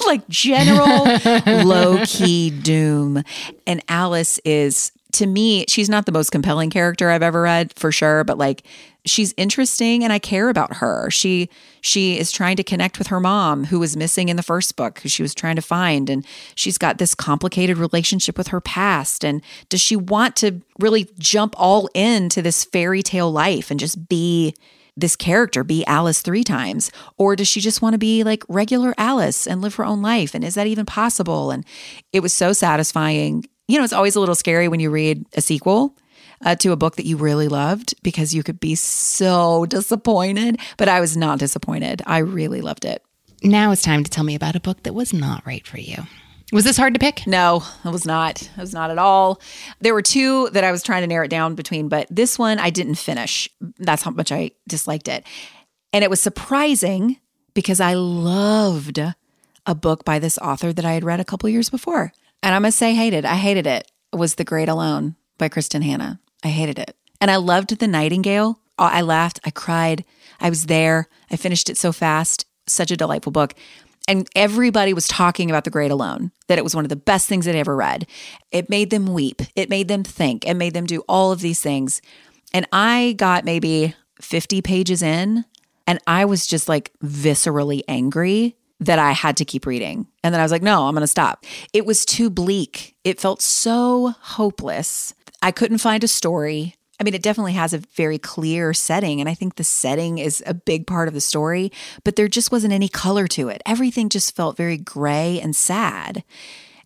Like 0.06 0.28
general 0.28 1.06
low 1.66 2.04
key 2.06 2.50
doom. 2.50 3.24
And 3.66 3.82
alice 3.88 4.38
is 4.44 4.92
to 5.14 5.26
me, 5.26 5.64
she's 5.70 5.90
not 5.90 6.06
the 6.06 6.12
most 6.12 6.32
compelling 6.32 6.70
character 6.70 7.10
I've 7.10 7.24
ever 7.24 7.42
read 7.44 7.74
for 7.74 7.90
sure, 7.92 8.26
but 8.26 8.38
like 8.38 8.64
she's 9.06 9.34
interesting 9.38 10.04
and 10.04 10.12
I 10.12 10.20
care 10.20 10.50
about 10.50 10.76
her. 10.76 11.10
She 11.10 11.50
she 11.84 12.18
is 12.18 12.32
trying 12.32 12.56
to 12.56 12.64
connect 12.64 12.98
with 12.98 13.08
her 13.08 13.20
mom 13.20 13.66
who 13.66 13.78
was 13.78 13.98
missing 13.98 14.30
in 14.30 14.38
the 14.38 14.42
first 14.42 14.76
book 14.76 15.00
who 15.00 15.10
she 15.10 15.22
was 15.22 15.36
trying 15.36 15.58
to 15.58 15.62
find 15.62 16.10
and 16.10 16.26
she's 16.56 16.78
got 16.78 16.98
this 16.98 17.14
complicated 17.14 17.78
relationship 17.78 18.38
with 18.38 18.48
her 18.48 18.62
past 18.62 19.24
and 19.24 19.44
does 19.70 19.82
she 19.82 19.96
want 19.96 20.36
to 20.36 20.62
really 20.80 21.10
jump 21.20 21.54
all 21.58 21.90
into 21.94 22.42
this 22.42 22.64
fairy 22.64 23.04
tale 23.04 23.32
life 23.32 23.70
and 23.70 23.80
just 23.80 24.08
be 24.08 24.56
this 24.96 25.16
character 25.16 25.64
be 25.64 25.84
Alice 25.88 26.22
three 26.22 26.44
times? 26.44 26.92
Or 27.18 27.36
does 27.36 27.48
she 27.48 27.62
just 27.62 27.82
want 27.82 27.94
to 27.94 27.98
be 27.98 28.24
like 28.24 28.44
regular 28.48 28.94
Alice 29.00 29.48
and 29.48 29.60
live 29.60 29.74
her 29.76 29.86
own 29.86 30.04
life? 30.04 30.36
And 30.36 30.44
is 30.44 30.54
that 30.54 30.68
even 30.68 30.86
possible? 30.86 31.50
And 31.50 31.66
it 32.12 32.20
was 32.20 32.32
so 32.32 32.54
satisfying. 32.54 33.44
You 33.68 33.80
know, 33.80 33.84
it's 33.84 33.92
always 33.92 34.16
a 34.16 34.20
little 34.20 34.36
scary 34.36 34.68
when 34.68 34.80
you 34.80 34.92
read 34.92 35.26
a 35.34 35.42
sequel 35.42 35.98
uh, 36.44 36.56
to 36.56 36.72
a 36.72 36.76
book 36.76 36.96
that 36.96 37.06
you 37.06 37.18
really 37.18 37.48
loved 37.48 37.96
because 38.04 38.34
you 38.34 38.44
could 38.44 38.60
be 38.60 38.76
so 38.76 39.66
disappointed. 39.66 40.60
But 40.78 40.90
I 40.90 41.00
was 41.00 41.18
not 41.18 41.40
disappointed. 41.40 42.02
I 42.06 42.20
really 42.20 42.62
loved 42.62 42.86
it. 42.86 43.04
Now 43.44 43.72
it's 43.72 43.82
time 43.82 44.04
to 44.04 44.10
tell 44.10 44.24
me 44.24 44.36
about 44.36 44.56
a 44.56 44.62
book 44.62 44.84
that 44.84 44.94
was 44.94 45.14
not 45.14 45.46
right 45.46 45.66
for 45.68 45.78
you. 45.78 46.04
Was 46.54 46.66
this 46.66 46.78
hard 46.78 46.94
to 46.94 47.00
pick? 47.00 47.26
No, 47.26 47.64
it 47.84 47.90
was 47.90 48.06
not. 48.06 48.44
It 48.44 48.58
was 48.58 48.74
not 48.74 48.92
at 48.92 49.00
all. 49.00 49.42
There 49.82 49.94
were 49.94 50.04
two 50.04 50.50
that 50.50 50.64
I 50.64 50.72
was 50.72 50.84
trying 50.84 51.02
to 51.02 51.08
narrow 51.08 51.26
it 51.26 51.30
down 51.30 51.56
between, 51.56 51.90
but 51.90 52.08
this 52.12 52.38
one 52.38 52.60
I 52.60 52.70
didn't 52.70 52.96
finish. 52.96 53.50
That's 53.80 54.04
how 54.04 54.12
much 54.12 54.32
I 54.32 54.52
disliked 54.68 55.08
it. 55.08 55.26
And 55.92 56.04
it 56.04 56.12
was 56.12 56.22
surprising 56.22 57.18
because 57.56 57.80
I 57.80 57.96
loved 57.96 59.00
a 59.66 59.76
book 59.76 60.06
by 60.06 60.20
this 60.20 60.38
author 60.38 60.72
that 60.74 60.86
I 60.86 60.94
had 60.94 61.04
read 61.04 61.20
a 61.20 61.26
couple 61.26 61.50
years 61.50 61.70
before. 61.70 62.14
And 62.44 62.54
I 62.54 62.60
must 62.60 62.78
say, 62.78 62.94
hated. 62.94 63.26
I 63.26 63.36
hated 63.36 63.66
it. 63.66 63.92
It 64.12 64.18
was 64.18 64.36
The 64.36 64.44
Great 64.44 64.70
Alone 64.70 65.16
by 65.38 65.50
Kristin 65.50 65.84
Hannah. 65.84 66.20
I 66.44 66.50
hated 66.50 66.80
it. 66.80 66.96
And 67.22 67.32
I 67.32 67.38
loved 67.38 67.78
The 67.80 67.88
Nightingale. 67.88 68.60
Uh, 68.78 68.90
I 68.92 69.02
laughed. 69.02 69.40
I 69.46 69.50
cried. 69.50 70.04
I 70.40 70.50
was 70.50 70.66
there. 70.66 71.08
I 71.32 71.36
finished 71.36 71.70
it 71.70 71.78
so 71.78 71.92
fast. 71.92 72.46
Such 72.68 72.92
a 72.92 72.98
delightful 72.98 73.32
book. 73.32 73.54
And 74.08 74.28
everybody 74.36 74.94
was 74.94 75.08
talking 75.08 75.50
about 75.50 75.64
The 75.64 75.70
Great 75.70 75.92
Alone, 75.92 76.32
that 76.48 76.58
it 76.58 76.64
was 76.64 76.76
one 76.76 76.84
of 76.84 76.90
the 76.90 76.96
best 76.98 77.28
things 77.30 77.46
they'd 77.46 77.56
ever 77.56 77.76
read. 77.76 78.06
It 78.52 78.70
made 78.70 78.90
them 78.90 79.14
weep. 79.14 79.42
It 79.56 79.70
made 79.70 79.88
them 79.88 80.04
think. 80.04 80.46
It 80.46 80.56
made 80.56 80.74
them 80.74 80.86
do 80.86 81.04
all 81.08 81.32
of 81.32 81.40
these 81.40 81.62
things. 81.62 82.02
And 82.54 82.68
I 82.74 83.16
got 83.18 83.46
maybe 83.46 83.96
50 84.20 84.62
pages 84.62 85.02
in, 85.02 85.46
and 85.88 86.00
I 86.06 86.26
was 86.26 86.46
just 86.46 86.68
like 86.68 86.92
viscerally 87.04 87.82
angry 87.88 88.58
that 88.80 89.00
I 89.00 89.12
had 89.12 89.38
to 89.38 89.46
keep 89.46 89.66
reading. 89.66 90.08
And 90.24 90.34
then 90.34 90.42
I 90.42 90.44
was 90.44 90.52
like, 90.52 90.62
no, 90.62 90.88
I'm 90.88 90.94
going 90.94 91.02
to 91.02 91.08
stop. 91.08 91.46
It 91.72 91.86
was 91.86 92.06
too 92.06 92.30
bleak. 92.30 92.96
It 93.04 93.20
felt 93.20 93.42
so 93.42 94.16
hopeless. 94.20 95.14
I 95.44 95.52
couldn't 95.52 95.80
find 95.80 96.04
a 96.06 96.08
story. 96.08 96.76
I 97.00 97.04
mean, 97.04 97.14
it 97.14 97.22
definitely 97.22 97.54
has 97.54 97.74
a 97.74 97.80
very 97.80 98.18
clear 98.18 98.74
setting, 98.74 99.20
and 99.20 99.28
I 99.28 99.34
think 99.34 99.56
the 99.56 99.64
setting 99.66 100.18
is 100.18 100.42
a 100.48 100.54
big 100.54 100.88
part 100.88 101.10
of 101.10 101.14
the 101.14 101.20
story, 101.20 101.70
but 102.06 102.16
there 102.16 102.30
just 102.30 102.50
wasn't 102.50 102.72
any 102.72 102.88
color 102.88 103.28
to 103.28 103.50
it. 103.50 103.62
Everything 103.66 104.08
just 104.08 104.38
felt 104.38 104.56
very 104.56 104.78
gray 104.78 105.42
and 105.42 105.54
sad. 105.54 106.24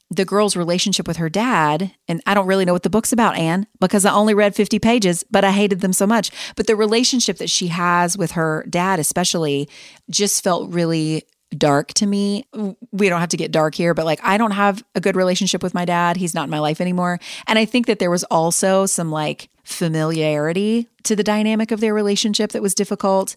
The 0.09 0.25
girl's 0.25 0.55
relationship 0.55 1.07
with 1.07 1.17
her 1.17 1.29
dad, 1.29 1.91
and 2.07 2.19
I 2.25 2.33
don't 2.33 2.47
really 2.47 2.65
know 2.65 2.73
what 2.73 2.81
the 2.81 2.89
book's 2.89 3.11
about, 3.11 3.37
Anne, 3.37 3.67
because 3.79 4.05
I 4.05 4.13
only 4.13 4.33
read 4.33 4.55
50 4.55 4.79
pages, 4.79 5.23
but 5.29 5.43
I 5.43 5.51
hated 5.51 5.81
them 5.81 5.93
so 5.93 6.07
much. 6.07 6.31
But 6.55 6.65
the 6.65 6.75
relationship 6.75 7.37
that 7.37 7.51
she 7.51 7.67
has 7.67 8.17
with 8.17 8.31
her 8.31 8.65
dad, 8.69 8.99
especially, 8.99 9.69
just 10.09 10.43
felt 10.43 10.73
really 10.73 11.27
dark 11.55 11.93
to 11.93 12.05
me. 12.05 12.45
We 12.91 13.09
don't 13.09 13.19
have 13.19 13.29
to 13.29 13.37
get 13.37 13.51
dark 13.51 13.75
here, 13.75 13.93
but 13.93 14.05
like 14.05 14.19
I 14.23 14.37
don't 14.37 14.51
have 14.51 14.83
a 14.95 15.01
good 15.01 15.15
relationship 15.15 15.63
with 15.63 15.73
my 15.73 15.85
dad. 15.85 16.17
He's 16.17 16.33
not 16.33 16.45
in 16.45 16.49
my 16.49 16.59
life 16.59 16.81
anymore. 16.81 17.19
And 17.47 17.57
I 17.57 17.65
think 17.65 17.85
that 17.87 17.99
there 17.99 18.11
was 18.11 18.23
also 18.25 18.85
some 18.85 19.11
like 19.11 19.49
familiarity 19.63 20.87
to 21.03 21.15
the 21.15 21.23
dynamic 21.23 21.71
of 21.71 21.79
their 21.79 21.93
relationship 21.93 22.51
that 22.51 22.61
was 22.61 22.73
difficult. 22.73 23.35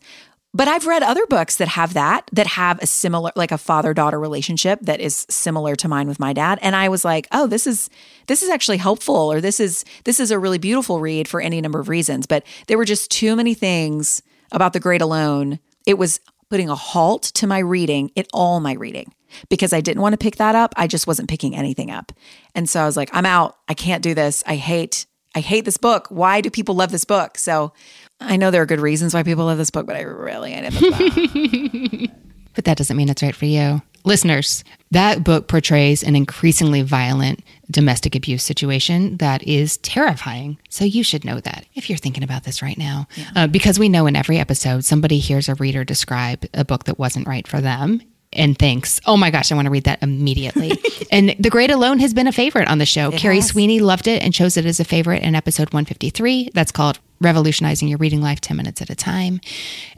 But 0.53 0.67
I've 0.67 0.87
read 0.87 1.05
other 1.05 1.25
books 1.27 1.57
that 1.57 1.69
have 1.69 1.95
that, 1.95 2.29
that 2.33 2.49
have 2.49 2.81
a 2.83 2.87
similar, 2.87 3.31
like 3.37 3.53
a 3.53 3.59
father 3.59 3.95
daughter 3.95 4.19
relationship 4.19 4.81
that 4.83 4.99
is 4.99 5.25
similar 5.31 5.77
to 5.77 5.87
mine 5.87 6.09
with 6.09 6.19
my 6.19 6.33
dad. 6.33 6.59
And 6.61 6.75
I 6.75 6.89
was 6.89 7.05
like, 7.05 7.29
oh, 7.31 7.47
this 7.47 7.69
is, 7.69 7.89
this 8.27 8.43
is 8.43 8.51
actually 8.51 8.79
helpful, 8.79 9.15
or 9.15 9.41
this 9.41 9.61
is, 9.61 9.85
this 10.05 10.19
is 10.19 10.33
a 10.33 10.41
really 10.41 10.59
beautiful 10.59 10.99
read 10.99 11.29
for 11.29 11.41
any 11.41 11.61
number 11.61 11.79
of 11.79 11.89
reasons. 11.89 12.27
But 12.27 12.45
there 12.67 12.77
were 12.77 12.85
just 12.85 13.13
too 13.13 13.37
many 13.37 13.55
things 13.55 14.23
about 14.51 14.73
The 14.73 14.81
Great 14.81 15.01
Alone. 15.01 15.61
It 15.87 15.99
was 15.99 16.19
putting 16.51 16.69
a 16.69 16.75
halt 16.75 17.23
to 17.23 17.47
my 17.47 17.61
reading, 17.61 18.11
in 18.17 18.27
all 18.33 18.61
my 18.61 18.75
reading, 18.75 19.15
because 19.49 19.73
I 19.73 19.81
didn't 19.81 20.03
want 20.03 20.13
to 20.13 20.19
pick 20.19 20.37
that 20.37 20.55
up. 20.55 20.75
I 20.77 20.87
just 20.87 21.07
wasn't 21.07 21.31
picking 21.31 21.57
anything 21.57 21.91
up. 21.91 22.13
And 22.55 22.69
so 22.69 22.83
I 22.83 22.87
was 22.87 22.97
like, 22.97 23.11
I'm 23.13 23.27
out. 23.27 23.57
I 23.69 23.75
can't 23.75 24.03
do 24.03 24.15
this. 24.15 24.43
I 24.47 24.57
hate, 24.57 25.07
I 25.35 25.41
hate 25.41 25.65
this 25.65 25.77
book. 25.77 26.09
Why 26.11 26.41
do 26.41 26.51
people 26.51 26.75
love 26.75 26.91
this 26.91 27.05
book? 27.05 27.39
So 27.39 27.73
I 28.21 28.37
know 28.37 28.51
there 28.51 28.63
are 28.63 28.67
good 28.67 28.81
reasons 28.81 29.15
why 29.15 29.23
people 29.23 29.47
love 29.47 29.59
this 29.59 29.71
book, 29.71 29.87
but 29.87 29.97
I 29.97 30.03
really 30.03 30.53
this 30.53 30.81
book. 32.01 32.11
But 32.55 32.65
that 32.65 32.77
doesn't 32.77 32.97
mean 32.97 33.09
it's 33.09 33.23
right 33.23 33.35
for 33.35 33.47
you. 33.47 33.83
Listeners, 34.05 34.65
that 34.93 35.25
book 35.25 35.47
portrays 35.47 36.03
an 36.03 36.17
increasingly 36.17 36.83
violent 36.83 37.45
domestic 37.71 38.15
abuse 38.15 38.43
situation 38.43 39.19
that 39.19 39.43
is 39.43 39.77
terrifying. 39.79 40.59
So 40.71 40.85
you 40.85 41.05
should 41.05 41.25
know 41.25 41.39
that 41.41 41.67
if 41.75 41.91
you're 41.91 41.99
thinking 41.99 42.25
about 42.25 42.45
this 42.45 42.63
right 42.63 42.79
now. 42.79 43.07
Yeah. 43.15 43.31
Uh, 43.37 43.47
because 43.47 43.79
we 43.79 43.89
know 43.89 44.07
in 44.07 44.17
every 44.17 44.39
episode, 44.39 44.85
somebody 44.85 45.19
hears 45.19 45.49
a 45.49 45.55
reader 45.57 45.85
describe 45.85 46.47
a 46.55 46.65
book 46.65 46.85
that 46.85 46.99
wasn't 46.99 47.29
right 47.29 47.47
for 47.47 47.61
them 47.61 48.01
and 48.33 48.59
thinks, 48.59 49.01
oh 49.07 49.17
my 49.17 49.31
gosh, 49.31 49.51
I 49.51 49.55
want 49.55 49.67
to 49.67 49.71
read 49.71 49.85
that 49.85 50.03
immediately. 50.03 50.73
and 51.11 51.35
The 51.39 51.51
Great 51.51 51.71
Alone 51.71 51.99
has 51.99 52.15
been 52.15 52.27
a 52.27 52.33
favorite 52.33 52.69
on 52.69 52.79
the 52.79 52.87
show. 52.87 53.11
It 53.11 53.19
Carrie 53.19 53.37
has. 53.37 53.49
Sweeney 53.49 53.81
loved 53.81 54.07
it 54.07 54.23
and 54.23 54.33
chose 54.33 54.57
it 54.57 54.65
as 54.65 54.81
a 54.81 54.85
favorite 54.85 55.23
in 55.23 55.35
episode 55.35 55.73
153. 55.73 56.51
That's 56.55 56.73
called 56.73 57.01
Revolutionizing 57.21 57.89
Your 57.89 57.99
Reading 57.99 58.23
Life 58.23 58.41
10 58.41 58.57
Minutes 58.57 58.81
at 58.81 58.91
a 58.91 58.95
Time. 58.95 59.41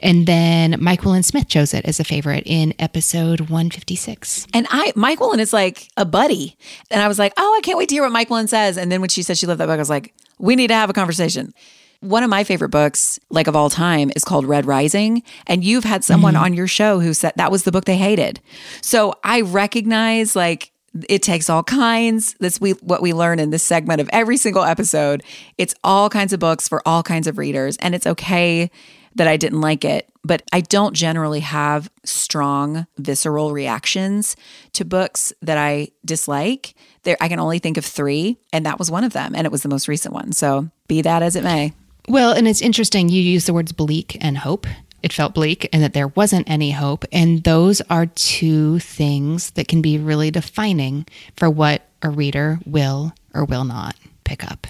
And 0.00 0.26
then 0.26 0.76
Mike 0.80 1.04
Willen 1.04 1.22
Smith 1.22 1.48
chose 1.48 1.72
it 1.72 1.84
as 1.84 2.00
a 2.00 2.04
favorite 2.04 2.42
in 2.46 2.74
episode 2.78 3.42
156. 3.42 4.46
And 4.52 4.66
I, 4.70 4.92
Mike 4.96 5.20
Willen 5.20 5.40
is 5.40 5.52
like 5.52 5.88
a 5.96 6.04
buddy. 6.04 6.56
And 6.90 7.00
I 7.00 7.08
was 7.08 7.18
like, 7.18 7.32
oh, 7.36 7.54
I 7.56 7.60
can't 7.62 7.78
wait 7.78 7.88
to 7.90 7.94
hear 7.94 8.02
what 8.02 8.12
Mike 8.12 8.28
Willen 8.28 8.48
says. 8.48 8.76
And 8.76 8.90
then 8.90 9.00
when 9.00 9.10
she 9.10 9.22
said 9.22 9.38
she 9.38 9.46
loved 9.46 9.60
that 9.60 9.66
book, 9.66 9.74
I 9.74 9.78
was 9.78 9.90
like, 9.90 10.14
we 10.38 10.56
need 10.56 10.68
to 10.68 10.74
have 10.74 10.90
a 10.90 10.94
conversation. 10.94 11.54
One 12.00 12.24
of 12.24 12.30
my 12.30 12.42
favorite 12.42 12.70
books, 12.70 13.20
like 13.30 13.46
of 13.46 13.54
all 13.54 13.70
time, 13.70 14.10
is 14.16 14.24
called 14.24 14.44
Red 14.44 14.66
Rising. 14.66 15.22
And 15.46 15.62
you've 15.62 15.84
had 15.84 16.02
someone 16.02 16.34
mm-hmm. 16.34 16.42
on 16.42 16.54
your 16.54 16.66
show 16.66 16.98
who 16.98 17.14
said 17.14 17.34
that 17.36 17.52
was 17.52 17.62
the 17.62 17.70
book 17.70 17.84
they 17.84 17.96
hated. 17.96 18.40
So 18.80 19.14
I 19.22 19.42
recognize 19.42 20.34
like 20.34 20.71
it 21.08 21.22
takes 21.22 21.48
all 21.48 21.62
kinds. 21.62 22.34
That's 22.40 22.60
we 22.60 22.72
what 22.72 23.02
we 23.02 23.12
learn 23.12 23.38
in 23.38 23.50
this 23.50 23.62
segment 23.62 24.00
of 24.00 24.10
every 24.12 24.36
single 24.36 24.62
episode. 24.62 25.22
It's 25.58 25.74
all 25.82 26.10
kinds 26.10 26.32
of 26.32 26.40
books 26.40 26.68
for 26.68 26.82
all 26.86 27.02
kinds 27.02 27.26
of 27.26 27.38
readers. 27.38 27.76
And 27.78 27.94
it's 27.94 28.06
okay 28.06 28.70
that 29.14 29.28
I 29.28 29.36
didn't 29.36 29.60
like 29.60 29.84
it, 29.84 30.08
but 30.24 30.42
I 30.52 30.62
don't 30.62 30.94
generally 30.94 31.40
have 31.40 31.90
strong 32.04 32.86
visceral 32.96 33.52
reactions 33.52 34.36
to 34.72 34.84
books 34.84 35.32
that 35.42 35.58
I 35.58 35.88
dislike. 36.04 36.74
There 37.02 37.16
I 37.20 37.28
can 37.28 37.38
only 37.38 37.58
think 37.58 37.76
of 37.76 37.84
3 37.84 38.38
and 38.52 38.64
that 38.64 38.78
was 38.78 38.90
one 38.90 39.04
of 39.04 39.12
them 39.12 39.34
and 39.34 39.46
it 39.46 39.52
was 39.52 39.62
the 39.62 39.68
most 39.68 39.88
recent 39.88 40.14
one. 40.14 40.32
So 40.32 40.70
be 40.88 41.02
that 41.02 41.22
as 41.22 41.36
it 41.36 41.44
may. 41.44 41.74
Well, 42.08 42.32
and 42.32 42.48
it's 42.48 42.62
interesting 42.62 43.08
you 43.08 43.20
use 43.22 43.46
the 43.46 43.52
words 43.52 43.72
bleak 43.72 44.16
and 44.20 44.38
hope. 44.38 44.66
It 45.02 45.12
felt 45.12 45.34
bleak 45.34 45.68
and 45.72 45.82
that 45.82 45.94
there 45.94 46.08
wasn't 46.08 46.48
any 46.48 46.70
hope. 46.70 47.04
And 47.12 47.42
those 47.44 47.80
are 47.82 48.06
two 48.06 48.78
things 48.78 49.50
that 49.52 49.68
can 49.68 49.82
be 49.82 49.98
really 49.98 50.30
defining 50.30 51.06
for 51.36 51.50
what 51.50 51.88
a 52.02 52.10
reader 52.10 52.58
will 52.64 53.12
or 53.34 53.44
will 53.44 53.64
not 53.64 53.96
pick 54.24 54.44
up. 54.50 54.66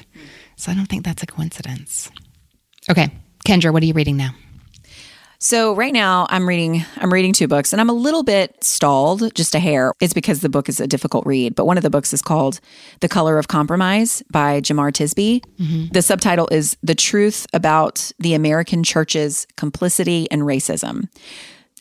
So 0.57 0.70
I 0.70 0.74
don't 0.74 0.87
think 0.87 1.05
that's 1.05 1.22
a 1.22 1.26
coincidence. 1.26 2.11
Okay, 2.91 3.11
Kendra, 3.47 3.72
what 3.72 3.83
are 3.83 3.87
you 3.87 3.95
reading 3.95 4.16
now? 4.16 4.30
So 5.43 5.74
right 5.74 5.93
now 5.93 6.28
I'm 6.30 6.49
reading 6.49 6.84
I'm 6.99 7.12
reading 7.12 7.32
two 7.32 7.49
books 7.49 7.72
and 7.72 7.80
I'm 7.80 7.90
a 7.90 7.93
little 7.93 8.22
bit 8.22 8.62
stalled, 8.62 9.34
just 9.34 9.57
a 9.57 9.59
hair. 9.59 9.93
It's 10.01 10.14
because 10.14 10.40
the 10.40 10.49
book 10.49 10.68
is 10.68 10.78
a 10.78 10.86
difficult 10.86 11.26
read, 11.26 11.57
but 11.57 11.66
one 11.66 11.76
of 11.76 11.82
the 11.82 11.90
books 11.90 12.12
is 12.12 12.22
called 12.22 12.61
The 13.01 13.09
Color 13.09 13.38
of 13.38 13.49
Compromise 13.49 14.22
by 14.30 14.61
Jemar 14.61 14.93
Tisby. 14.93 15.43
Mm-hmm. 15.59 15.88
The 15.88 16.01
subtitle 16.01 16.47
is 16.53 16.76
The 16.84 16.95
Truth 16.95 17.49
About 17.53 18.12
the 18.20 18.34
American 18.34 18.84
Church's 18.84 19.49
Complicity 19.57 20.30
and 20.30 20.43
Racism. 20.43 21.09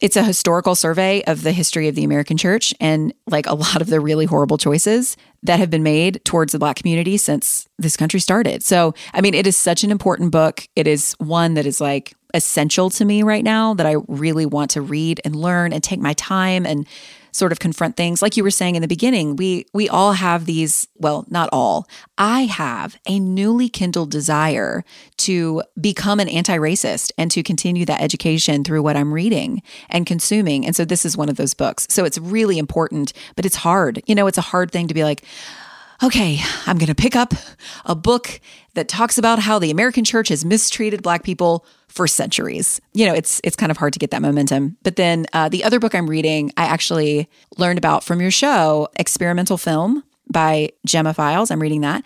It's 0.02 0.16
a 0.16 0.24
historical 0.24 0.74
survey 0.74 1.24
of 1.26 1.44
the 1.44 1.52
history 1.52 1.88
of 1.88 1.94
the 1.94 2.04
American 2.04 2.36
church 2.36 2.74
and 2.82 3.14
like 3.28 3.46
a 3.46 3.54
lot 3.54 3.80
of 3.80 3.88
the 3.88 4.00
really 4.00 4.26
horrible 4.26 4.58
choices 4.58 5.16
that 5.44 5.60
have 5.60 5.70
been 5.70 5.84
made 5.84 6.20
towards 6.26 6.54
the 6.54 6.60
black 6.60 6.78
community 6.78 7.16
since 7.18 7.68
this 7.78 7.96
country 7.96 8.20
started. 8.20 8.64
So, 8.64 8.96
I 9.14 9.22
mean, 9.22 9.36
it 9.36 9.46
is 9.46 9.56
such 9.56 9.84
an 9.84 9.92
important 9.92 10.32
book. 10.32 10.68
It 10.76 10.88
is 10.88 11.14
one 11.20 11.54
that 11.54 11.68
is 11.68 11.80
like 11.80 12.16
essential 12.34 12.90
to 12.92 13.06
me 13.06 13.24
right 13.24 13.44
now 13.44 13.74
that 13.74 13.86
I 13.86 13.96
really 14.08 14.46
want 14.46 14.72
to 14.72 14.82
read 14.82 15.22
and 15.26 15.36
learn 15.36 15.74
and 15.74 15.84
take 15.84 16.00
my 16.00 16.14
time 16.14 16.66
and 16.66 16.88
sort 17.32 17.52
of 17.52 17.60
confront 17.60 17.96
things. 17.96 18.22
Like 18.22 18.36
you 18.38 18.44
were 18.44 18.52
saying 18.52 18.76
in 18.76 18.82
the 18.82 18.88
beginning 18.88 19.36
we 19.36 19.66
we 19.74 19.88
all 19.90 20.14
have 20.14 20.46
these 20.46 20.88
well 20.98 21.26
not 21.30 21.50
all. 21.52 21.88
I 22.18 22.42
have 22.42 22.98
a 23.08 23.20
newly 23.20 23.70
kindled 23.70 24.12
desire 24.12 24.84
to 25.18 25.64
become 25.80 26.20
an 26.20 26.30
anti-racist 26.30 27.12
and 27.18 27.32
to 27.32 27.44
continue 27.44 27.86
that 27.86 28.02
education 28.02 28.64
through 28.64 28.84
what 28.84 28.98
i'm 28.98 29.14
reading 29.14 29.62
and 29.90 30.06
consuming. 30.06 30.66
And 30.66 30.76
so 30.76 30.86
this 30.86 31.06
is 31.06 31.18
one 31.18 31.30
of 31.30 31.38
those 31.38 31.54
books. 31.54 31.88
So 31.90 32.06
it's 32.06 32.18
really 32.18 32.58
important 32.58 33.14
but 33.36 33.46
it's 33.46 33.58
hard. 33.58 34.02
You 34.08 34.16
know 34.16 34.28
it's 34.28 34.38
a 34.38 34.42
hard 34.42 34.72
thing 34.72 34.88
to 34.88 34.94
be 34.94 35.04
like 35.04 35.24
okay, 36.04 36.40
I'm 36.66 36.78
going 36.78 36.88
to 36.88 36.96
pick 36.96 37.16
up 37.16 37.34
a 37.86 37.96
book 37.96 38.40
that 38.74 38.88
talks 38.88 39.18
about 39.18 39.40
how 39.40 39.60
the 39.60 39.72
American 39.72 40.04
church 40.04 40.30
has 40.30 40.44
mistreated 40.46 41.04
black 41.04 41.24
people 41.24 41.66
for 41.88 42.08
centuries. 42.08 42.80
You 42.94 43.06
know, 43.06 43.14
it's 43.14 43.42
it's 43.44 43.56
kind 43.56 43.72
of 43.72 43.78
hard 43.78 43.94
to 43.94 44.00
get 44.00 44.12
that 44.12 44.22
momentum. 44.22 44.78
But 44.84 44.96
then 44.96 45.26
uh, 45.34 45.50
the 45.50 45.64
other 45.64 45.80
book 45.80 45.94
I'm 45.94 46.10
reading, 46.10 46.52
I 46.58 46.64
actually 46.64 47.30
learned 47.58 47.78
about 47.78 48.04
from 48.04 48.22
your 48.22 48.32
show, 48.32 48.88
experimental 48.98 49.58
film 49.58 50.04
by 50.32 50.70
Gemma 50.86 51.14
Files. 51.14 51.52
I'm 51.52 51.62
reading 51.62 51.82
that. 51.82 52.04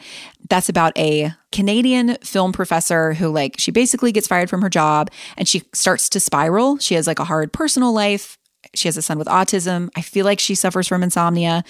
That's 0.50 0.70
about 0.70 0.98
a 0.98 1.32
Canadian 1.52 2.16
film 2.24 2.52
professor 2.52 3.14
who, 3.14 3.30
like, 3.30 3.56
she 3.60 3.72
basically 3.72 4.12
gets 4.12 4.28
fired 4.28 4.50
from 4.50 4.62
her 4.62 4.70
job 4.70 5.12
and 5.38 5.48
she 5.48 5.64
starts 5.74 6.10
to 6.10 6.20
spiral. 6.20 6.80
She 6.80 6.96
has 6.96 7.06
like 7.06 7.20
a 7.20 7.26
hard 7.26 7.54
personal 7.54 7.94
life. 7.94 8.38
She 8.74 8.88
has 8.88 8.98
a 8.98 9.02
son 9.04 9.20
with 9.20 9.28
autism. 9.28 9.90
I 9.96 10.02
feel 10.02 10.26
like 10.26 10.40
she 10.40 10.56
suffers 10.56 10.88
from 10.88 11.04
insomnia. 11.04 11.64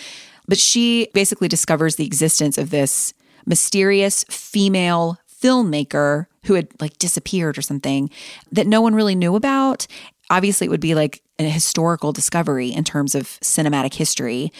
But 0.47 0.57
she 0.57 1.09
basically 1.13 1.47
discovers 1.47 1.95
the 1.95 2.05
existence 2.05 2.57
of 2.57 2.69
this 2.69 3.13
mysterious 3.45 4.23
female 4.29 5.17
filmmaker 5.41 6.25
who 6.45 6.53
had 6.55 6.69
like 6.79 6.97
disappeared 6.97 7.57
or 7.57 7.61
something 7.61 8.09
that 8.51 8.67
no 8.67 8.81
one 8.81 8.95
really 8.95 9.15
knew 9.15 9.35
about. 9.35 9.87
Obviously, 10.29 10.65
it 10.65 10.69
would 10.69 10.79
be 10.79 10.95
like 10.95 11.21
a 11.39 11.43
historical 11.43 12.11
discovery 12.11 12.69
in 12.69 12.83
terms 12.83 13.15
of 13.15 13.23
cinematic 13.41 13.93
history. 13.93 14.51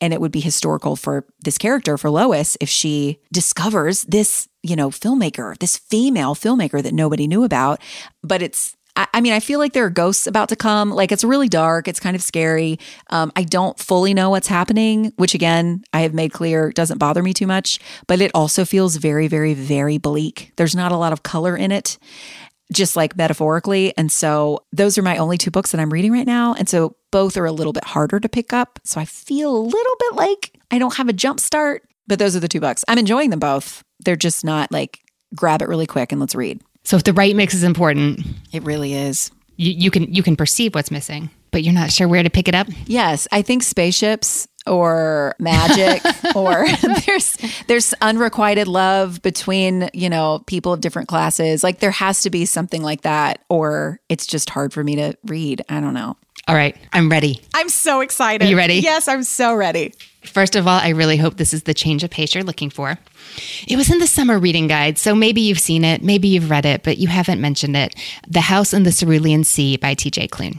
And 0.00 0.12
it 0.12 0.20
would 0.20 0.30
be 0.30 0.38
historical 0.38 0.94
for 0.94 1.24
this 1.40 1.58
character, 1.58 1.98
for 1.98 2.08
Lois, 2.08 2.56
if 2.60 2.68
she 2.68 3.18
discovers 3.32 4.04
this, 4.04 4.48
you 4.62 4.76
know, 4.76 4.90
filmmaker, 4.90 5.58
this 5.58 5.76
female 5.76 6.36
filmmaker 6.36 6.80
that 6.80 6.94
nobody 6.94 7.26
knew 7.26 7.42
about. 7.42 7.80
But 8.22 8.40
it's 8.40 8.76
I, 9.12 9.20
mean, 9.20 9.32
I 9.32 9.40
feel 9.40 9.60
like 9.60 9.74
there 9.74 9.84
are 9.84 9.90
ghosts 9.90 10.26
about 10.26 10.48
to 10.48 10.56
come. 10.56 10.90
Like 10.90 11.12
it's 11.12 11.22
really 11.22 11.48
dark. 11.48 11.86
It's 11.86 12.00
kind 12.00 12.16
of 12.16 12.22
scary. 12.22 12.78
Um, 13.10 13.30
I 13.36 13.44
don't 13.44 13.78
fully 13.78 14.12
know 14.12 14.30
what's 14.30 14.48
happening, 14.48 15.12
which 15.16 15.34
again, 15.34 15.84
I 15.92 16.00
have 16.00 16.14
made 16.14 16.32
clear 16.32 16.72
doesn't 16.72 16.98
bother 16.98 17.22
me 17.22 17.32
too 17.32 17.46
much, 17.46 17.78
but 18.06 18.20
it 18.20 18.32
also 18.34 18.64
feels 18.64 18.96
very, 18.96 19.28
very, 19.28 19.54
very 19.54 19.98
bleak. 19.98 20.52
There's 20.56 20.74
not 20.74 20.90
a 20.90 20.96
lot 20.96 21.12
of 21.12 21.22
color 21.22 21.56
in 21.56 21.70
it, 21.70 21.98
just 22.72 22.96
like 22.96 23.16
metaphorically. 23.16 23.96
And 23.96 24.10
so 24.10 24.64
those 24.72 24.98
are 24.98 25.02
my 25.02 25.16
only 25.16 25.38
two 25.38 25.50
books 25.50 25.70
that 25.70 25.80
I'm 25.80 25.92
reading 25.92 26.12
right 26.12 26.26
now. 26.26 26.54
And 26.54 26.68
so 26.68 26.96
both 27.12 27.36
are 27.36 27.46
a 27.46 27.52
little 27.52 27.72
bit 27.72 27.84
harder 27.84 28.18
to 28.18 28.28
pick 28.28 28.52
up. 28.52 28.80
So 28.84 29.00
I 29.00 29.04
feel 29.04 29.56
a 29.56 29.58
little 29.58 29.96
bit 30.00 30.14
like 30.14 30.58
I 30.70 30.78
don't 30.78 30.96
have 30.96 31.08
a 31.08 31.12
jump 31.12 31.40
start, 31.40 31.82
but 32.06 32.18
those 32.18 32.34
are 32.34 32.40
the 32.40 32.48
two 32.48 32.60
books. 32.60 32.84
I'm 32.88 32.98
enjoying 32.98 33.30
them 33.30 33.40
both. 33.40 33.82
They're 34.00 34.16
just 34.16 34.44
not 34.44 34.72
like 34.72 34.98
grab 35.34 35.62
it 35.62 35.68
really 35.68 35.86
quick 35.86 36.12
and 36.12 36.20
let's 36.20 36.34
read. 36.34 36.60
So 36.88 36.96
if 36.96 37.04
the 37.04 37.12
right 37.12 37.36
mix 37.36 37.52
is 37.52 37.64
important, 37.64 38.24
it 38.50 38.62
really 38.62 38.94
is. 38.94 39.30
You, 39.56 39.72
you 39.72 39.90
can 39.90 40.04
you 40.14 40.22
can 40.22 40.36
perceive 40.36 40.74
what's 40.74 40.90
missing, 40.90 41.28
but 41.50 41.62
you're 41.62 41.74
not 41.74 41.92
sure 41.92 42.08
where 42.08 42.22
to 42.22 42.30
pick 42.30 42.48
it 42.48 42.54
up. 42.54 42.66
Yes, 42.86 43.28
I 43.30 43.42
think 43.42 43.62
spaceships 43.62 44.48
or 44.66 45.34
magic 45.38 46.00
or 46.34 46.66
there's 47.06 47.36
there's 47.66 47.92
unrequited 48.00 48.68
love 48.68 49.20
between 49.20 49.90
you 49.92 50.08
know 50.08 50.42
people 50.46 50.72
of 50.72 50.80
different 50.80 51.08
classes. 51.08 51.62
Like 51.62 51.80
there 51.80 51.90
has 51.90 52.22
to 52.22 52.30
be 52.30 52.46
something 52.46 52.82
like 52.82 53.02
that 53.02 53.44
or 53.50 54.00
it's 54.08 54.26
just 54.26 54.48
hard 54.48 54.72
for 54.72 54.82
me 54.82 54.96
to 54.96 55.14
read. 55.24 55.60
I 55.68 55.80
don't 55.80 55.92
know. 55.92 56.16
All 56.46 56.54
right. 56.54 56.74
I'm 56.94 57.10
ready. 57.10 57.42
I'm 57.54 57.68
so 57.68 58.00
excited. 58.00 58.46
Are 58.46 58.48
you 58.48 58.56
ready? 58.56 58.76
Yes 58.76 59.08
i'm 59.08 59.24
so 59.24 59.54
ready 59.54 59.92
first 60.22 60.56
of 60.56 60.66
all 60.66 60.80
i 60.80 60.88
really 60.88 61.16
hope 61.16 61.36
this 61.36 61.54
is 61.54 61.64
the 61.64 61.74
change 61.74 62.02
of 62.04 62.10
pace 62.10 62.34
you're 62.34 62.44
looking 62.44 62.70
for 62.70 62.98
it 63.66 63.76
was 63.76 63.90
in 63.90 63.98
the 63.98 64.06
summer 64.06 64.38
reading 64.38 64.66
guide, 64.66 64.98
so 64.98 65.14
maybe 65.14 65.40
you've 65.40 65.60
seen 65.60 65.84
it, 65.84 66.02
maybe 66.02 66.28
you've 66.28 66.50
read 66.50 66.64
it, 66.64 66.82
but 66.82 66.98
you 66.98 67.08
haven't 67.08 67.40
mentioned 67.40 67.76
it. 67.76 67.94
The 68.26 68.40
House 68.40 68.72
in 68.72 68.82
the 68.82 68.92
Cerulean 68.92 69.44
Sea 69.44 69.76
by 69.76 69.94
TJ 69.94 70.28
Klune. 70.30 70.58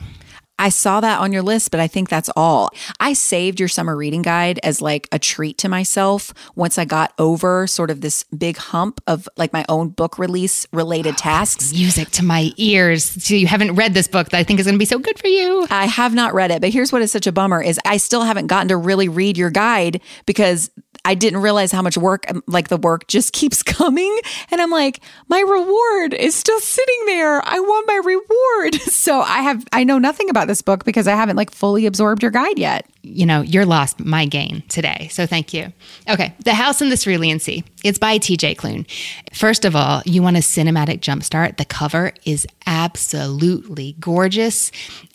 I 0.59 0.69
saw 0.69 0.99
that 0.99 1.19
on 1.19 1.31
your 1.31 1.41
list, 1.41 1.71
but 1.71 1.79
I 1.79 1.87
think 1.87 2.09
that's 2.09 2.29
all. 2.35 2.69
I 2.99 3.13
saved 3.13 3.59
your 3.59 3.69
summer 3.69 3.95
reading 3.95 4.21
guide 4.21 4.59
as 4.61 4.81
like 4.81 5.07
a 5.11 5.17
treat 5.17 5.57
to 5.59 5.69
myself 5.69 6.33
once 6.55 6.77
I 6.77 6.85
got 6.85 7.13
over 7.17 7.65
sort 7.65 7.89
of 7.89 8.01
this 8.01 8.25
big 8.25 8.57
hump 8.57 9.01
of 9.07 9.27
like 9.37 9.53
my 9.53 9.65
own 9.69 9.89
book 9.89 10.19
release 10.19 10.67
related 10.73 11.15
oh, 11.15 11.17
tasks. 11.17 11.71
Music 11.71 12.09
to 12.11 12.25
my 12.25 12.51
ears. 12.57 13.05
So 13.05 13.35
you 13.35 13.47
haven't 13.47 13.75
read 13.75 13.93
this 13.93 14.07
book 14.07 14.29
that 14.29 14.37
I 14.37 14.43
think 14.43 14.59
is 14.59 14.65
going 14.65 14.75
to 14.75 14.79
be 14.79 14.85
so 14.85 14.99
good 14.99 15.17
for 15.17 15.27
you. 15.27 15.65
I 15.69 15.85
have 15.85 16.13
not 16.13 16.33
read 16.33 16.51
it, 16.51 16.61
but 16.61 16.71
here's 16.71 16.91
what 16.91 17.01
is 17.01 17.11
such 17.11 17.25
a 17.25 17.31
bummer 17.31 17.63
is 17.63 17.79
I 17.85 17.97
still 17.97 18.23
haven't 18.23 18.47
gotten 18.47 18.67
to 18.67 18.77
really 18.77 19.07
read 19.07 19.37
your 19.37 19.49
guide 19.49 20.01
because 20.25 20.69
I 21.05 21.15
didn't 21.15 21.41
realize 21.41 21.71
how 21.71 21.81
much 21.81 21.97
work, 21.97 22.25
um, 22.29 22.43
like 22.47 22.67
the 22.67 22.77
work 22.77 23.07
just 23.07 23.33
keeps 23.39 23.63
coming. 23.63 24.19
And 24.51 24.61
I'm 24.61 24.71
like, 24.71 25.01
my 25.27 25.39
reward 25.39 26.13
is 26.13 26.35
still 26.35 26.59
sitting 26.59 27.05
there. 27.05 27.41
I 27.45 27.59
want 27.59 27.87
my 27.87 28.01
reward. 28.03 28.81
So 28.99 29.21
I 29.21 29.39
have, 29.39 29.65
I 29.71 29.85
know 29.85 29.97
nothing 29.97 30.29
about 30.29 30.47
this 30.47 30.61
book 30.61 30.83
because 30.83 31.07
I 31.07 31.15
haven't 31.15 31.37
like 31.37 31.51
fully 31.51 31.85
absorbed 31.85 32.21
your 32.21 32.31
guide 32.31 32.59
yet. 32.59 32.85
You 33.01 33.25
know, 33.25 33.41
you're 33.41 33.65
lost, 33.65 33.99
my 33.99 34.25
gain 34.25 34.61
today. 34.67 35.07
So 35.09 35.25
thank 35.25 35.53
you. 35.53 35.71
Okay. 36.09 36.33
The 36.43 36.53
House 36.53 36.81
in 36.81 36.89
the 36.89 36.97
Cerulean 36.97 37.39
Sea. 37.39 37.63
It's 37.83 37.97
by 37.97 38.19
TJ 38.19 38.57
Klune. 38.57 38.85
First 39.33 39.63
of 39.63 39.75
all, 39.75 40.01
you 40.05 40.21
want 40.21 40.35
a 40.35 40.41
cinematic 40.41 40.99
jumpstart. 40.99 41.57
The 41.57 41.65
cover 41.65 42.11
is 42.25 42.45
absolutely 42.67 43.95
gorgeous. 43.99 44.71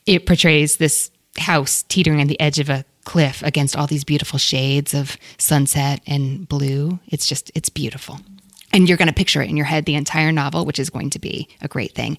It 0.07 0.27
portrays 0.27 0.79
this 0.79 1.11
house 1.37 1.83
teetering 1.89 2.21
on 2.21 2.27
the 2.27 2.41
edge 2.41 2.59
of 2.59 2.71
a 2.71 2.85
cliff 3.05 3.43
against 3.43 3.77
all 3.77 3.87
these 3.87 4.05
beautiful 4.05 4.39
shades 4.39 4.95
of 4.95 5.17
sunset 5.39 6.01
and 6.07 6.49
blue. 6.49 6.99
It's 7.09 7.27
just, 7.27 7.51
it's 7.55 7.69
beautiful. 7.69 8.19
And 8.73 8.89
you're 8.89 8.99
going 8.99 9.09
to 9.09 9.15
picture 9.15 9.41
it 9.41 9.49
in 9.49 9.57
your 9.57 9.67
head 9.67 9.85
the 9.85 9.95
entire 9.95 10.33
novel, 10.33 10.65
which 10.65 10.81
is 10.81 10.91
going 10.91 11.11
to 11.11 11.21
be 11.21 11.49
a 11.63 11.69
great 11.69 11.95
thing. 11.95 12.19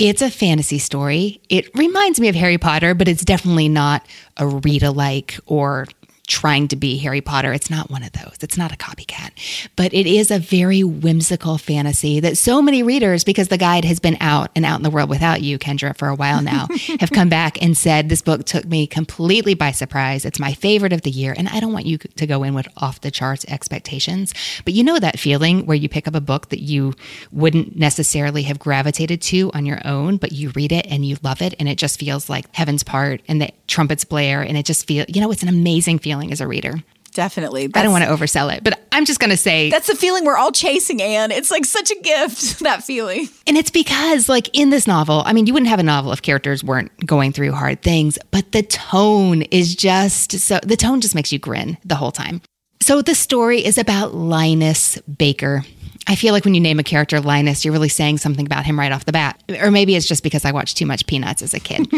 It's 0.00 0.20
a 0.20 0.30
fantasy 0.30 0.80
story. 0.80 1.40
It 1.48 1.72
reminds 1.76 2.18
me 2.18 2.28
of 2.28 2.34
Harry 2.34 2.58
Potter, 2.58 2.94
but 2.94 3.06
it's 3.06 3.24
definitely 3.24 3.68
not 3.68 4.04
a 4.36 4.48
read 4.48 4.82
alike 4.82 5.38
or 5.46 5.86
trying 6.26 6.68
to 6.68 6.76
be 6.76 6.98
Harry 6.98 7.20
Potter. 7.20 7.52
It's 7.52 7.68
not 7.68 7.90
one 7.90 8.02
of 8.02 8.12
those. 8.12 8.36
It's 8.42 8.56
not 8.56 8.72
a 8.72 8.76
copycat, 8.76 9.30
but 9.74 9.92
it 9.92 10.06
is 10.06 10.30
a 10.30 10.38
very 10.38 10.84
whimsical 10.84 11.58
fantasy 11.58 12.20
that 12.20 12.38
so 12.38 12.62
many 12.62 12.82
readers, 12.82 13.24
because 13.24 13.48
the 13.48 13.58
guide 13.58 13.84
has 13.84 13.98
been 13.98 14.16
out 14.20 14.50
and 14.54 14.64
out 14.64 14.76
in 14.76 14.82
the 14.82 14.90
world 14.90 15.10
without 15.10 15.42
you, 15.42 15.58
Kendra, 15.58 15.96
for 15.96 16.08
a 16.08 16.14
while 16.14 16.40
now, 16.40 16.68
have 17.00 17.10
come 17.10 17.28
back 17.28 17.60
and 17.60 17.76
said, 17.76 18.08
This 18.08 18.22
book 18.22 18.44
took 18.44 18.64
me 18.64 18.86
completely 18.86 19.54
by 19.54 19.72
surprise. 19.72 20.24
It's 20.24 20.38
my 20.38 20.52
favorite 20.52 20.92
of 20.92 21.02
the 21.02 21.10
year. 21.10 21.34
And 21.36 21.48
I 21.48 21.58
don't 21.58 21.72
want 21.72 21.86
you 21.86 21.98
to 21.98 22.26
go 22.26 22.44
in 22.44 22.54
with 22.54 22.68
off 22.76 23.00
the 23.00 23.10
charts 23.10 23.44
expectations, 23.48 24.32
but 24.64 24.74
you 24.74 24.84
know 24.84 24.98
that 25.00 25.18
feeling 25.18 25.66
where 25.66 25.76
you 25.76 25.88
pick 25.88 26.06
up 26.06 26.14
a 26.14 26.20
book 26.20 26.50
that 26.50 26.60
you 26.60 26.94
wouldn't 27.32 27.76
necessarily 27.76 28.44
have 28.44 28.60
gravitated 28.60 29.20
to 29.22 29.50
on 29.54 29.66
your 29.66 29.80
own, 29.84 30.18
but 30.18 30.30
you 30.32 30.50
read 30.50 30.70
it 30.70 30.86
and 30.88 31.04
you 31.04 31.16
love 31.22 31.42
it. 31.42 31.54
And 31.58 31.68
it 31.68 31.78
just 31.78 31.98
feels 31.98 32.30
like 32.30 32.46
heaven's 32.54 32.84
part 32.84 33.22
and 33.26 33.40
the 33.40 33.50
trumpets 33.66 34.04
blare. 34.04 34.42
And 34.42 34.56
it 34.56 34.64
just 34.64 34.86
feels, 34.86 35.06
you 35.08 35.20
know, 35.20 35.32
it's 35.32 35.42
an 35.42 35.48
amazing 35.48 35.98
feeling 35.98 36.11
feeling 36.12 36.30
as 36.30 36.42
a 36.42 36.46
reader. 36.46 36.74
Definitely. 37.14 37.68
That's, 37.68 37.78
I 37.78 37.82
don't 37.82 37.92
want 37.92 38.04
to 38.04 38.10
oversell 38.10 38.54
it, 38.54 38.62
but 38.64 38.86
I'm 38.92 39.04
just 39.04 39.18
going 39.18 39.30
to 39.30 39.36
say 39.36 39.70
that's 39.70 39.86
the 39.86 39.94
feeling 39.94 40.24
we're 40.24 40.36
all 40.36 40.52
chasing, 40.52 41.00
Anne. 41.00 41.30
It's 41.30 41.50
like 41.50 41.64
such 41.64 41.90
a 41.90 42.00
gift, 42.00 42.58
that 42.60 42.84
feeling. 42.84 43.28
And 43.46 43.56
it's 43.56 43.70
because, 43.70 44.28
like, 44.28 44.50
in 44.54 44.70
this 44.70 44.86
novel, 44.86 45.22
I 45.24 45.32
mean, 45.32 45.46
you 45.46 45.52
wouldn't 45.52 45.70
have 45.70 45.78
a 45.78 45.82
novel 45.82 46.12
if 46.12 46.22
characters 46.22 46.62
weren't 46.62 46.90
going 47.06 47.32
through 47.32 47.52
hard 47.52 47.82
things, 47.82 48.18
but 48.30 48.52
the 48.52 48.62
tone 48.62 49.42
is 49.42 49.74
just 49.74 50.32
so, 50.32 50.58
the 50.62 50.76
tone 50.76 51.00
just 51.00 51.14
makes 51.14 51.32
you 51.32 51.38
grin 51.38 51.78
the 51.84 51.96
whole 51.96 52.12
time. 52.12 52.42
So 52.80 53.00
the 53.00 53.14
story 53.14 53.64
is 53.64 53.78
about 53.78 54.14
Linus 54.14 54.98
Baker. 55.02 55.64
I 56.08 56.16
feel 56.16 56.32
like 56.32 56.44
when 56.44 56.54
you 56.54 56.60
name 56.60 56.78
a 56.78 56.82
character 56.82 57.20
Linus, 57.20 57.64
you're 57.64 57.72
really 57.72 57.88
saying 57.88 58.18
something 58.18 58.44
about 58.44 58.66
him 58.66 58.78
right 58.78 58.90
off 58.90 59.04
the 59.04 59.12
bat. 59.12 59.40
Or 59.60 59.70
maybe 59.70 59.94
it's 59.96 60.06
just 60.06 60.22
because 60.22 60.44
I 60.44 60.50
watched 60.50 60.76
too 60.76 60.86
much 60.86 61.06
Peanuts 61.06 61.42
as 61.42 61.54
a 61.54 61.60
kid. 61.60 61.88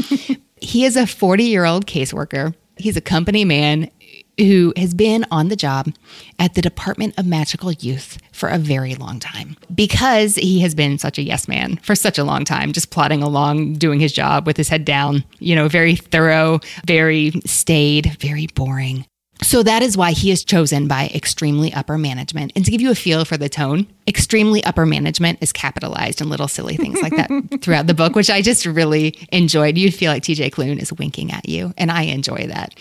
he 0.60 0.84
is 0.84 0.96
a 0.96 1.06
40 1.06 1.44
year 1.44 1.64
old 1.64 1.86
caseworker. 1.86 2.54
He's 2.76 2.96
a 2.96 3.00
company 3.00 3.44
man 3.44 3.90
who 4.38 4.72
has 4.76 4.94
been 4.94 5.24
on 5.30 5.48
the 5.48 5.56
job 5.56 5.92
at 6.38 6.54
the 6.54 6.62
Department 6.62 7.14
of 7.18 7.26
Magical 7.26 7.70
Youth 7.70 8.18
for 8.32 8.48
a 8.48 8.58
very 8.58 8.94
long 8.96 9.20
time 9.20 9.56
because 9.72 10.34
he 10.34 10.60
has 10.60 10.74
been 10.74 10.98
such 10.98 11.18
a 11.18 11.22
yes 11.22 11.46
man 11.46 11.76
for 11.76 11.94
such 11.94 12.18
a 12.18 12.24
long 12.24 12.44
time, 12.44 12.72
just 12.72 12.90
plodding 12.90 13.22
along, 13.22 13.74
doing 13.74 14.00
his 14.00 14.12
job 14.12 14.46
with 14.46 14.56
his 14.56 14.68
head 14.68 14.84
down, 14.84 15.24
you 15.38 15.54
know, 15.54 15.68
very 15.68 15.94
thorough, 15.94 16.58
very 16.86 17.32
staid, 17.46 18.16
very 18.20 18.48
boring. 18.54 19.06
So 19.42 19.62
that 19.62 19.82
is 19.82 19.96
why 19.96 20.12
he 20.12 20.30
is 20.30 20.44
chosen 20.44 20.88
by 20.88 21.10
extremely 21.14 21.72
upper 21.74 21.98
management. 21.98 22.52
And 22.54 22.64
to 22.64 22.70
give 22.70 22.80
you 22.80 22.90
a 22.90 22.94
feel 22.94 23.24
for 23.24 23.36
the 23.36 23.48
tone, 23.48 23.86
extremely 24.06 24.62
upper 24.64 24.86
management 24.86 25.38
is 25.40 25.52
capitalized 25.52 26.20
and 26.20 26.30
little 26.30 26.48
silly 26.48 26.76
things 26.76 27.02
like 27.02 27.16
that 27.16 27.30
throughout 27.60 27.86
the 27.86 27.94
book, 27.94 28.14
which 28.14 28.30
I 28.30 28.42
just 28.42 28.64
really 28.64 29.16
enjoyed. 29.32 29.76
You'd 29.76 29.94
feel 29.94 30.12
like 30.12 30.22
TJ 30.22 30.50
Klune 30.50 30.80
is 30.80 30.92
winking 30.92 31.32
at 31.32 31.48
you, 31.48 31.74
and 31.76 31.90
I 31.90 32.02
enjoy 32.02 32.46
that. 32.46 32.74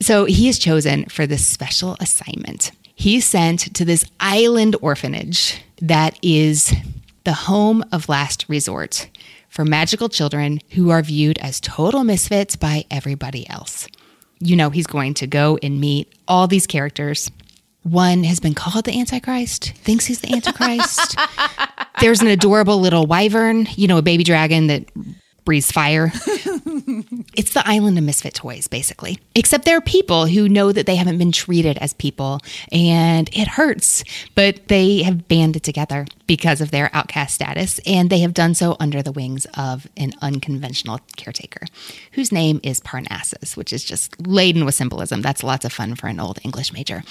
So 0.00 0.24
he 0.24 0.48
is 0.48 0.58
chosen 0.58 1.06
for 1.06 1.26
this 1.26 1.44
special 1.44 1.96
assignment. 2.00 2.70
He's 2.94 3.24
sent 3.24 3.74
to 3.74 3.84
this 3.84 4.04
island 4.20 4.76
orphanage 4.80 5.62
that 5.80 6.18
is 6.22 6.74
the 7.24 7.32
home 7.32 7.84
of 7.92 8.08
last 8.08 8.44
resort 8.48 9.08
for 9.48 9.64
magical 9.64 10.08
children 10.08 10.60
who 10.70 10.90
are 10.90 11.02
viewed 11.02 11.38
as 11.38 11.60
total 11.60 12.04
misfits 12.04 12.56
by 12.56 12.84
everybody 12.90 13.48
else. 13.50 13.88
You 14.40 14.56
know, 14.56 14.70
he's 14.70 14.86
going 14.86 15.14
to 15.14 15.26
go 15.26 15.58
and 15.62 15.80
meet 15.80 16.12
all 16.26 16.46
these 16.46 16.66
characters. 16.66 17.30
One 17.82 18.24
has 18.24 18.40
been 18.40 18.54
called 18.54 18.84
the 18.84 18.98
Antichrist, 18.98 19.72
thinks 19.76 20.04
he's 20.04 20.20
the 20.20 20.32
Antichrist. 20.32 21.16
There's 22.00 22.20
an 22.20 22.28
adorable 22.28 22.78
little 22.80 23.06
wyvern, 23.06 23.66
you 23.76 23.88
know, 23.88 23.98
a 23.98 24.02
baby 24.02 24.24
dragon 24.24 24.66
that 24.66 24.84
breathes 25.48 25.72
fire. 25.72 26.12
it's 27.34 27.54
the 27.54 27.62
island 27.64 27.96
of 27.96 28.04
misfit 28.04 28.34
toys, 28.34 28.66
basically. 28.66 29.18
Except 29.34 29.64
there 29.64 29.78
are 29.78 29.80
people 29.80 30.26
who 30.26 30.46
know 30.46 30.72
that 30.72 30.84
they 30.84 30.94
haven't 30.94 31.16
been 31.16 31.32
treated 31.32 31.78
as 31.78 31.94
people 31.94 32.40
and 32.70 33.30
it 33.32 33.48
hurts, 33.48 34.04
but 34.34 34.68
they 34.68 35.00
have 35.04 35.26
banded 35.26 35.62
together 35.62 36.04
because 36.26 36.60
of 36.60 36.70
their 36.70 36.90
outcast 36.92 37.34
status, 37.34 37.80
and 37.86 38.10
they 38.10 38.18
have 38.18 38.34
done 38.34 38.52
so 38.52 38.76
under 38.78 39.02
the 39.02 39.10
wings 39.10 39.46
of 39.56 39.86
an 39.96 40.12
unconventional 40.20 41.00
caretaker 41.16 41.64
whose 42.12 42.30
name 42.30 42.60
is 42.62 42.80
Parnassus, 42.80 43.56
which 43.56 43.72
is 43.72 43.82
just 43.82 44.20
laden 44.26 44.66
with 44.66 44.74
symbolism. 44.74 45.22
That's 45.22 45.42
lots 45.42 45.64
of 45.64 45.72
fun 45.72 45.94
for 45.94 46.08
an 46.08 46.20
old 46.20 46.40
English 46.44 46.74
major. 46.74 47.02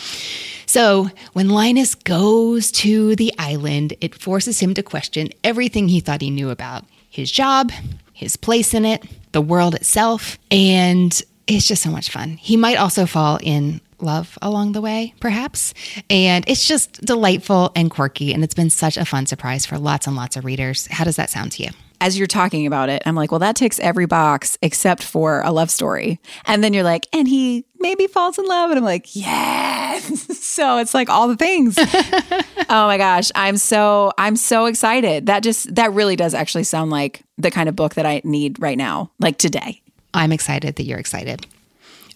So 0.67 1.09
when 1.33 1.49
Linus 1.49 1.95
goes 1.95 2.71
to 2.73 3.15
the 3.15 3.33
island, 3.39 3.95
it 3.99 4.13
forces 4.13 4.59
him 4.59 4.75
to 4.75 4.83
question 4.83 5.29
everything 5.43 5.87
he 5.87 6.01
thought 6.01 6.21
he 6.21 6.29
knew 6.29 6.51
about 6.51 6.85
his 7.09 7.31
job, 7.31 7.71
his 8.17 8.35
place 8.35 8.73
in 8.73 8.83
it, 8.83 9.05
the 9.31 9.41
world 9.41 9.75
itself, 9.75 10.39
and 10.49 11.21
it's 11.45 11.67
just 11.67 11.83
so 11.83 11.91
much 11.91 12.09
fun. 12.09 12.31
He 12.31 12.57
might 12.57 12.77
also 12.77 13.05
fall 13.05 13.37
in 13.43 13.79
love 13.99 14.39
along 14.41 14.71
the 14.71 14.81
way, 14.81 15.13
perhaps. 15.19 15.75
And 16.09 16.43
it's 16.47 16.67
just 16.67 16.99
delightful 17.05 17.71
and 17.75 17.91
quirky, 17.91 18.33
and 18.33 18.43
it's 18.43 18.55
been 18.55 18.71
such 18.71 18.97
a 18.97 19.05
fun 19.05 19.27
surprise 19.27 19.67
for 19.67 19.77
lots 19.77 20.07
and 20.07 20.15
lots 20.15 20.35
of 20.35 20.45
readers. 20.45 20.87
How 20.87 21.03
does 21.03 21.17
that 21.17 21.29
sound 21.29 21.51
to 21.53 21.63
you? 21.63 21.69
As 22.01 22.17
you're 22.17 22.25
talking 22.25 22.65
about 22.65 22.89
it, 22.89 23.03
I'm 23.05 23.15
like, 23.15 23.31
well, 23.31 23.39
that 23.39 23.55
ticks 23.55 23.79
every 23.79 24.07
box 24.07 24.57
except 24.63 25.03
for 25.03 25.41
a 25.41 25.51
love 25.51 25.69
story. 25.69 26.19
And 26.45 26.63
then 26.63 26.73
you're 26.73 26.83
like, 26.83 27.05
and 27.13 27.27
he 27.27 27.65
maybe 27.79 28.07
falls 28.07 28.37
in 28.37 28.45
love. 28.45 28.69
And 28.71 28.77
I'm 28.77 28.83
like, 28.83 29.15
yes. 29.15 30.37
so 30.43 30.77
it's 30.77 30.93
like 30.93 31.09
all 31.09 31.27
the 31.27 31.35
things. 31.35 31.75
oh 32.69 32.87
my 32.87 32.97
gosh. 32.97 33.31
I'm 33.35 33.57
so, 33.57 34.11
I'm 34.17 34.35
so 34.35 34.65
excited. 34.65 35.27
That 35.27 35.43
just, 35.43 35.73
that 35.75 35.93
really 35.93 36.15
does 36.15 36.33
actually 36.33 36.63
sound 36.63 36.91
like 36.91 37.23
the 37.37 37.51
kind 37.51 37.69
of 37.69 37.75
book 37.75 37.95
that 37.95 38.05
I 38.05 38.21
need 38.23 38.61
right 38.61 38.77
now, 38.77 39.11
like 39.19 39.37
today. 39.37 39.81
I'm 40.13 40.31
excited 40.31 40.75
that 40.75 40.83
you're 40.83 40.99
excited. 40.99 41.45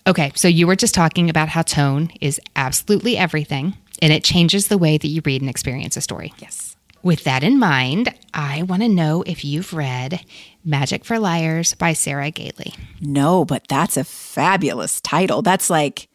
Okay, 0.07 0.31
so 0.35 0.47
you 0.47 0.65
were 0.65 0.75
just 0.75 0.95
talking 0.95 1.29
about 1.29 1.49
how 1.49 1.61
tone 1.61 2.09
is 2.21 2.41
absolutely 2.55 3.17
everything 3.17 3.75
and 4.01 4.11
it 4.11 4.23
changes 4.23 4.67
the 4.67 4.77
way 4.77 4.97
that 4.97 5.07
you 5.07 5.21
read 5.23 5.41
and 5.41 5.49
experience 5.49 5.95
a 5.95 6.01
story. 6.01 6.33
Yes. 6.39 6.70
With 7.03 7.23
that 7.23 7.43
in 7.43 7.57
mind, 7.57 8.13
I 8.33 8.63
want 8.63 8.83
to 8.83 8.87
know 8.87 9.23
if 9.25 9.43
you've 9.43 9.73
read 9.73 10.23
Magic 10.63 11.03
for 11.03 11.17
Liars 11.17 11.73
by 11.73 11.93
Sarah 11.93 12.29
Gailey. 12.31 12.73
No, 12.99 13.43
but 13.43 13.67
that's 13.67 13.97
a 13.97 14.03
fabulous 14.03 15.01
title. 15.01 15.41
That's 15.41 15.69
like 15.69 16.07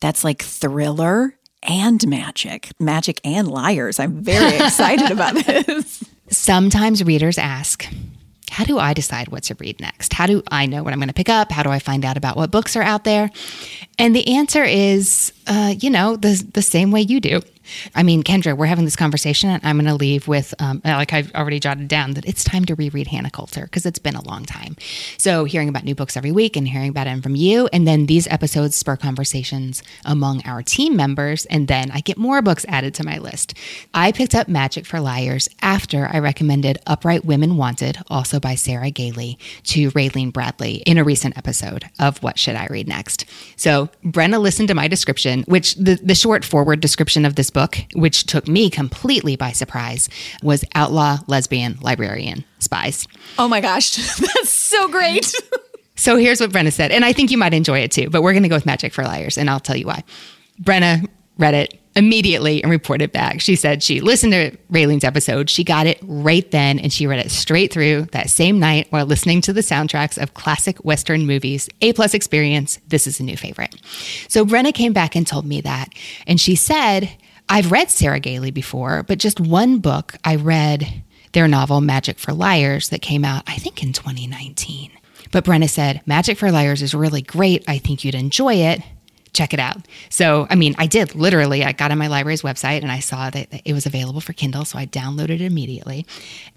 that's 0.00 0.22
like 0.24 0.42
thriller 0.42 1.36
and 1.62 2.06
magic. 2.06 2.70
Magic 2.78 3.20
and 3.24 3.48
liars. 3.48 3.98
I'm 3.98 4.22
very 4.22 4.56
excited 4.64 5.10
about 5.10 5.34
this. 5.34 6.04
Sometimes 6.28 7.02
readers 7.04 7.38
ask, 7.38 7.86
how 8.50 8.64
do 8.64 8.78
I 8.78 8.92
decide 8.92 9.28
what 9.28 9.44
to 9.44 9.54
read 9.54 9.80
next? 9.80 10.12
How 10.12 10.26
do 10.26 10.42
I 10.50 10.66
know 10.66 10.82
what 10.82 10.92
I'm 10.92 10.98
going 10.98 11.08
to 11.08 11.14
pick 11.14 11.28
up? 11.28 11.50
How 11.50 11.62
do 11.62 11.70
I 11.70 11.78
find 11.78 12.04
out 12.04 12.16
about 12.16 12.36
what 12.36 12.50
books 12.50 12.76
are 12.76 12.82
out 12.82 13.04
there? 13.04 13.30
And 13.98 14.14
the 14.14 14.36
answer 14.36 14.62
is, 14.62 15.32
uh, 15.46 15.74
you 15.78 15.90
know, 15.90 16.16
the, 16.16 16.44
the 16.52 16.62
same 16.62 16.90
way 16.90 17.00
you 17.00 17.20
do. 17.20 17.40
I 17.94 18.02
mean, 18.02 18.22
Kendra, 18.22 18.56
we're 18.56 18.66
having 18.66 18.84
this 18.84 18.96
conversation, 18.96 19.50
and 19.50 19.64
I'm 19.64 19.76
going 19.76 19.86
to 19.86 19.94
leave 19.94 20.28
with, 20.28 20.54
um, 20.58 20.80
like 20.84 21.12
I've 21.12 21.34
already 21.34 21.60
jotted 21.60 21.88
down, 21.88 22.12
that 22.12 22.24
it's 22.24 22.44
time 22.44 22.64
to 22.66 22.74
reread 22.74 23.08
Hannah 23.08 23.30
Coulter 23.30 23.64
because 23.64 23.86
it's 23.86 23.98
been 23.98 24.14
a 24.14 24.22
long 24.22 24.44
time. 24.44 24.76
So, 25.18 25.44
hearing 25.44 25.68
about 25.68 25.84
new 25.84 25.94
books 25.94 26.16
every 26.16 26.32
week 26.32 26.56
and 26.56 26.68
hearing 26.68 26.90
about 26.90 27.04
them 27.04 27.22
from 27.22 27.36
you, 27.36 27.68
and 27.72 27.86
then 27.86 28.06
these 28.06 28.26
episodes 28.28 28.76
spur 28.76 28.96
conversations 28.96 29.82
among 30.04 30.42
our 30.46 30.62
team 30.62 30.96
members, 30.96 31.46
and 31.46 31.68
then 31.68 31.90
I 31.90 32.00
get 32.00 32.18
more 32.18 32.42
books 32.42 32.64
added 32.68 32.94
to 32.94 33.04
my 33.04 33.18
list. 33.18 33.54
I 33.92 34.12
picked 34.12 34.34
up 34.34 34.48
Magic 34.48 34.86
for 34.86 35.00
Liars 35.00 35.48
after 35.62 36.08
I 36.12 36.18
recommended 36.18 36.78
Upright 36.86 37.24
Women 37.24 37.56
Wanted, 37.56 37.98
also 38.08 38.40
by 38.40 38.54
Sarah 38.54 38.90
Gailey, 38.90 39.38
to 39.64 39.90
Raylene 39.92 40.32
Bradley 40.32 40.76
in 40.86 40.98
a 40.98 41.04
recent 41.04 41.36
episode 41.36 41.88
of 41.98 42.22
What 42.22 42.38
Should 42.38 42.56
I 42.56 42.66
Read 42.66 42.88
Next. 42.88 43.24
So, 43.56 43.88
Brenna 44.04 44.40
listened 44.40 44.68
to 44.68 44.74
my 44.74 44.88
description, 44.88 45.44
which 45.46 45.74
the, 45.76 45.98
the 46.02 46.14
short 46.14 46.44
forward 46.44 46.80
description 46.80 47.24
of 47.24 47.36
this 47.36 47.50
book, 47.54 47.78
which 47.94 48.26
took 48.26 48.46
me 48.46 48.68
completely 48.68 49.36
by 49.36 49.52
surprise, 49.52 50.10
was 50.42 50.62
Outlaw 50.74 51.20
Lesbian 51.26 51.78
Librarian 51.80 52.44
Spies. 52.58 53.08
Oh 53.38 53.48
my 53.48 53.62
gosh, 53.62 53.96
that's 54.18 54.50
so 54.50 54.88
great. 54.88 55.34
so 55.96 56.18
here's 56.18 56.40
what 56.42 56.50
Brenna 56.50 56.72
said, 56.72 56.92
and 56.92 57.06
I 57.06 57.14
think 57.14 57.30
you 57.30 57.38
might 57.38 57.54
enjoy 57.54 57.78
it 57.78 57.90
too, 57.90 58.10
but 58.10 58.22
we're 58.22 58.32
going 58.32 58.42
to 58.42 58.50
go 58.50 58.56
with 58.56 58.66
Magic 58.66 58.92
for 58.92 59.04
Liars, 59.04 59.38
and 59.38 59.48
I'll 59.48 59.60
tell 59.60 59.76
you 59.76 59.86
why. 59.86 60.04
Brenna 60.62 61.06
read 61.38 61.54
it 61.54 61.80
immediately 61.96 62.62
and 62.62 62.70
reported 62.70 63.12
back. 63.12 63.40
She 63.40 63.56
said 63.56 63.82
she 63.82 64.00
listened 64.00 64.32
to 64.32 64.56
Raylene's 64.70 65.04
episode. 65.04 65.48
She 65.48 65.62
got 65.64 65.86
it 65.86 65.98
right 66.02 66.48
then 66.50 66.78
and 66.78 66.92
she 66.92 67.06
read 67.06 67.24
it 67.24 67.30
straight 67.30 67.72
through 67.72 68.06
that 68.12 68.30
same 68.30 68.58
night 68.58 68.86
while 68.90 69.06
listening 69.06 69.40
to 69.42 69.52
the 69.52 69.60
soundtracks 69.60 70.20
of 70.20 70.34
classic 70.34 70.78
Western 70.84 71.26
movies. 71.26 71.68
A 71.82 71.92
plus 71.92 72.14
experience. 72.14 72.80
This 72.88 73.06
is 73.06 73.20
a 73.20 73.22
new 73.22 73.36
favorite. 73.36 73.76
So 74.28 74.44
Brenna 74.44 74.74
came 74.74 74.92
back 74.92 75.14
and 75.14 75.26
told 75.26 75.46
me 75.46 75.60
that. 75.60 75.88
And 76.26 76.40
she 76.40 76.56
said, 76.56 77.16
I've 77.48 77.70
read 77.70 77.90
Sarah 77.90 78.20
Gailey 78.20 78.50
before, 78.50 79.02
but 79.02 79.18
just 79.18 79.40
one 79.40 79.78
book 79.78 80.14
I 80.24 80.36
read 80.36 81.02
their 81.32 81.48
novel 81.48 81.80
Magic 81.80 82.18
for 82.18 82.32
Liars 82.32 82.88
that 82.88 83.02
came 83.02 83.24
out, 83.24 83.44
I 83.46 83.56
think, 83.56 83.82
in 83.82 83.92
2019. 83.92 84.90
But 85.32 85.44
Brenna 85.44 85.68
said, 85.68 86.00
Magic 86.06 86.38
for 86.38 86.50
Liars 86.50 86.80
is 86.80 86.94
really 86.94 87.22
great. 87.22 87.64
I 87.66 87.78
think 87.78 88.04
you'd 88.04 88.14
enjoy 88.14 88.54
it 88.54 88.82
check 89.34 89.52
it 89.52 89.60
out. 89.60 89.76
So, 90.08 90.46
I 90.48 90.54
mean, 90.54 90.74
I 90.78 90.86
did 90.86 91.14
literally. 91.14 91.64
I 91.64 91.72
got 91.72 91.90
on 91.90 91.98
my 91.98 92.06
library's 92.06 92.42
website 92.42 92.82
and 92.82 92.90
I 92.90 93.00
saw 93.00 93.28
that 93.30 93.48
it 93.64 93.72
was 93.72 93.84
available 93.84 94.20
for 94.20 94.32
Kindle, 94.32 94.64
so 94.64 94.78
I 94.78 94.86
downloaded 94.86 95.30
it 95.30 95.40
immediately. 95.42 96.06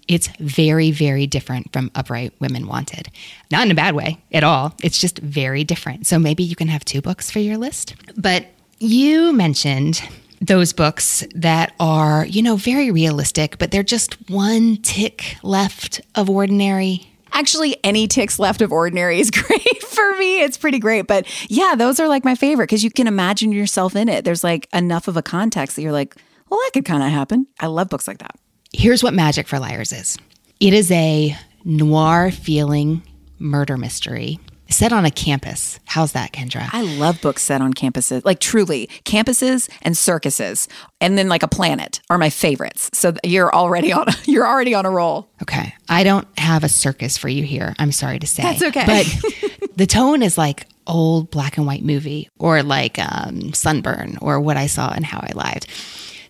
It's 0.06 0.28
very, 0.38 0.90
very 0.90 1.26
different 1.26 1.72
from 1.72 1.90
Upright 1.94 2.32
Women 2.40 2.66
Wanted. 2.66 3.10
Not 3.50 3.66
in 3.66 3.72
a 3.72 3.74
bad 3.74 3.94
way 3.94 4.18
at 4.32 4.44
all. 4.44 4.74
It's 4.82 5.00
just 5.00 5.18
very 5.18 5.64
different. 5.64 6.06
So 6.06 6.18
maybe 6.18 6.44
you 6.44 6.56
can 6.56 6.68
have 6.68 6.84
two 6.84 7.02
books 7.02 7.30
for 7.30 7.40
your 7.40 7.58
list. 7.58 7.94
But 8.16 8.46
you 8.78 9.32
mentioned 9.32 10.00
those 10.40 10.72
books 10.72 11.24
that 11.34 11.74
are, 11.80 12.26
you 12.26 12.42
know, 12.42 12.56
very 12.56 12.90
realistic, 12.90 13.58
but 13.58 13.70
they're 13.70 13.82
just 13.82 14.30
one 14.30 14.76
tick 14.78 15.36
left 15.42 16.00
of 16.14 16.30
ordinary 16.30 17.08
Actually, 17.32 17.76
any 17.84 18.08
ticks 18.08 18.38
left 18.38 18.62
of 18.62 18.72
ordinary 18.72 19.20
is 19.20 19.30
great 19.30 19.82
for 19.84 20.16
me. 20.16 20.42
It's 20.42 20.56
pretty 20.56 20.78
great. 20.78 21.06
But 21.06 21.26
yeah, 21.48 21.74
those 21.76 22.00
are 22.00 22.08
like 22.08 22.24
my 22.24 22.34
favorite 22.34 22.66
because 22.66 22.84
you 22.84 22.90
can 22.90 23.06
imagine 23.06 23.52
yourself 23.52 23.94
in 23.94 24.08
it. 24.08 24.24
There's 24.24 24.44
like 24.44 24.68
enough 24.72 25.08
of 25.08 25.16
a 25.16 25.22
context 25.22 25.76
that 25.76 25.82
you're 25.82 25.92
like, 25.92 26.16
well, 26.48 26.58
that 26.60 26.70
could 26.72 26.84
kind 26.84 27.02
of 27.02 27.10
happen. 27.10 27.46
I 27.60 27.66
love 27.66 27.88
books 27.88 28.08
like 28.08 28.18
that. 28.18 28.34
Here's 28.72 29.02
what 29.02 29.14
Magic 29.14 29.46
for 29.48 29.58
Liars 29.58 29.92
is 29.92 30.18
it 30.60 30.72
is 30.72 30.90
a 30.90 31.36
noir 31.64 32.30
feeling 32.30 33.02
murder 33.38 33.76
mystery 33.76 34.40
set 34.68 34.92
on 34.92 35.04
a 35.04 35.10
campus. 35.10 35.80
How's 35.86 36.12
that, 36.12 36.32
Kendra? 36.32 36.68
I 36.72 36.82
love 36.82 37.20
books 37.20 37.42
set 37.42 37.60
on 37.60 37.74
campuses. 37.74 38.24
Like 38.24 38.40
truly, 38.40 38.88
campuses 39.04 39.68
and 39.82 39.96
circuses, 39.96 40.68
and 41.00 41.16
then 41.16 41.28
like 41.28 41.42
a 41.42 41.48
planet 41.48 42.00
are 42.10 42.18
my 42.18 42.30
favorites. 42.30 42.90
So 42.92 43.14
you're 43.24 43.54
already 43.54 43.92
on 43.92 44.06
you're 44.24 44.46
already 44.46 44.74
on 44.74 44.86
a 44.86 44.90
roll. 44.90 45.28
Okay, 45.42 45.74
I 45.88 46.04
don't 46.04 46.26
have 46.38 46.64
a 46.64 46.68
circus 46.68 47.16
for 47.16 47.28
you 47.28 47.44
here. 47.44 47.74
I'm 47.78 47.92
sorry 47.92 48.18
to 48.18 48.26
say. 48.26 48.42
That's 48.42 48.62
okay. 48.62 48.84
But 48.86 49.70
the 49.76 49.86
tone 49.86 50.22
is 50.22 50.38
like 50.38 50.66
old 50.86 51.30
black 51.30 51.58
and 51.58 51.66
white 51.66 51.84
movie, 51.84 52.28
or 52.38 52.62
like 52.62 52.98
um, 52.98 53.52
Sunburn, 53.52 54.18
or 54.20 54.40
What 54.40 54.56
I 54.56 54.66
Saw 54.66 54.92
and 54.92 55.04
How 55.04 55.18
I 55.18 55.32
Lied. 55.34 55.66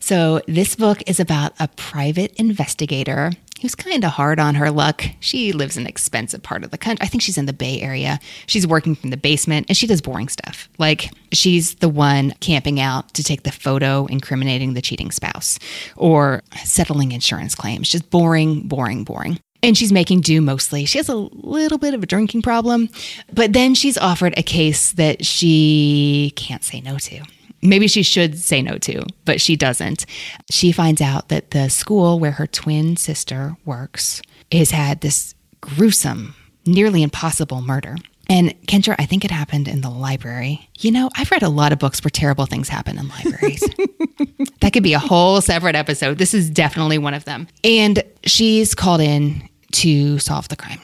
So 0.01 0.41
this 0.49 0.75
book 0.75 1.03
is 1.07 1.21
about 1.21 1.53
a 1.61 1.69
private 1.69 2.33
investigator 2.37 3.33
who's 3.61 3.75
kind 3.75 4.05
of 4.05 4.13
hard 4.13 4.39
on 4.39 4.55
her 4.55 4.71
luck. 4.71 5.05
She 5.21 5.53
lives 5.53 5.77
in 5.77 5.83
an 5.83 5.87
expensive 5.87 6.43
part 6.43 6.65
of 6.65 6.71
the 6.71 6.79
country. 6.79 7.05
I 7.05 7.09
think 7.09 7.23
she's 7.23 7.39
in 7.39 7.47
the 7.47 7.53
Bay 7.53 7.81
Area. 7.81 8.19
She's 8.47 8.67
working 8.67 8.95
from 8.95 9.11
the 9.11 9.17
basement 9.17 9.67
and 9.69 9.77
she 9.77 9.87
does 9.87 10.01
boring 10.01 10.29
stuff. 10.29 10.69
Like 10.79 11.11
she's 11.33 11.77
the 11.77 11.89
one 11.89 12.33
camping 12.41 12.81
out 12.81 13.15
to 13.15 13.23
take 13.23 13.43
the 13.43 13.53
photo 13.53 14.07
incriminating 14.07 14.75
the 14.75 14.83
cheating 14.83 15.11
spouse 15.11 15.59
or 15.97 16.43
settling 16.65 17.13
insurance 17.13 17.55
claims. 17.55 17.89
Just 17.89 18.11
boring, 18.11 18.69
boring, 18.69 19.05
boring. 19.05 19.39
And 19.63 19.77
she's 19.77 19.91
making 19.91 20.21
do 20.21 20.41
mostly. 20.41 20.85
She 20.85 20.99
has 20.99 21.09
a 21.09 21.17
little 21.17 21.79
bit 21.79 21.93
of 21.93 22.03
a 22.03 22.07
drinking 22.07 22.43
problem, 22.43 22.89
but 23.33 23.53
then 23.53 23.75
she's 23.75 23.99
offered 23.99 24.35
a 24.37 24.43
case 24.43 24.93
that 24.93 25.25
she 25.25 26.33
can't 26.37 26.63
say 26.63 26.81
no 26.81 26.97
to 26.99 27.23
maybe 27.63 27.89
she 27.89 28.03
should 28.03 28.39
say 28.39 28.63
no 28.63 28.79
to, 28.79 29.05
but 29.25 29.41
she 29.41 29.57
doesn't. 29.57 30.07
She 30.51 30.73
finds 30.73 31.01
out 31.01 31.29
that 31.29 31.51
the 31.51 31.69
school 31.69 32.19
where 32.19 32.33
her 32.33 32.47
twin 32.47 32.97
sister 32.97 33.57
works 33.65 34.23
has 34.53 34.71
had 34.71 35.01
this 35.01 35.35
gruesome, 35.61 36.35
nearly 36.67 37.03
impossible 37.03 37.61
murder. 37.61 37.97
And 38.31 38.55
Kendra, 38.67 38.95
I 38.99 39.07
think 39.07 39.25
it 39.25 39.31
happened 39.31 39.69
in 39.69 39.81
the 39.81 39.89
library. 39.89 40.69
You 40.79 40.91
know, 40.91 41.09
I've 41.17 41.31
read 41.31 41.43
a 41.43 41.49
lot 41.49 41.73
of 41.73 41.79
books 41.79 42.05
where 42.05 42.11
terrible 42.11 42.45
things 42.45 42.69
happen 42.69 42.99
in 42.99 43.09
libraries. 43.09 43.61
that 44.61 44.73
could 44.75 44.83
be 44.83 44.93
a 44.93 44.99
whole 44.99 45.41
separate 45.41 45.75
episode. 45.75 46.19
This 46.19 46.35
is 46.35 46.51
definitely 46.51 46.99
one 46.99 47.15
of 47.15 47.25
them. 47.25 47.49
And 47.65 48.03
she's 48.25 48.75
called 48.75 49.01
in 49.01 49.49
to 49.73 50.19
solve 50.19 50.49
the 50.49 50.57
crime. 50.57 50.81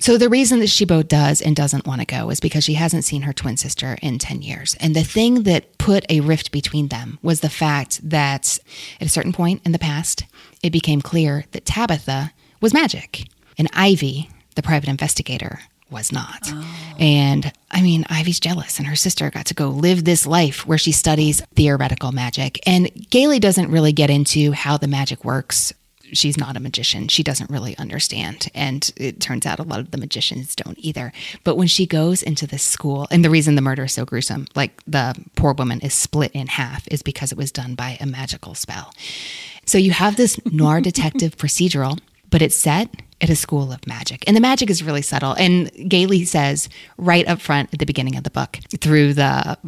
So 0.00 0.16
the 0.16 0.28
reason 0.28 0.60
that 0.60 0.66
Shibo 0.66 1.06
does 1.06 1.42
and 1.42 1.56
doesn't 1.56 1.86
want 1.86 2.00
to 2.00 2.06
go 2.06 2.30
is 2.30 2.38
because 2.38 2.64
she 2.64 2.74
hasn't 2.74 3.04
seen 3.04 3.22
her 3.22 3.32
twin 3.32 3.56
sister 3.56 3.98
in 4.00 4.18
10 4.18 4.42
years. 4.42 4.76
And 4.78 4.94
the 4.94 5.02
thing 5.02 5.42
that 5.42 5.76
put 5.78 6.04
a 6.08 6.20
rift 6.20 6.52
between 6.52 6.88
them 6.88 7.18
was 7.20 7.40
the 7.40 7.48
fact 7.48 8.08
that 8.08 8.58
at 9.00 9.06
a 9.06 9.10
certain 9.10 9.32
point 9.32 9.62
in 9.64 9.72
the 9.72 9.78
past, 9.78 10.24
it 10.62 10.70
became 10.70 11.02
clear 11.02 11.44
that 11.50 11.66
Tabitha 11.66 12.32
was 12.60 12.72
magic 12.72 13.24
and 13.58 13.68
Ivy, 13.72 14.30
the 14.54 14.62
private 14.62 14.88
investigator 14.88 15.60
was 15.90 16.12
not. 16.12 16.42
Oh. 16.46 16.94
And 16.98 17.52
I 17.70 17.82
mean, 17.82 18.04
Ivy's 18.08 18.40
jealous, 18.40 18.78
and 18.78 18.86
her 18.86 18.96
sister 18.96 19.30
got 19.30 19.46
to 19.46 19.54
go 19.54 19.68
live 19.68 20.04
this 20.04 20.26
life 20.26 20.66
where 20.66 20.78
she 20.78 20.92
studies 20.92 21.42
theoretical 21.54 22.12
magic. 22.12 22.60
And 22.66 22.90
Gailey 23.10 23.38
doesn't 23.38 23.70
really 23.70 23.92
get 23.92 24.10
into 24.10 24.52
how 24.52 24.76
the 24.76 24.88
magic 24.88 25.24
works. 25.24 25.72
She's 26.12 26.36
not 26.36 26.56
a 26.56 26.60
magician. 26.60 27.08
She 27.08 27.22
doesn't 27.22 27.50
really 27.50 27.76
understand. 27.78 28.48
And 28.54 28.90
it 28.96 29.20
turns 29.20 29.46
out 29.46 29.58
a 29.58 29.64
lot 29.64 29.80
of 29.80 29.90
the 29.90 29.98
magicians 29.98 30.54
don't 30.54 30.78
either. 30.78 31.12
But 31.44 31.56
when 31.56 31.68
she 31.68 31.86
goes 31.86 32.22
into 32.22 32.46
this 32.46 32.62
school, 32.62 33.06
and 33.10 33.24
the 33.24 33.30
reason 33.30 33.54
the 33.54 33.62
murder 33.62 33.84
is 33.84 33.92
so 33.92 34.04
gruesome, 34.04 34.46
like 34.54 34.82
the 34.86 35.14
poor 35.36 35.52
woman 35.52 35.80
is 35.80 35.94
split 35.94 36.32
in 36.32 36.46
half, 36.46 36.86
is 36.88 37.02
because 37.02 37.32
it 37.32 37.38
was 37.38 37.52
done 37.52 37.74
by 37.74 37.96
a 38.00 38.06
magical 38.06 38.54
spell. 38.54 38.92
So 39.64 39.78
you 39.78 39.92
have 39.92 40.16
this 40.16 40.40
noir 40.46 40.80
detective 40.80 41.36
procedural, 41.36 41.98
but 42.30 42.42
it's 42.42 42.56
set 42.56 43.02
at 43.20 43.30
a 43.30 43.36
school 43.36 43.72
of 43.72 43.86
magic. 43.86 44.24
And 44.26 44.36
the 44.36 44.40
magic 44.40 44.70
is 44.70 44.82
really 44.82 45.02
subtle. 45.02 45.32
And 45.32 45.70
Gailey 45.88 46.24
says 46.24 46.68
right 46.96 47.26
up 47.26 47.40
front 47.40 47.72
at 47.72 47.80
the 47.80 47.86
beginning 47.86 48.16
of 48.16 48.24
the 48.24 48.30
book 48.30 48.58
through 48.80 49.14
the 49.14 49.58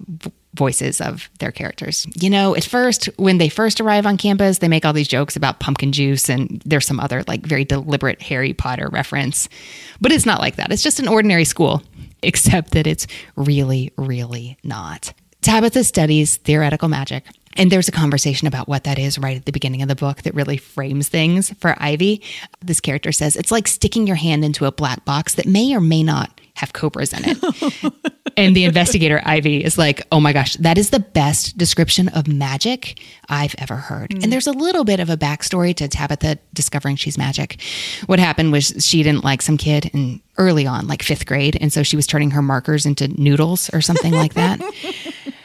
voices 0.55 1.01
of 1.01 1.31
their 1.39 1.53
characters. 1.53 2.07
You 2.21 2.31
know, 2.31 2.57
at 2.57 2.65
first, 2.65 3.07
when 3.17 3.39
they 3.39 3.49
first 3.49 3.81
arrive 3.81 4.07
on 4.07 4.17
campus, 4.17 4.59
they 4.59 4.69
make 4.69 4.85
all 4.85 4.93
these 4.93 5.09
jokes 5.09 5.37
about 5.37 5.61
pumpkin 5.61 5.93
juice 5.93 6.29
and 6.29 6.61
there's 6.65 6.87
some 6.87 7.01
other 7.01 7.23
like 7.29 7.43
very 7.47 7.65
deliberate 7.65 8.21
Harry 8.23 8.53
Potter 8.53 8.89
reference. 8.91 9.49
But 10.01 10.13
it's 10.13 10.27
not 10.27 10.41
like 10.41 10.57
that. 10.57 10.73
It's 10.73 10.83
just 10.83 11.01
an 11.01 11.09
ordinary 11.09 11.45
school, 11.45 11.83
except 12.23 12.73
that 12.73 12.87
it's 12.87 13.07
really, 13.37 13.93
really 13.97 14.59
not. 14.65 15.13
Tabitha 15.43 15.85
studies 15.85 16.37
theoretical 16.37 16.89
magic 16.89 17.25
and 17.57 17.71
there's 17.71 17.89
a 17.89 17.93
conversation 17.93 18.47
about 18.47 18.69
what 18.69 18.85
that 18.85 18.99
is 18.99 19.19
right 19.19 19.37
at 19.37 19.45
the 19.45 19.53
beginning 19.53 19.83
of 19.83 19.89
the 19.89 19.97
book 19.97 20.23
that 20.23 20.35
really 20.35 20.57
frames 20.57 21.09
things 21.09 21.53
for 21.55 21.75
Ivy. 21.79 22.23
This 22.61 22.81
character 22.81 23.13
says 23.13 23.37
it's 23.37 23.51
like 23.51 23.67
sticking 23.67 24.07
your 24.07 24.17
hand 24.17 24.45
into 24.45 24.67
a 24.67 24.73
black 24.73 25.05
box 25.05 25.35
that 25.35 25.47
may 25.47 25.75
or 25.75 25.81
may 25.81 26.03
not 26.03 26.40
have 26.61 26.75
cobras 26.75 27.13
in 27.13 27.23
it. 27.25 27.93
and 28.37 28.55
the 28.55 28.65
investigator, 28.65 29.23
Ivy, 29.25 29.65
is 29.65 29.79
like, 29.79 30.07
oh 30.13 30.21
my 30.21 30.33
gosh, 30.35 30.57
that 30.57 30.77
is 30.77 30.91
the 30.91 31.01
best 31.01 31.57
description 31.57 32.09
of 32.09 32.29
magic 32.29 33.01
I've 33.31 33.55
ever 33.59 33.77
heard. 33.77 34.11
Mm. 34.11 34.25
And 34.25 34.33
there's 34.33 34.47
a 34.47 34.53
little 34.53 34.85
bit 34.85 35.01
of 35.01 35.09
a 35.09 35.17
backstory 35.17 35.75
to 35.77 35.89
Tabitha 35.89 36.39
discovering 36.53 36.97
she's 36.97 37.17
magic. 37.17 37.61
What 38.07 38.19
happened 38.19 38.53
was 38.53 38.75
she 38.79 39.03
didn't 39.03 39.25
like 39.25 39.41
some 39.41 39.57
kid 39.57 39.91
and 39.95 40.21
early 40.37 40.67
on, 40.67 40.87
like 40.87 41.03
fifth 41.03 41.25
grade. 41.25 41.57
And 41.61 41.73
so 41.73 41.83
she 41.83 41.97
was 41.97 42.07
turning 42.07 42.31
her 42.33 42.43
markers 42.43 42.85
into 42.85 43.09
noodles 43.09 43.71
or 43.73 43.81
something 43.81 44.13
like 44.13 44.35
that. 44.35 44.61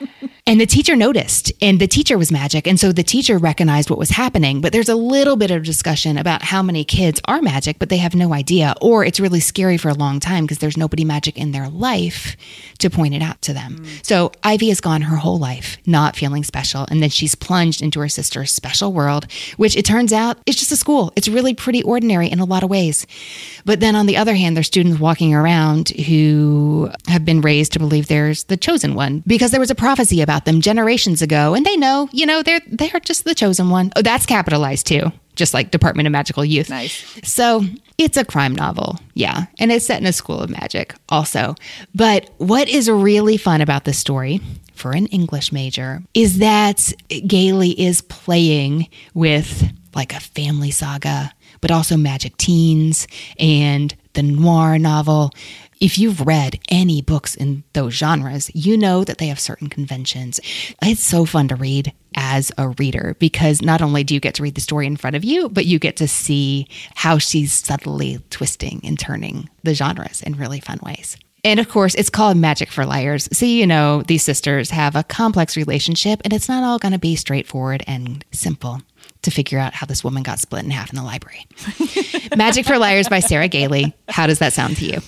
And 0.47 0.61
the 0.61 0.67
teacher 0.67 0.95
noticed, 0.95 1.51
and 1.59 1.79
the 1.79 1.87
teacher 1.87 2.19
was 2.19 2.31
magic. 2.31 2.67
And 2.67 2.79
so 2.79 2.91
the 2.91 3.01
teacher 3.01 3.39
recognized 3.39 3.89
what 3.89 3.97
was 3.97 4.11
happening. 4.11 4.61
But 4.61 4.73
there's 4.73 4.89
a 4.89 4.95
little 4.95 5.37
bit 5.37 5.49
of 5.49 5.63
discussion 5.63 6.19
about 6.19 6.43
how 6.43 6.61
many 6.61 6.83
kids 6.83 7.19
are 7.25 7.41
magic, 7.41 7.79
but 7.79 7.89
they 7.89 7.97
have 7.97 8.13
no 8.13 8.31
idea. 8.31 8.75
Or 8.79 9.03
it's 9.03 9.19
really 9.19 9.39
scary 9.39 9.77
for 9.77 9.89
a 9.89 9.95
long 9.95 10.19
time 10.19 10.43
because 10.43 10.59
there's 10.59 10.77
nobody 10.77 11.03
magic 11.03 11.35
in 11.35 11.51
their 11.51 11.67
life 11.67 12.37
to 12.77 12.91
point 12.91 13.15
it 13.15 13.23
out 13.23 13.41
to 13.41 13.53
them. 13.53 13.79
Mm. 13.79 14.05
So 14.05 14.31
Ivy 14.43 14.69
has 14.69 14.81
gone 14.81 15.01
her 15.01 15.15
whole 15.15 15.39
life 15.39 15.77
not 15.87 16.15
feeling 16.15 16.43
special. 16.43 16.85
And 16.91 17.01
then 17.01 17.09
she's 17.09 17.33
plunged 17.33 17.81
into 17.81 17.99
her 18.01 18.09
sister's 18.09 18.51
special 18.51 18.93
world, 18.93 19.25
which 19.57 19.75
it 19.75 19.83
turns 19.83 20.13
out 20.13 20.37
is 20.45 20.57
just 20.57 20.71
a 20.71 20.75
school. 20.75 21.11
It's 21.15 21.27
really 21.27 21.55
pretty 21.55 21.81
ordinary 21.81 22.27
in 22.27 22.39
a 22.39 22.45
lot 22.45 22.61
of 22.61 22.69
ways. 22.69 23.07
But 23.65 23.79
then 23.79 23.95
on 23.95 24.05
the 24.05 24.17
other 24.17 24.35
hand, 24.35 24.55
there's 24.55 24.67
students 24.67 24.99
walking 24.99 25.33
around 25.33 25.89
who 25.89 26.91
have 27.07 27.25
been 27.25 27.41
raised 27.41 27.73
to 27.73 27.79
believe 27.79 28.07
there's 28.07 28.43
the 28.43 28.57
chosen 28.57 28.93
one 28.93 29.23
because 29.25 29.49
there 29.49 29.59
was 29.59 29.71
a 29.71 29.75
prophecy 29.75 30.21
about 30.21 30.34
about 30.35 30.43
them 30.43 30.59
generations 30.59 31.21
ago, 31.21 31.53
and 31.53 31.65
they 31.65 31.77
know, 31.77 32.09
you 32.11 32.25
know, 32.25 32.43
they're 32.43 32.59
they're 32.67 32.99
just 32.99 33.23
the 33.23 33.33
chosen 33.33 33.69
one. 33.69 33.89
Oh, 33.95 34.01
that's 34.01 34.25
capitalized 34.25 34.85
too, 34.85 35.13
just 35.35 35.53
like 35.53 35.71
Department 35.71 36.07
of 36.07 36.11
Magical 36.11 36.43
Youth. 36.43 36.69
Nice. 36.69 37.05
So 37.23 37.63
it's 37.97 38.17
a 38.17 38.25
crime 38.25 38.53
novel, 38.53 38.99
yeah, 39.13 39.45
and 39.59 39.71
it's 39.71 39.85
set 39.85 40.01
in 40.01 40.05
a 40.05 40.11
school 40.11 40.41
of 40.41 40.49
magic 40.49 40.93
also. 41.07 41.55
But 41.93 42.29
what 42.37 42.67
is 42.67 42.89
really 42.89 43.37
fun 43.37 43.61
about 43.61 43.85
this 43.85 43.97
story? 43.97 44.41
For 44.73 44.91
an 44.91 45.05
English 45.05 45.53
major, 45.53 46.03
is 46.13 46.39
that 46.39 46.91
Gailey 47.25 47.79
is 47.79 48.01
playing 48.01 48.89
with 49.13 49.71
like 49.95 50.13
a 50.13 50.19
family 50.19 50.69
saga, 50.69 51.31
but 51.61 51.71
also 51.71 51.95
magic 51.95 52.35
teens 52.35 53.07
and 53.39 53.95
the 54.15 54.23
noir 54.23 54.77
novel 54.77 55.31
if 55.85 55.99
you've 55.99 56.25
read 56.25 56.59
any 56.69 56.99
books 56.99 57.35
in 57.35 57.63
those 57.73 57.93
genres, 57.93 58.49
you 58.55 58.75
know 58.75 59.03
that 59.03 59.19
they 59.19 59.27
have 59.27 59.39
certain 59.39 59.69
conventions. 59.69 60.39
It's 60.81 61.03
so 61.03 61.25
fun 61.25 61.47
to 61.49 61.55
read 61.55 61.93
as 62.15 62.51
a 62.57 62.69
reader 62.69 63.15
because 63.19 63.61
not 63.61 63.83
only 63.83 64.03
do 64.03 64.15
you 64.15 64.19
get 64.19 64.33
to 64.33 64.41
read 64.41 64.55
the 64.55 64.61
story 64.61 64.87
in 64.87 64.97
front 64.97 65.15
of 65.15 65.23
you, 65.23 65.47
but 65.47 65.67
you 65.67 65.77
get 65.77 65.95
to 65.97 66.07
see 66.07 66.67
how 66.95 67.19
she's 67.19 67.53
subtly 67.53 68.17
twisting 68.31 68.81
and 68.83 68.97
turning 68.97 69.47
the 69.61 69.75
genres 69.75 70.23
in 70.23 70.33
really 70.37 70.59
fun 70.59 70.79
ways. 70.81 71.17
And 71.43 71.59
of 71.59 71.69
course, 71.69 71.93
it's 71.93 72.09
called 72.09 72.35
Magic 72.35 72.71
for 72.71 72.87
Liars. 72.87 73.29
So, 73.31 73.45
you 73.45 73.67
know, 73.67 74.01
these 74.01 74.23
sisters 74.23 74.71
have 74.71 74.95
a 74.95 75.03
complex 75.03 75.55
relationship 75.55 76.19
and 76.23 76.33
it's 76.33 76.49
not 76.49 76.63
all 76.63 76.79
going 76.79 76.93
to 76.93 76.99
be 76.99 77.15
straightforward 77.15 77.83
and 77.85 78.25
simple 78.31 78.81
to 79.21 79.29
figure 79.29 79.59
out 79.59 79.75
how 79.75 79.85
this 79.85 80.03
woman 80.03 80.23
got 80.23 80.39
split 80.39 80.63
in 80.63 80.71
half 80.71 80.89
in 80.89 80.95
the 80.95 81.03
library. 81.03 81.45
Magic 82.35 82.65
for 82.65 82.79
Liars 82.79 83.07
by 83.07 83.19
Sarah 83.19 83.47
Gailey. 83.47 83.93
How 84.09 84.25
does 84.25 84.39
that 84.39 84.53
sound 84.53 84.77
to 84.77 84.85
you? 84.85 84.99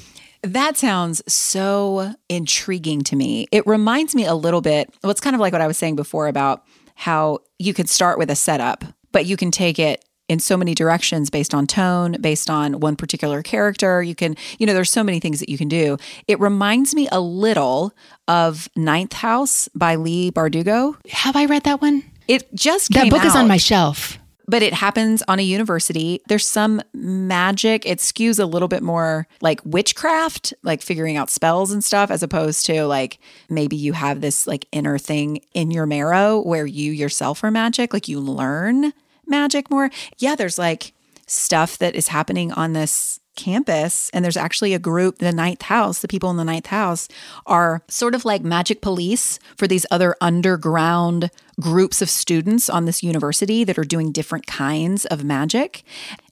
That 0.44 0.78
sounds 0.78 1.22
so 1.32 2.14
intriguing 2.30 3.02
to 3.04 3.16
me. 3.16 3.48
It 3.52 3.66
reminds 3.66 4.16
me 4.16 4.26
a 4.26 4.36
little 4.36 4.62
bit, 4.62 4.94
well, 5.04 5.12
it's 5.12 5.22
kind 5.22 5.36
of 5.36 5.40
like 5.40 5.54
what 5.54 5.62
I 5.62 5.68
was 5.68 5.78
saying 5.78 5.96
before 5.96 6.28
about 6.28 6.64
how 6.96 7.40
you 7.60 7.74
could 7.74 7.90
start 7.90 8.18
with 8.18 8.30
a 8.30 8.36
setup, 8.36 8.84
but 9.12 9.26
you 9.26 9.38
can 9.38 9.52
take 9.52 9.80
it 9.80 10.04
in 10.28 10.40
so 10.40 10.58
many 10.58 10.76
directions 10.76 11.30
based 11.30 11.54
on 11.54 11.66
tone, 11.66 12.18
based 12.20 12.50
on 12.50 12.80
one 12.80 12.96
particular 12.96 13.42
character. 13.42 14.04
You 14.04 14.16
can, 14.16 14.36
you 14.60 14.66
know, 14.66 14.74
there's 14.74 14.92
so 14.92 15.04
many 15.04 15.20
things 15.20 15.40
that 15.40 15.50
you 15.50 15.58
can 15.58 15.70
do. 15.70 15.98
It 16.28 16.40
reminds 16.40 16.94
me 16.94 17.08
a 17.12 17.20
little 17.20 17.94
of 18.28 18.70
Ninth 18.76 19.14
House 19.14 19.70
by 19.74 19.96
Leigh 19.96 20.32
Bardugo. 20.32 20.96
Have 21.10 21.36
I 21.36 21.46
read 21.46 21.64
that 21.64 21.82
one? 21.82 22.04
It 22.28 22.54
just 22.54 22.92
that 22.92 23.10
book 23.10 23.22
out. 23.22 23.28
is 23.28 23.36
on 23.36 23.48
my 23.48 23.58
shelf 23.58 24.20
but 24.48 24.64
it 24.64 24.74
happens 24.74 25.22
on 25.28 25.40
a 25.40 25.44
university. 25.44 26.22
There's 26.28 26.48
some 26.48 26.82
magic. 26.94 27.86
It 27.86 28.00
skews 28.00 28.40
a 28.40 28.46
little 28.46 28.68
bit 28.68 28.82
more 28.82 29.28
like 29.42 29.60
witchcraft, 29.66 30.54
like 30.64 30.82
figuring 30.82 31.18
out 31.18 31.30
spells 31.30 31.72
and 31.72 31.84
stuff, 31.84 32.10
as 32.10 32.24
opposed 32.24 32.66
to 32.68 32.86
like 32.86 33.20
maybe 33.50 33.76
you 33.76 33.94
have 33.94 34.22
this 34.22 34.48
like 34.48 34.68
inner 34.72 34.98
thing 34.98 35.42
in 35.54 35.72
your 35.72 35.86
marrow 35.86 36.40
where 36.42 36.66
you 36.66 36.92
yourself 36.92 37.44
are 37.44 37.52
magic, 37.52 37.94
like 37.94 38.08
you 38.08 38.20
learn 38.20 38.94
magic 39.26 39.70
more. 39.70 39.90
Yeah, 40.18 40.36
there's 40.36 40.58
like 40.58 40.94
stuff 41.28 41.78
that 41.80 41.96
is 41.96 42.08
happening 42.08 42.54
on 42.54 42.74
this 42.74 43.20
campus 43.38 44.10
and 44.12 44.26
there's 44.26 44.36
actually 44.36 44.74
a 44.74 44.80
group 44.80 45.20
the 45.20 45.32
ninth 45.32 45.62
house 45.64 46.02
the 46.02 46.08
people 46.08 46.30
in 46.30 46.38
the 46.38 46.44
ninth 46.44 46.66
house 46.68 47.08
are 47.46 47.82
sort 47.88 48.14
of 48.14 48.26
like 48.26 48.44
magic 48.44 48.82
police 48.82 49.40
for 49.56 49.68
these 49.68 49.86
other 49.92 50.16
underground 50.20 51.32
groups 51.60 52.02
of 52.02 52.10
students 52.10 52.70
on 52.70 52.86
this 52.86 53.02
university 53.02 53.64
that 53.64 53.78
are 53.78 53.86
doing 53.86 54.12
different 54.12 54.46
kinds 54.46 55.06
of 55.06 55.24
magic 55.24 55.84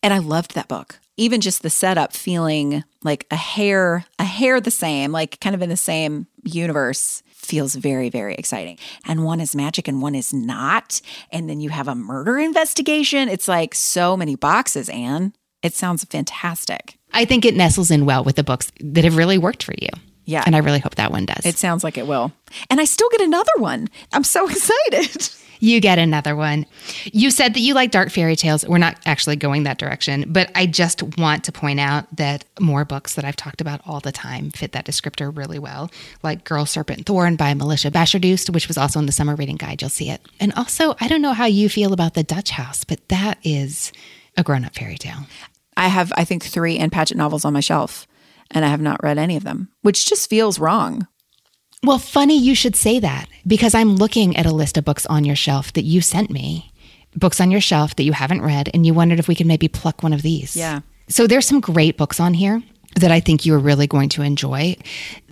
and 0.04 0.14
i 0.14 0.18
loved 0.18 0.54
that 0.56 0.68
book 0.68 1.00
even 1.18 1.40
just 1.40 1.62
the 1.62 1.70
setup 1.70 2.12
feeling 2.12 2.84
like 3.04 3.26
a 3.32 3.38
hair 3.38 4.06
a 4.20 4.26
hair 4.26 4.60
the 4.60 4.72
same 4.72 5.12
like 5.12 5.40
kind 5.40 5.56
of 5.56 5.62
in 5.62 5.70
the 5.70 5.78
same 5.78 6.28
universe 6.44 7.24
feels 7.46 7.76
very, 7.76 8.10
very 8.10 8.36
exciting. 8.36 8.78
And 9.06 9.24
one 9.24 9.40
is 9.40 9.56
magic 9.56 9.88
and 9.88 10.02
one 10.02 10.16
is 10.16 10.34
not. 10.34 11.00
And 11.32 11.50
then 11.50 11.62
you 11.62 11.70
have 11.70 11.88
a 11.88 11.96
murder 11.96 12.38
investigation. 12.38 13.30
It's 13.30 13.48
like 13.48 13.76
so 13.76 14.18
many 14.18 14.36
boxes, 14.36 14.90
Anne. 14.90 15.34
It 15.66 15.74
sounds 15.74 16.04
fantastic. 16.06 16.98
I 17.12 17.26
think 17.26 17.44
it 17.44 17.56
nestles 17.56 17.90
in 17.90 18.06
well 18.06 18.24
with 18.24 18.36
the 18.36 18.44
books 18.44 18.72
that 18.80 19.04
have 19.04 19.18
really 19.18 19.40
worked 19.40 19.64
for 19.64 19.74
you. 19.80 19.90
Yeah. 20.26 20.44
And 20.46 20.56
I 20.56 20.60
really 20.60 20.80
hope 20.80 20.96
that 20.96 21.12
one 21.12 21.26
does. 21.26 21.44
It 21.44 21.58
sounds 21.58 21.84
like 21.84 21.98
it 21.98 22.06
will. 22.06 22.32
And 22.70 22.80
I 22.80 22.86
still 22.86 23.10
get 23.10 23.22
another 23.22 23.52
one. 23.58 23.88
I'm 24.14 24.24
so 24.24 24.48
excited. 24.50 25.30
You 25.60 25.80
get 25.80 25.98
another 25.98 26.36
one. 26.36 26.68
You 27.06 27.32
said 27.32 27.54
that 27.56 27.62
you 27.62 27.74
like 27.74 27.90
dark 27.90 28.12
fairy 28.12 28.36
tales. 28.36 28.64
We're 28.68 28.78
not 28.78 28.98
actually 29.08 29.38
going 29.38 29.64
that 29.64 29.80
direction, 29.80 30.26
but 30.28 30.52
I 30.54 30.68
just 30.68 31.18
want 31.18 31.46
to 31.46 31.52
point 31.52 31.80
out 31.80 32.14
that 32.18 32.46
more 32.60 32.86
books 32.86 33.16
that 33.16 33.26
I've 33.26 33.38
talked 33.38 33.62
about 33.62 33.82
all 33.88 34.00
the 34.00 34.12
time 34.12 34.52
fit 34.52 34.74
that 34.74 34.86
descriptor 34.86 35.36
really 35.36 35.58
well, 35.58 35.90
like 36.22 36.44
Girl, 36.44 36.68
Serpent, 36.68 37.08
Thorn 37.08 37.38
by 37.38 37.54
Melissa 37.56 37.90
Bashardoust, 37.90 38.54
which 38.54 38.68
was 38.68 38.78
also 38.78 39.00
in 39.00 39.08
the 39.08 39.12
summer 39.12 39.36
reading 39.36 39.56
guide. 39.56 39.82
You'll 39.82 39.90
see 39.90 40.12
it. 40.12 40.22
And 40.40 40.54
also, 40.54 40.96
I 41.00 41.08
don't 41.08 41.22
know 41.22 41.34
how 41.34 41.46
you 41.46 41.70
feel 41.70 41.94
about 41.94 42.14
The 42.14 42.24
Dutch 42.24 42.52
House, 42.52 42.84
but 42.84 43.08
that 43.08 43.40
is 43.44 43.92
a 44.38 44.44
grown 44.44 44.66
up 44.66 44.76
fairy 44.76 44.98
tale. 44.98 45.26
I 45.78 45.88
have, 45.88 46.12
I 46.16 46.24
think, 46.24 46.44
three 46.44 46.78
Ann 46.78 46.90
Patchett 46.90 47.18
novels 47.18 47.46
on 47.46 47.54
my 47.54 47.60
shelf, 47.60 48.08
and 48.52 48.64
I 48.64 48.70
have 48.70 48.82
not 48.82 49.04
read 49.04 49.18
any 49.18 49.36
of 49.36 49.44
them, 49.44 49.70
which 49.82 50.06
just 50.06 50.30
feels 50.30 50.60
wrong. 50.60 51.08
Well, 51.84 52.00
funny 52.00 52.38
you 52.38 52.56
should 52.56 52.76
say 52.76 53.00
that 53.00 53.28
because 53.46 53.76
I'm 53.76 53.96
looking 53.96 54.36
at 54.38 54.46
a 54.46 54.54
list 54.54 54.78
of 54.78 54.86
books 54.86 55.06
on 55.06 55.24
your 55.24 55.36
shelf 55.36 55.74
that 55.74 55.84
you 55.84 56.02
sent 56.02 56.32
me, 56.32 56.72
books 57.16 57.40
on 57.40 57.52
your 57.52 57.62
shelf 57.62 57.96
that 57.96 58.04
you 58.04 58.14
haven't 58.14 58.42
read, 58.42 58.70
and 58.74 58.86
you 58.86 58.94
wondered 58.94 59.20
if 59.20 59.28
we 59.28 59.36
could 59.36 59.46
maybe 59.46 59.68
pluck 59.68 60.02
one 60.02 60.14
of 60.14 60.22
these. 60.22 60.56
Yeah. 60.56 60.82
So 61.08 61.28
there's 61.28 61.48
some 61.48 61.60
great 61.60 61.98
books 61.98 62.20
on 62.20 62.34
here 62.34 62.64
that 62.96 63.12
I 63.12 63.20
think 63.20 63.46
you're 63.46 63.60
really 63.60 63.88
going 63.88 64.10
to 64.10 64.22
enjoy 64.22 64.78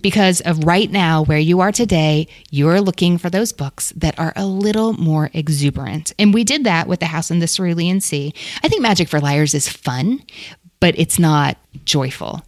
because 0.02 0.40
of 0.42 0.64
right 0.64 0.90
now 0.90 1.24
where 1.24 1.38
you 1.38 1.60
are 1.60 1.72
today, 1.72 2.28
you're 2.50 2.80
looking 2.80 3.16
for 3.16 3.30
those 3.30 3.52
books 3.52 3.90
that 3.96 4.18
are 4.18 4.34
a 4.36 4.46
little 4.46 4.92
more 4.92 5.30
exuberant. 5.32 6.12
And 6.18 6.34
we 6.34 6.44
did 6.44 6.64
that 6.64 6.86
with 6.86 7.00
The 7.00 7.06
House 7.06 7.30
in 7.30 7.38
the 7.38 7.48
Cerulean 7.48 8.00
Sea. 8.00 8.34
I 8.62 8.68
think 8.68 8.82
Magic 8.82 9.08
for 9.08 9.18
Liars 9.18 9.54
is 9.54 9.68
fun, 9.68 10.22
but 10.78 10.98
it's 10.98 11.18
not 11.18 11.56
joyful. 11.86 12.42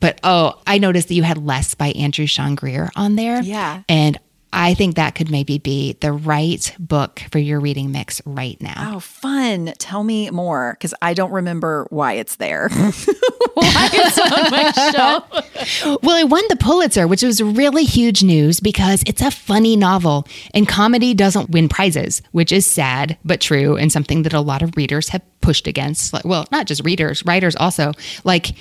But 0.00 0.18
oh, 0.24 0.60
I 0.66 0.78
noticed 0.78 1.08
that 1.08 1.14
you 1.14 1.22
had 1.22 1.38
Less 1.38 1.74
by 1.74 1.88
Andrew 1.88 2.26
Sean 2.26 2.54
Greer 2.54 2.90
on 2.96 3.14
there. 3.16 3.42
Yeah. 3.42 3.82
And 3.88 4.18
I 4.54 4.74
think 4.74 4.96
that 4.96 5.14
could 5.14 5.30
maybe 5.30 5.58
be 5.58 5.94
the 5.94 6.12
right 6.12 6.74
book 6.78 7.22
for 7.30 7.38
your 7.38 7.58
reading 7.58 7.90
mix 7.90 8.20
right 8.26 8.60
now. 8.60 8.94
Oh, 8.94 9.00
fun. 9.00 9.72
Tell 9.78 10.04
me 10.04 10.28
more 10.30 10.74
because 10.74 10.92
I 11.00 11.14
don't 11.14 11.32
remember 11.32 11.86
why 11.88 12.14
it's 12.14 12.36
there. 12.36 12.68
why 13.54 13.88
it's 13.92 14.18
on 14.18 14.50
my 14.50 14.72
shelf. 14.92 16.02
Well, 16.02 16.16
it 16.18 16.28
won 16.28 16.44
the 16.48 16.56
Pulitzer, 16.56 17.06
which 17.06 17.22
was 17.22 17.42
really 17.42 17.84
huge 17.84 18.22
news 18.22 18.60
because 18.60 19.02
it's 19.06 19.22
a 19.22 19.30
funny 19.30 19.74
novel 19.74 20.26
and 20.52 20.68
comedy 20.68 21.14
doesn't 21.14 21.50
win 21.50 21.68
prizes, 21.70 22.20
which 22.32 22.52
is 22.52 22.66
sad 22.66 23.16
but 23.24 23.40
true 23.40 23.76
and 23.76 23.90
something 23.90 24.22
that 24.22 24.34
a 24.34 24.40
lot 24.40 24.60
of 24.60 24.76
readers 24.76 25.08
have 25.08 25.22
pushed 25.40 25.66
against. 25.66 26.12
Like, 26.12 26.26
well, 26.26 26.46
not 26.52 26.66
just 26.66 26.84
readers, 26.84 27.24
writers 27.24 27.56
also. 27.56 27.92
Like, 28.24 28.52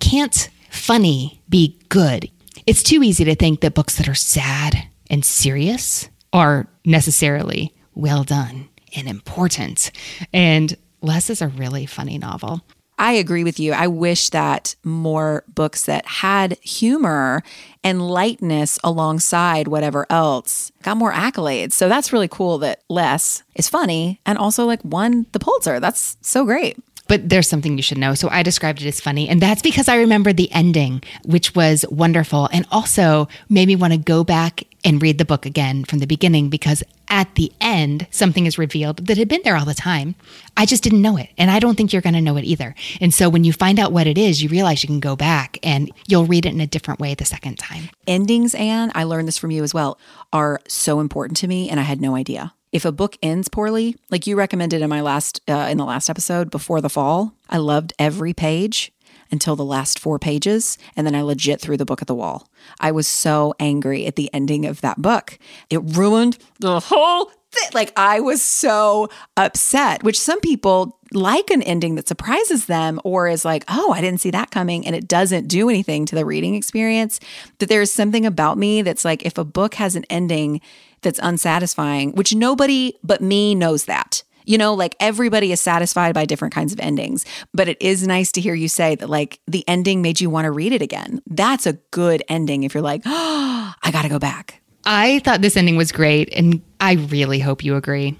can't 0.00 0.48
funny 0.70 1.42
be 1.50 1.78
good? 1.90 2.30
It's 2.66 2.82
too 2.82 3.02
easy 3.02 3.24
to 3.24 3.34
think 3.34 3.60
that 3.60 3.74
books 3.74 3.96
that 3.96 4.08
are 4.08 4.14
sad 4.14 4.88
and 5.10 5.24
serious 5.24 6.08
are 6.32 6.66
necessarily 6.84 7.74
well 7.94 8.24
done 8.24 8.68
and 8.96 9.08
important. 9.08 9.90
And 10.32 10.76
Less 11.00 11.30
is 11.30 11.40
a 11.40 11.48
really 11.48 11.86
funny 11.86 12.18
novel. 12.18 12.62
I 12.98 13.12
agree 13.12 13.44
with 13.44 13.60
you. 13.60 13.72
I 13.72 13.86
wish 13.86 14.30
that 14.30 14.74
more 14.82 15.44
books 15.46 15.84
that 15.84 16.04
had 16.04 16.58
humor 16.60 17.44
and 17.84 18.08
lightness 18.08 18.78
alongside 18.82 19.68
whatever 19.68 20.04
else 20.10 20.72
got 20.82 20.96
more 20.96 21.12
accolades. 21.12 21.72
So 21.72 21.88
that's 21.88 22.12
really 22.12 22.26
cool 22.26 22.58
that 22.58 22.82
Less 22.88 23.44
is 23.54 23.68
funny 23.68 24.20
and 24.26 24.36
also 24.36 24.64
like 24.64 24.84
won 24.84 25.26
the 25.30 25.38
Pulitzer. 25.38 25.78
That's 25.78 26.16
so 26.22 26.44
great. 26.44 26.76
But 27.08 27.28
there's 27.28 27.48
something 27.48 27.76
you 27.76 27.82
should 27.82 27.98
know. 27.98 28.14
So 28.14 28.28
I 28.30 28.42
described 28.42 28.82
it 28.82 28.86
as 28.86 29.00
funny. 29.00 29.28
And 29.28 29.40
that's 29.40 29.62
because 29.62 29.88
I 29.88 29.96
remember 29.96 30.32
the 30.32 30.50
ending, 30.52 31.02
which 31.24 31.54
was 31.54 31.84
wonderful. 31.90 32.48
And 32.52 32.66
also 32.70 33.28
made 33.48 33.66
me 33.66 33.76
want 33.76 33.92
to 33.94 33.98
go 33.98 34.24
back 34.24 34.64
and 34.84 35.02
read 35.02 35.18
the 35.18 35.24
book 35.24 35.44
again 35.44 35.84
from 35.84 35.98
the 35.98 36.06
beginning 36.06 36.48
because 36.48 36.82
at 37.08 37.34
the 37.34 37.50
end, 37.60 38.06
something 38.10 38.46
is 38.46 38.58
revealed 38.58 39.06
that 39.06 39.16
had 39.16 39.28
been 39.28 39.40
there 39.42 39.56
all 39.56 39.64
the 39.64 39.74
time. 39.74 40.14
I 40.56 40.66
just 40.66 40.82
didn't 40.82 41.02
know 41.02 41.16
it. 41.16 41.30
And 41.36 41.50
I 41.50 41.58
don't 41.58 41.74
think 41.76 41.92
you're 41.92 42.02
going 42.02 42.14
to 42.14 42.20
know 42.20 42.36
it 42.36 42.44
either. 42.44 42.74
And 43.00 43.12
so 43.12 43.28
when 43.28 43.44
you 43.44 43.52
find 43.52 43.78
out 43.78 43.92
what 43.92 44.06
it 44.06 44.18
is, 44.18 44.42
you 44.42 44.48
realize 44.48 44.82
you 44.82 44.88
can 44.88 45.00
go 45.00 45.16
back 45.16 45.58
and 45.62 45.90
you'll 46.06 46.26
read 46.26 46.46
it 46.46 46.52
in 46.52 46.60
a 46.60 46.66
different 46.66 47.00
way 47.00 47.14
the 47.14 47.24
second 47.24 47.58
time. 47.58 47.88
Endings, 48.06 48.54
Anne, 48.54 48.92
I 48.94 49.04
learned 49.04 49.26
this 49.26 49.38
from 49.38 49.50
you 49.50 49.64
as 49.64 49.74
well, 49.74 49.98
are 50.32 50.60
so 50.68 51.00
important 51.00 51.38
to 51.38 51.48
me. 51.48 51.70
And 51.70 51.80
I 51.80 51.84
had 51.84 52.00
no 52.00 52.14
idea 52.14 52.52
if 52.72 52.84
a 52.84 52.92
book 52.92 53.16
ends 53.22 53.48
poorly, 53.48 53.96
like 54.10 54.26
you 54.26 54.36
recommended 54.36 54.82
in 54.82 54.90
my 54.90 55.00
last 55.00 55.40
uh, 55.48 55.68
in 55.70 55.78
the 55.78 55.84
last 55.84 56.10
episode 56.10 56.50
before 56.50 56.80
the 56.80 56.90
fall, 56.90 57.34
I 57.48 57.58
loved 57.58 57.92
every 57.98 58.32
page 58.32 58.92
until 59.30 59.56
the 59.56 59.64
last 59.64 59.98
four 59.98 60.18
pages, 60.18 60.78
and 60.96 61.06
then 61.06 61.14
I 61.14 61.22
legit 61.22 61.60
threw 61.60 61.76
the 61.76 61.84
book 61.84 62.00
at 62.00 62.08
the 62.08 62.14
wall. 62.14 62.48
I 62.80 62.92
was 62.92 63.06
so 63.06 63.54
angry 63.60 64.06
at 64.06 64.16
the 64.16 64.30
ending 64.32 64.64
of 64.66 64.80
that 64.80 65.02
book. 65.02 65.38
It 65.70 65.80
ruined 65.82 66.38
the 66.60 66.80
whole 66.80 67.30
Like 67.74 67.92
I 67.96 68.20
was 68.20 68.42
so 68.42 69.08
upset, 69.36 70.02
which 70.02 70.20
some 70.20 70.40
people 70.40 70.98
like 71.12 71.50
an 71.50 71.62
ending 71.62 71.94
that 71.94 72.08
surprises 72.08 72.66
them 72.66 73.00
or 73.04 73.28
is 73.28 73.44
like, 73.44 73.64
oh, 73.68 73.92
I 73.92 74.00
didn't 74.00 74.20
see 74.20 74.30
that 74.30 74.50
coming, 74.50 74.86
and 74.86 74.94
it 74.94 75.08
doesn't 75.08 75.48
do 75.48 75.68
anything 75.68 76.06
to 76.06 76.14
the 76.14 76.24
reading 76.24 76.54
experience. 76.54 77.20
That 77.58 77.68
there's 77.68 77.92
something 77.92 78.26
about 78.26 78.58
me 78.58 78.82
that's 78.82 79.04
like, 79.04 79.24
if 79.24 79.38
a 79.38 79.44
book 79.44 79.74
has 79.74 79.96
an 79.96 80.04
ending 80.10 80.60
that's 81.02 81.20
unsatisfying, 81.22 82.12
which 82.12 82.34
nobody 82.34 82.94
but 83.02 83.20
me 83.20 83.54
knows 83.54 83.84
that. 83.86 84.22
You 84.44 84.56
know, 84.56 84.72
like 84.72 84.96
everybody 84.98 85.52
is 85.52 85.60
satisfied 85.60 86.14
by 86.14 86.24
different 86.24 86.54
kinds 86.54 86.72
of 86.72 86.80
endings, 86.80 87.26
but 87.52 87.68
it 87.68 87.76
is 87.82 88.06
nice 88.06 88.32
to 88.32 88.40
hear 88.40 88.54
you 88.54 88.68
say 88.68 88.94
that, 88.94 89.10
like, 89.10 89.40
the 89.46 89.62
ending 89.68 90.00
made 90.00 90.20
you 90.20 90.30
want 90.30 90.46
to 90.46 90.50
read 90.50 90.72
it 90.72 90.80
again. 90.80 91.20
That's 91.26 91.66
a 91.66 91.74
good 91.90 92.22
ending 92.28 92.62
if 92.62 92.72
you're 92.72 92.82
like, 92.82 93.02
oh, 93.04 93.74
I 93.82 93.90
got 93.90 94.02
to 94.02 94.08
go 94.08 94.18
back. 94.18 94.62
I 94.90 95.18
thought 95.18 95.42
this 95.42 95.58
ending 95.58 95.76
was 95.76 95.92
great, 95.92 96.32
and 96.34 96.62
I 96.80 96.94
really 96.94 97.40
hope 97.40 97.62
you 97.62 97.76
agree. 97.76 98.16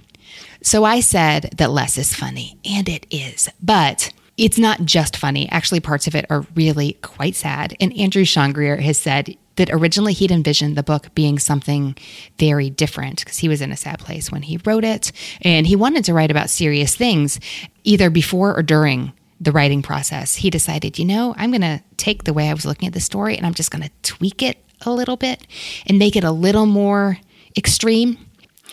So 0.60 0.84
I 0.84 1.00
said 1.00 1.54
that 1.56 1.70
less 1.70 1.96
is 1.96 2.12
funny, 2.12 2.58
and 2.62 2.90
it 2.90 3.06
is, 3.10 3.48
but 3.62 4.12
it's 4.36 4.58
not 4.58 4.84
just 4.84 5.16
funny. 5.16 5.48
Actually, 5.50 5.80
parts 5.80 6.06
of 6.06 6.14
it 6.14 6.26
are 6.28 6.44
really 6.54 6.98
quite 7.00 7.34
sad. 7.36 7.74
And 7.80 7.96
Andrew 7.96 8.24
Sean 8.26 8.52
Greer 8.52 8.76
has 8.76 8.98
said 8.98 9.34
that 9.56 9.70
originally 9.72 10.12
he'd 10.12 10.30
envisioned 10.30 10.76
the 10.76 10.82
book 10.82 11.12
being 11.14 11.38
something 11.38 11.96
very 12.38 12.68
different 12.68 13.20
because 13.20 13.38
he 13.38 13.48
was 13.48 13.62
in 13.62 13.72
a 13.72 13.76
sad 13.76 13.98
place 13.98 14.30
when 14.30 14.42
he 14.42 14.60
wrote 14.66 14.84
it. 14.84 15.10
And 15.40 15.66
he 15.66 15.74
wanted 15.74 16.04
to 16.04 16.14
write 16.14 16.30
about 16.30 16.50
serious 16.50 16.94
things 16.94 17.40
either 17.82 18.10
before 18.10 18.54
or 18.54 18.62
during 18.62 19.14
the 19.40 19.52
writing 19.52 19.80
process. 19.82 20.34
He 20.34 20.50
decided, 20.50 20.98
you 20.98 21.06
know, 21.06 21.34
I'm 21.38 21.50
going 21.50 21.62
to 21.62 21.82
take 21.96 22.24
the 22.24 22.34
way 22.34 22.50
I 22.50 22.54
was 22.54 22.66
looking 22.66 22.86
at 22.86 22.94
the 22.94 23.00
story 23.00 23.36
and 23.36 23.46
I'm 23.46 23.54
just 23.54 23.70
going 23.70 23.82
to 23.82 23.90
tweak 24.02 24.42
it 24.42 24.58
a 24.82 24.92
little 24.92 25.16
bit 25.16 25.46
and 25.86 25.98
make 25.98 26.16
it 26.16 26.24
a 26.24 26.32
little 26.32 26.66
more 26.66 27.18
extreme. 27.56 28.18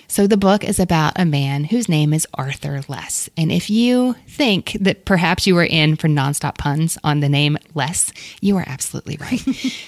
So, 0.08 0.28
the 0.28 0.38
book 0.38 0.64
is 0.64 0.80
about 0.80 1.14
a 1.20 1.26
man 1.26 1.66
whose 1.66 1.90
name 1.90 2.14
is 2.14 2.28
Arthur 2.36 2.82
Less. 2.88 3.30
And 3.36 3.52
if 3.52 3.70
you 3.70 4.14
think 4.28 4.78
that 4.80 5.06
perhaps 5.06 5.48
you 5.48 5.58
are 5.58 5.66
in 5.66 5.96
for 5.96 6.08
nonstop 6.08 6.58
puns 6.58 6.98
on 7.04 7.22
the 7.22 7.30
name 7.30 7.58
Less, 7.74 8.14
you 8.40 8.56
are 8.58 8.66
absolutely 8.68 9.18
right. 9.18 9.42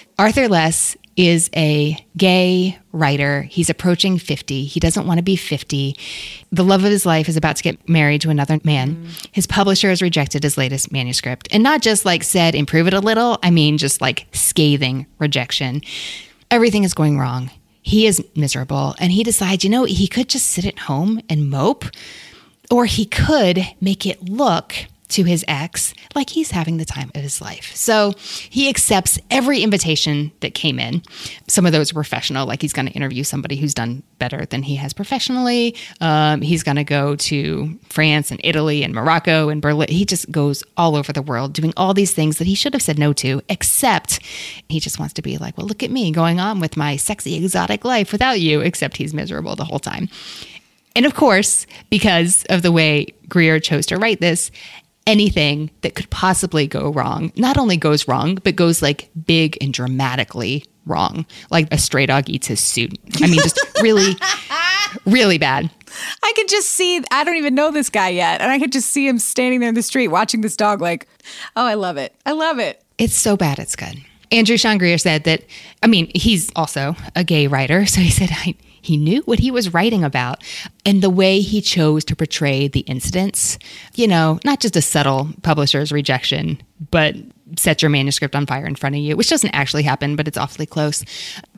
Arthur 0.19 0.47
Less 0.47 0.97
is 1.17 1.49
a 1.55 1.97
gay 2.15 2.79
writer. 2.93 3.41
He's 3.41 3.69
approaching 3.69 4.17
50. 4.17 4.63
He 4.65 4.79
doesn't 4.79 5.05
want 5.05 5.17
to 5.17 5.23
be 5.23 5.35
50. 5.35 5.97
The 6.51 6.63
love 6.63 6.85
of 6.85 6.91
his 6.91 7.05
life 7.05 7.27
is 7.27 7.35
about 7.35 7.57
to 7.57 7.63
get 7.63 7.89
married 7.89 8.21
to 8.21 8.29
another 8.29 8.59
man. 8.63 8.95
Mm. 8.95 9.27
His 9.33 9.47
publisher 9.47 9.89
has 9.89 10.01
rejected 10.01 10.43
his 10.43 10.57
latest 10.57 10.91
manuscript 10.91 11.47
and 11.51 11.63
not 11.63 11.81
just 11.81 12.05
like 12.05 12.23
said, 12.23 12.55
improve 12.55 12.87
it 12.87 12.93
a 12.93 12.99
little. 12.99 13.39
I 13.43 13.49
mean, 13.49 13.77
just 13.77 13.99
like 13.99 14.27
scathing 14.31 15.07
rejection. 15.17 15.81
Everything 16.49 16.85
is 16.85 16.93
going 16.93 17.19
wrong 17.19 17.49
he 17.87 18.05
is 18.05 18.21
miserable 18.35 18.95
and 18.99 19.13
he 19.13 19.23
decides, 19.23 19.63
you 19.63 19.69
know, 19.69 19.85
he 19.85 20.09
could 20.09 20.27
just 20.27 20.47
sit 20.47 20.65
at 20.65 20.77
home 20.77 21.21
and 21.29 21.49
mope, 21.49 21.85
or 22.69 22.83
he 22.83 23.05
could 23.05 23.65
make 23.79 24.05
it 24.05 24.27
look 24.27 24.73
to 25.09 25.23
his 25.23 25.45
ex 25.47 25.93
like 26.15 26.29
he's 26.29 26.51
having 26.51 26.77
the 26.77 26.85
time 26.85 27.11
of 27.15 27.21
his 27.21 27.41
life. 27.41 27.75
So 27.75 28.13
he 28.49 28.69
accepts 28.69 29.19
every 29.31 29.61
invitation 29.61 30.31
that 30.41 30.53
came 30.53 30.79
in. 30.79 31.01
Some 31.47 31.65
of 31.65 31.71
those 31.71 31.91
are 31.91 31.93
professional, 31.93 32.45
like 32.45 32.61
he's 32.61 32.73
going 32.73 32.87
to 32.87 32.91
interview 32.91 33.23
somebody 33.23 33.55
who's 33.55 33.73
done 33.73 34.03
better 34.19 34.45
than 34.45 34.63
he 34.63 34.75
has 34.75 34.93
professionally. 34.93 35.75
Um, 36.01 36.41
he's 36.41 36.63
going 36.63 36.75
to 36.75 36.83
go 36.83 37.15
to 37.15 37.79
France 37.89 38.31
and 38.31 38.41
Italy 38.43 38.83
and 38.83 38.93
Morocco 38.93 39.49
and 39.49 39.61
Berlin. 39.61 39.87
He 39.89 40.05
just 40.05 40.29
goes 40.31 40.63
all 40.75 40.95
over 40.95 41.13
the 41.13 41.21
world 41.21 41.53
doing 41.53 41.73
all 41.77 41.93
these 41.93 42.13
things 42.13 42.37
that 42.37 42.47
he 42.47 42.55
should 42.55 42.73
have 42.73 42.81
said 42.81 42.99
no 42.99 43.13
to, 43.13 43.41
except 43.49 44.19
he 44.67 44.79
just 44.79 44.99
wants 44.99 45.13
to 45.15 45.21
be 45.21 45.37
like, 45.37 45.57
well, 45.57 45.67
look 45.67 45.83
at 45.83 45.91
me 45.91 46.11
going 46.11 46.39
on 46.39 46.59
with 46.59 46.75
my 46.75 46.95
sexy, 46.97 47.35
exotic 47.35 47.85
life 47.85 48.11
without 48.11 48.39
you, 48.39 48.61
except 48.61 48.97
he's 48.97 49.13
miserable 49.13 49.55
the 49.55 49.65
whole 49.65 49.79
time. 49.79 50.09
And 50.95 51.05
of 51.05 51.13
course, 51.13 51.67
because 51.91 52.43
of 52.49 52.63
the 52.63 52.71
way 52.71 53.07
Greer 53.29 53.59
chose 53.59 53.85
to 53.87 53.97
write 53.97 54.19
this, 54.19 54.49
anything 55.07 55.71
that 55.81 55.95
could 55.95 56.09
possibly 56.11 56.67
go 56.67 56.91
wrong 56.91 57.31
not 57.35 57.57
only 57.57 57.77
goes 57.77 58.07
wrong, 58.07 58.35
but 58.43 58.55
goes 58.55 58.81
like 58.81 59.09
big 59.25 59.57
and 59.61 59.73
dramatically 59.73 60.65
wrong. 60.85 61.25
Like 61.49 61.67
a 61.71 61.77
stray 61.77 62.05
dog 62.05 62.29
eats 62.29 62.47
his 62.47 62.59
suit. 62.59 62.97
I 63.21 63.27
mean, 63.27 63.39
just 63.41 63.59
really, 63.81 64.15
really 65.05 65.37
bad. 65.37 65.71
I 66.23 66.33
could 66.35 66.47
just 66.47 66.69
see, 66.69 67.01
I 67.11 67.23
don't 67.23 67.37
even 67.37 67.55
know 67.55 67.71
this 67.71 67.89
guy 67.89 68.09
yet. 68.09 68.41
And 68.41 68.51
I 68.51 68.59
could 68.59 68.71
just 68.71 68.89
see 68.91 69.07
him 69.07 69.17
standing 69.17 69.59
there 69.59 69.69
in 69.69 69.75
the 69.75 69.81
street 69.81 70.09
watching 70.09 70.41
this 70.41 70.55
dog, 70.55 70.81
like, 70.81 71.07
oh, 71.55 71.65
I 71.65 71.75
love 71.75 71.97
it. 71.97 72.13
I 72.25 72.33
love 72.33 72.59
it. 72.59 72.83
It's 72.97 73.15
so 73.15 73.37
bad, 73.37 73.59
it's 73.59 73.75
good. 73.75 74.03
Andrew 74.31 74.57
Sean 74.57 74.77
Greer 74.77 74.97
said 74.97 75.23
that, 75.23 75.43
I 75.81 75.87
mean, 75.87 76.11
he's 76.13 76.51
also 76.55 76.95
a 77.15 77.23
gay 77.23 77.47
writer. 77.47 77.85
So 77.85 78.01
he 78.01 78.09
said, 78.09 78.29
I, 78.31 78.55
he 78.87 78.97
knew 78.97 79.21
what 79.25 79.39
he 79.39 79.51
was 79.51 79.73
writing 79.73 80.03
about 80.03 80.43
and 80.85 81.03
the 81.03 81.09
way 81.09 81.41
he 81.41 81.61
chose 81.61 82.05
to 82.05 82.15
portray 82.15 82.67
the 82.67 82.79
incidents. 82.81 83.59
You 83.95 84.07
know, 84.07 84.39
not 84.45 84.61
just 84.61 84.77
a 84.77 84.81
subtle 84.81 85.29
publisher's 85.43 85.91
rejection, 85.91 86.61
but 86.89 87.15
set 87.57 87.81
your 87.81 87.89
manuscript 87.89 88.35
on 88.35 88.45
fire 88.45 88.65
in 88.65 88.75
front 88.75 88.95
of 88.95 89.01
you, 89.01 89.17
which 89.17 89.29
doesn't 89.29 89.53
actually 89.53 89.83
happen, 89.83 90.15
but 90.15 90.27
it's 90.27 90.37
awfully 90.37 90.65
close. 90.65 91.03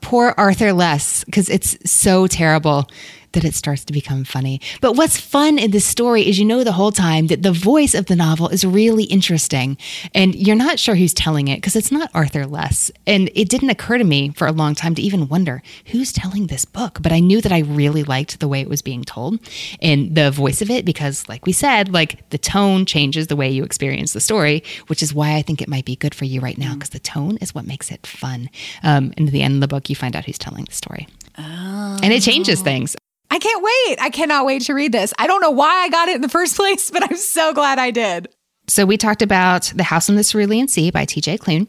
Poor 0.02 0.34
Arthur 0.38 0.74
Less, 0.74 1.24
because 1.24 1.50
it's 1.50 1.78
so 1.90 2.26
terrible 2.26 2.90
that 3.34 3.46
it 3.46 3.56
starts 3.56 3.84
to 3.86 3.94
become 3.94 4.24
funny. 4.24 4.62
But 4.82 4.94
what's 4.94 5.20
fun 5.20 5.60
in 5.60 5.72
this 5.72 5.86
story 5.86 6.28
is 6.28 6.40
you 6.40 6.46
know 6.46 6.64
the 6.64 6.72
whole 6.72 6.92
time 6.92 7.28
that 7.28 7.44
the 7.44 7.52
voice 7.52 7.94
of 7.94 8.08
the 8.08 8.16
novel 8.16 8.50
is 8.50 8.66
really 8.66 9.06
interesting 9.06 9.78
and 10.14 10.36
you're 10.36 10.56
not 10.56 10.80
sure 10.80 10.96
who's 10.96 11.14
telling 11.14 11.48
it 11.48 11.58
because 11.58 11.76
it's 11.76 11.92
not 11.92 12.10
Arthur 12.14 12.46
Less. 12.46 12.92
And 13.06 13.30
it 13.36 13.50
didn't 13.50 13.70
occur 13.70 13.98
to 13.98 14.04
me 14.04 14.30
for 14.30 14.48
a 14.48 14.52
long 14.52 14.76
time 14.76 14.96
to 14.96 15.02
even 15.02 15.28
wonder 15.28 15.62
who's 15.88 16.12
telling 16.12 16.48
this 16.48 16.66
book, 16.66 17.00
but 17.02 17.12
I 17.12 17.20
knew 17.20 17.42
that 17.42 17.52
I 17.52 17.60
really 17.60 18.04
liked 18.04 18.40
the 18.40 18.48
way 18.48 18.62
it 18.62 18.70
was 18.70 18.82
being 18.82 19.04
told 19.04 19.40
and 19.82 20.16
the 20.16 20.32
voice 20.32 20.62
of 20.62 20.70
it 20.70 20.86
because 20.86 21.28
like 21.30 21.46
we 21.46 21.52
said, 21.52 21.94
like 21.94 22.30
the 22.30 22.38
tone 22.38 22.86
changes 22.86 23.28
the 23.28 23.36
way 23.36 23.50
you 23.50 23.64
experience 23.64 24.14
the 24.14 24.20
story, 24.20 24.64
which 24.88 25.04
is 25.04 25.14
why 25.14 25.36
I 25.36 25.42
think 25.42 25.62
it 25.62 25.70
might 25.70 25.86
be 25.86 25.96
good 25.96 26.16
for 26.16 26.26
you 26.26 26.42
right 26.42 26.58
now 26.58 26.74
because 26.74 26.90
the 26.90 27.00
tone 27.00 27.38
is 27.38 27.54
what 27.54 27.66
makes 27.66 27.92
it 27.92 28.06
fun. 28.06 28.50
Um, 28.84 29.14
and 29.18 29.28
at 29.28 29.34
the 29.34 29.42
end 29.42 29.56
of 29.56 29.62
the 29.62 29.68
book, 29.68 29.90
you 29.90 29.96
find 29.96 30.16
out 30.16 30.26
who's 30.26 30.38
telling 30.38 30.66
the 30.66 30.74
story. 30.74 31.08
Oh. 31.38 32.00
And 32.04 32.12
it 32.12 32.22
changes 32.22 32.62
things. 32.62 32.96
I 33.32 33.40
can't 33.40 33.64
wait. 33.64 34.02
I 34.02 34.10
cannot 34.10 34.46
wait 34.46 34.64
to 34.64 34.74
read 34.74 34.92
this. 34.92 35.14
I 35.20 35.28
don't 35.28 35.42
know 35.42 35.52
why 35.52 35.84
I 35.84 35.90
got 35.90 36.10
it 36.10 36.16
in 36.16 36.22
the 36.22 36.30
first 36.30 36.56
place, 36.58 36.90
but 36.92 37.04
I'm 37.04 37.18
so 37.18 37.54
glad 37.54 37.80
I 37.80 37.92
did. 37.92 38.30
So 38.68 38.86
we 38.86 38.98
talked 38.98 39.22
about 39.22 39.72
The 39.76 39.84
House 39.84 40.10
on 40.10 40.16
the 40.16 40.24
Cerulean 40.24 40.68
Sea 40.68 40.92
by 40.92 41.06
TJ 41.06 41.40
Klune. 41.40 41.68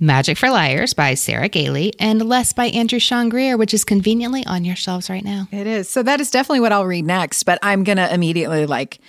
Magic 0.00 0.38
for 0.38 0.48
Liars 0.48 0.94
by 0.94 1.14
Sarah 1.14 1.48
Gailey, 1.48 1.92
and 1.98 2.22
Less 2.22 2.52
by 2.52 2.66
Andrew 2.66 3.00
Sean 3.00 3.28
Greer, 3.28 3.56
which 3.56 3.74
is 3.74 3.84
conveniently 3.84 4.46
on 4.46 4.64
your 4.64 4.76
shelves 4.76 5.10
right 5.10 5.24
now. 5.24 5.48
It 5.50 5.66
is. 5.66 5.88
So 5.88 6.04
that 6.04 6.20
is 6.20 6.30
definitely 6.30 6.60
what 6.60 6.70
I'll 6.70 6.86
read 6.86 7.04
next, 7.04 7.42
but 7.42 7.58
I'm 7.62 7.82
going 7.82 7.96
to 7.96 8.12
immediately 8.14 8.64
like 8.64 9.00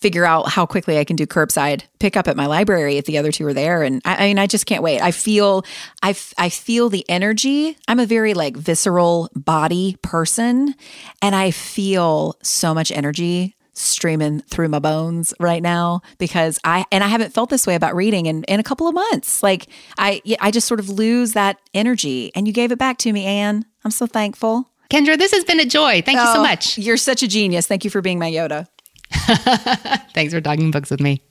figure 0.00 0.24
out 0.24 0.48
how 0.48 0.64
quickly 0.66 0.98
I 0.98 1.04
can 1.04 1.16
do 1.16 1.26
curbside 1.26 1.82
pickup 1.98 2.26
at 2.26 2.36
my 2.36 2.46
library 2.46 2.96
if 2.96 3.04
the 3.04 3.18
other 3.18 3.30
two 3.30 3.46
are 3.46 3.52
there. 3.52 3.82
And 3.82 4.00
I, 4.04 4.14
I 4.24 4.26
mean, 4.28 4.38
I 4.38 4.46
just 4.46 4.66
can't 4.66 4.82
wait. 4.82 5.00
I 5.00 5.10
feel, 5.10 5.64
I, 6.02 6.16
I 6.38 6.48
feel 6.48 6.88
the 6.88 7.04
energy. 7.08 7.76
I'm 7.88 8.00
a 8.00 8.06
very 8.06 8.32
like 8.34 8.56
visceral 8.56 9.28
body 9.34 9.96
person, 10.02 10.74
and 11.20 11.34
I 11.34 11.50
feel 11.50 12.36
so 12.42 12.72
much 12.74 12.90
energy 12.90 13.56
streaming 13.72 14.40
through 14.42 14.68
my 14.68 14.78
bones 14.78 15.32
right 15.40 15.62
now 15.62 16.02
because 16.18 16.58
I 16.64 16.84
and 16.92 17.02
I 17.02 17.06
haven't 17.06 17.32
felt 17.32 17.48
this 17.50 17.66
way 17.66 17.74
about 17.74 17.94
reading 17.94 18.26
in, 18.26 18.44
in 18.44 18.60
a 18.60 18.62
couple 18.64 18.88
of 18.88 18.94
months. 18.94 19.42
Like 19.42 19.68
I 19.96 20.20
I 20.40 20.50
just 20.50 20.66
sort 20.66 20.80
of 20.80 20.88
lose 20.90 21.32
that 21.32 21.58
energy 21.72 22.30
and 22.34 22.46
you 22.46 22.52
gave 22.52 22.72
it 22.72 22.78
back 22.78 22.98
to 22.98 23.12
me, 23.12 23.24
Anne. 23.24 23.64
I'm 23.84 23.90
so 23.90 24.06
thankful. 24.06 24.68
Kendra, 24.90 25.16
this 25.16 25.32
has 25.32 25.44
been 25.44 25.60
a 25.60 25.64
joy. 25.64 26.02
Thank 26.02 26.18
you 26.18 26.26
so 26.26 26.40
Oh, 26.40 26.42
much. 26.42 26.76
You're 26.76 26.96
such 26.96 27.22
a 27.22 27.28
genius. 27.28 27.66
Thank 27.66 27.84
you 27.84 27.90
for 27.90 28.02
being 28.02 28.18
my 28.18 28.30
Yoda. 28.30 28.66
Thanks 30.14 30.32
for 30.32 30.40
talking 30.40 30.70
books 30.70 30.90
with 30.90 31.00
me. 31.00 31.22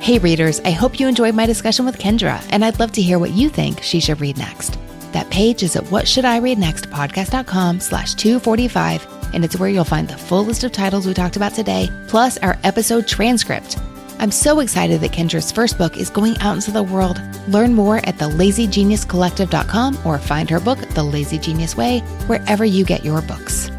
Hey, 0.00 0.18
readers, 0.18 0.60
I 0.60 0.70
hope 0.70 1.00
you 1.00 1.08
enjoyed 1.08 1.34
my 1.34 1.46
discussion 1.46 1.86
with 1.86 1.96
Kendra, 1.96 2.46
and 2.50 2.62
I'd 2.62 2.78
love 2.78 2.92
to 2.92 3.00
hear 3.00 3.18
what 3.18 3.30
you 3.30 3.48
think 3.48 3.82
she 3.82 4.00
should 4.00 4.20
read 4.20 4.36
next. 4.36 4.76
That 5.12 5.30
page 5.30 5.62
is 5.62 5.76
at 5.76 5.90
what 5.90 6.06
should 6.06 6.26
I 6.26 6.38
read 6.38 6.58
next 6.58 6.90
podcast.com 6.90 7.80
slash 7.80 8.12
245, 8.14 9.32
and 9.32 9.46
it's 9.46 9.58
where 9.58 9.70
you'll 9.70 9.84
find 9.84 10.06
the 10.06 10.18
full 10.18 10.44
list 10.44 10.62
of 10.62 10.72
titles 10.72 11.06
we 11.06 11.14
talked 11.14 11.36
about 11.36 11.54
today, 11.54 11.88
plus 12.08 12.36
our 12.38 12.58
episode 12.64 13.08
transcript. 13.08 13.78
I'm 14.18 14.30
so 14.30 14.60
excited 14.60 15.00
that 15.00 15.12
Kendra's 15.12 15.52
first 15.52 15.76
book 15.76 15.96
is 15.96 16.10
going 16.10 16.38
out 16.38 16.54
into 16.56 16.70
the 16.70 16.82
world. 16.82 17.20
Learn 17.48 17.74
more 17.74 17.98
at 17.98 18.16
thelazygeniuscollective.com 18.16 19.98
or 20.04 20.18
find 20.18 20.48
her 20.50 20.60
book, 20.60 20.78
The 20.78 21.02
Lazy 21.02 21.38
Genius 21.38 21.76
Way, 21.76 22.00
wherever 22.26 22.64
you 22.64 22.84
get 22.84 23.04
your 23.04 23.22
books. 23.22 23.70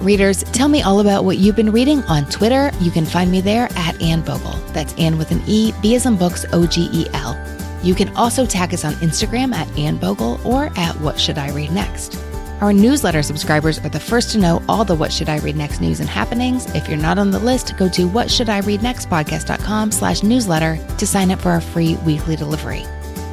Readers, 0.00 0.44
tell 0.44 0.68
me 0.68 0.82
all 0.82 1.00
about 1.00 1.24
what 1.24 1.38
you've 1.38 1.56
been 1.56 1.72
reading 1.72 2.02
on 2.04 2.24
Twitter. 2.26 2.70
You 2.80 2.90
can 2.90 3.04
find 3.04 3.32
me 3.32 3.40
there 3.40 3.68
at 3.74 4.00
Anne 4.00 4.22
Bogel. 4.22 4.56
That's 4.72 4.94
Anne 4.94 5.18
with 5.18 5.32
an 5.32 5.42
E, 5.46 5.72
B 5.82 5.96
as 5.96 6.06
in 6.06 6.16
books, 6.16 6.46
O 6.52 6.66
G 6.66 6.88
E 6.92 7.06
L. 7.14 7.36
You 7.82 7.94
can 7.94 8.14
also 8.16 8.46
tag 8.46 8.74
us 8.74 8.84
on 8.84 8.94
Instagram 8.94 9.52
at 9.54 9.68
Anne 9.76 9.96
Bogel 9.98 10.40
or 10.44 10.70
at 10.76 10.94
What 11.00 11.18
Should 11.18 11.38
I 11.38 11.50
Read 11.50 11.72
Next. 11.72 12.22
Our 12.60 12.72
newsletter 12.72 13.22
subscribers 13.22 13.78
are 13.78 13.88
the 13.88 14.00
first 14.00 14.32
to 14.32 14.38
know 14.38 14.60
all 14.68 14.84
the 14.84 14.96
What 14.96 15.12
Should 15.12 15.28
I 15.28 15.38
Read 15.38 15.54
Next 15.54 15.80
news 15.80 16.00
and 16.00 16.08
happenings. 16.08 16.66
If 16.74 16.88
you're 16.88 16.98
not 16.98 17.16
on 17.16 17.30
the 17.30 17.38
list, 17.38 17.76
go 17.76 17.88
to 17.90 18.08
whatshouldireadnextpodcast.com 18.08 19.92
slash 19.92 20.24
newsletter 20.24 20.76
to 20.98 21.06
sign 21.06 21.30
up 21.30 21.38
for 21.38 21.50
our 21.50 21.60
free 21.60 21.94
weekly 22.04 22.34
delivery. 22.34 22.84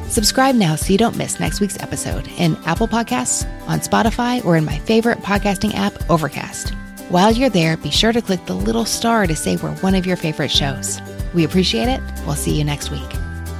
Subscribe 0.08 0.54
now 0.54 0.76
so 0.76 0.92
you 0.92 0.98
don't 0.98 1.16
miss 1.16 1.40
next 1.40 1.60
week's 1.60 1.82
episode 1.82 2.28
in 2.38 2.56
Apple 2.66 2.86
Podcasts, 2.86 3.44
on 3.66 3.80
Spotify, 3.80 4.44
or 4.44 4.56
in 4.56 4.64
my 4.64 4.78
favorite 4.78 5.18
podcasting 5.18 5.74
app, 5.74 6.08
Overcast. 6.08 6.70
While 7.08 7.32
you're 7.32 7.50
there, 7.50 7.76
be 7.76 7.90
sure 7.90 8.12
to 8.12 8.22
click 8.22 8.46
the 8.46 8.54
little 8.54 8.84
star 8.84 9.26
to 9.26 9.34
say 9.34 9.56
we're 9.56 9.74
one 9.76 9.96
of 9.96 10.06
your 10.06 10.16
favorite 10.16 10.52
shows. 10.52 11.00
We 11.34 11.42
appreciate 11.42 11.88
it. 11.88 12.00
We'll 12.26 12.36
see 12.36 12.56
you 12.56 12.62
next 12.62 12.92
week. 12.92 13.10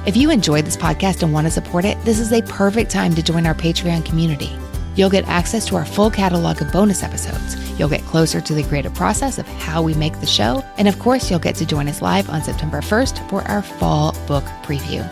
If 0.05 0.15
you 0.15 0.31
enjoyed 0.31 0.63
this 0.63 0.77
podcast 0.77 1.23
and 1.23 1.33
want 1.33 1.47
to 1.47 1.51
support 1.51 1.83
it, 1.83 2.01
this 2.05 2.19
is 2.19 2.31
a 2.31 2.41
perfect 2.43 2.89
time 2.89 3.13
to 3.15 3.21
join 3.21 3.45
our 3.45 3.53
Patreon 3.53 4.05
community. 4.05 4.57
You'll 4.97 5.11
get 5.11 5.27
access 5.27 5.65
to 5.67 5.75
our 5.75 5.85
full 5.85 6.09
catalog 6.09 6.59
of 6.61 6.71
bonus 6.73 7.03
episodes. 7.03 7.55
You'll 7.79 7.87
get 7.87 8.01
closer 8.01 8.41
to 8.41 8.53
the 8.53 8.63
creative 8.63 8.95
process 8.95 9.37
of 9.37 9.47
how 9.47 9.83
we 9.83 9.93
make 9.93 10.19
the 10.19 10.25
show. 10.25 10.63
And 10.77 10.87
of 10.87 10.97
course, 10.97 11.29
you'll 11.29 11.39
get 11.39 11.55
to 11.55 11.65
join 11.65 11.87
us 11.87 12.01
live 12.01 12.29
on 12.31 12.41
September 12.41 12.81
1st 12.81 13.29
for 13.29 13.43
our 13.43 13.61
fall 13.61 14.13
book 14.27 14.43
preview. 14.63 15.07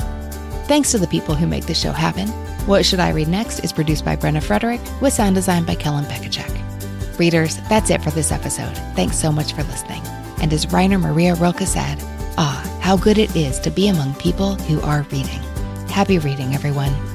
Thanks 0.65 0.89
to 0.91 0.97
the 0.97 1.07
people 1.07 1.35
who 1.35 1.45
make 1.45 1.67
the 1.67 1.75
show 1.75 1.91
happen. 1.91 2.27
What 2.65 2.83
Should 2.83 2.99
I 2.99 3.11
Read 3.11 3.27
Next 3.27 3.59
is 3.59 3.71
produced 3.71 4.03
by 4.03 4.15
Brenna 4.15 4.41
Frederick 4.41 4.81
with 5.01 5.13
sound 5.13 5.35
design 5.35 5.65
by 5.65 5.75
Kellen 5.75 6.05
Pekacek. 6.05 7.19
Readers, 7.19 7.57
that's 7.69 7.91
it 7.91 8.01
for 8.01 8.09
this 8.09 8.31
episode. 8.31 8.75
Thanks 8.95 9.17
so 9.19 9.31
much 9.31 9.53
for 9.53 9.63
listening. 9.63 10.01
And 10.41 10.51
as 10.51 10.73
Rainer 10.73 10.97
Maria 10.97 11.35
Rilke 11.35 11.67
said, 11.67 11.99
ah, 12.39 12.79
how 12.81 12.97
good 12.97 13.19
it 13.19 13.35
is 13.35 13.59
to 13.59 13.69
be 13.69 13.87
among 13.87 14.15
people 14.15 14.55
who 14.55 14.81
are 14.81 15.03
reading. 15.11 15.41
Happy 15.89 16.17
reading, 16.17 16.55
everyone. 16.55 17.14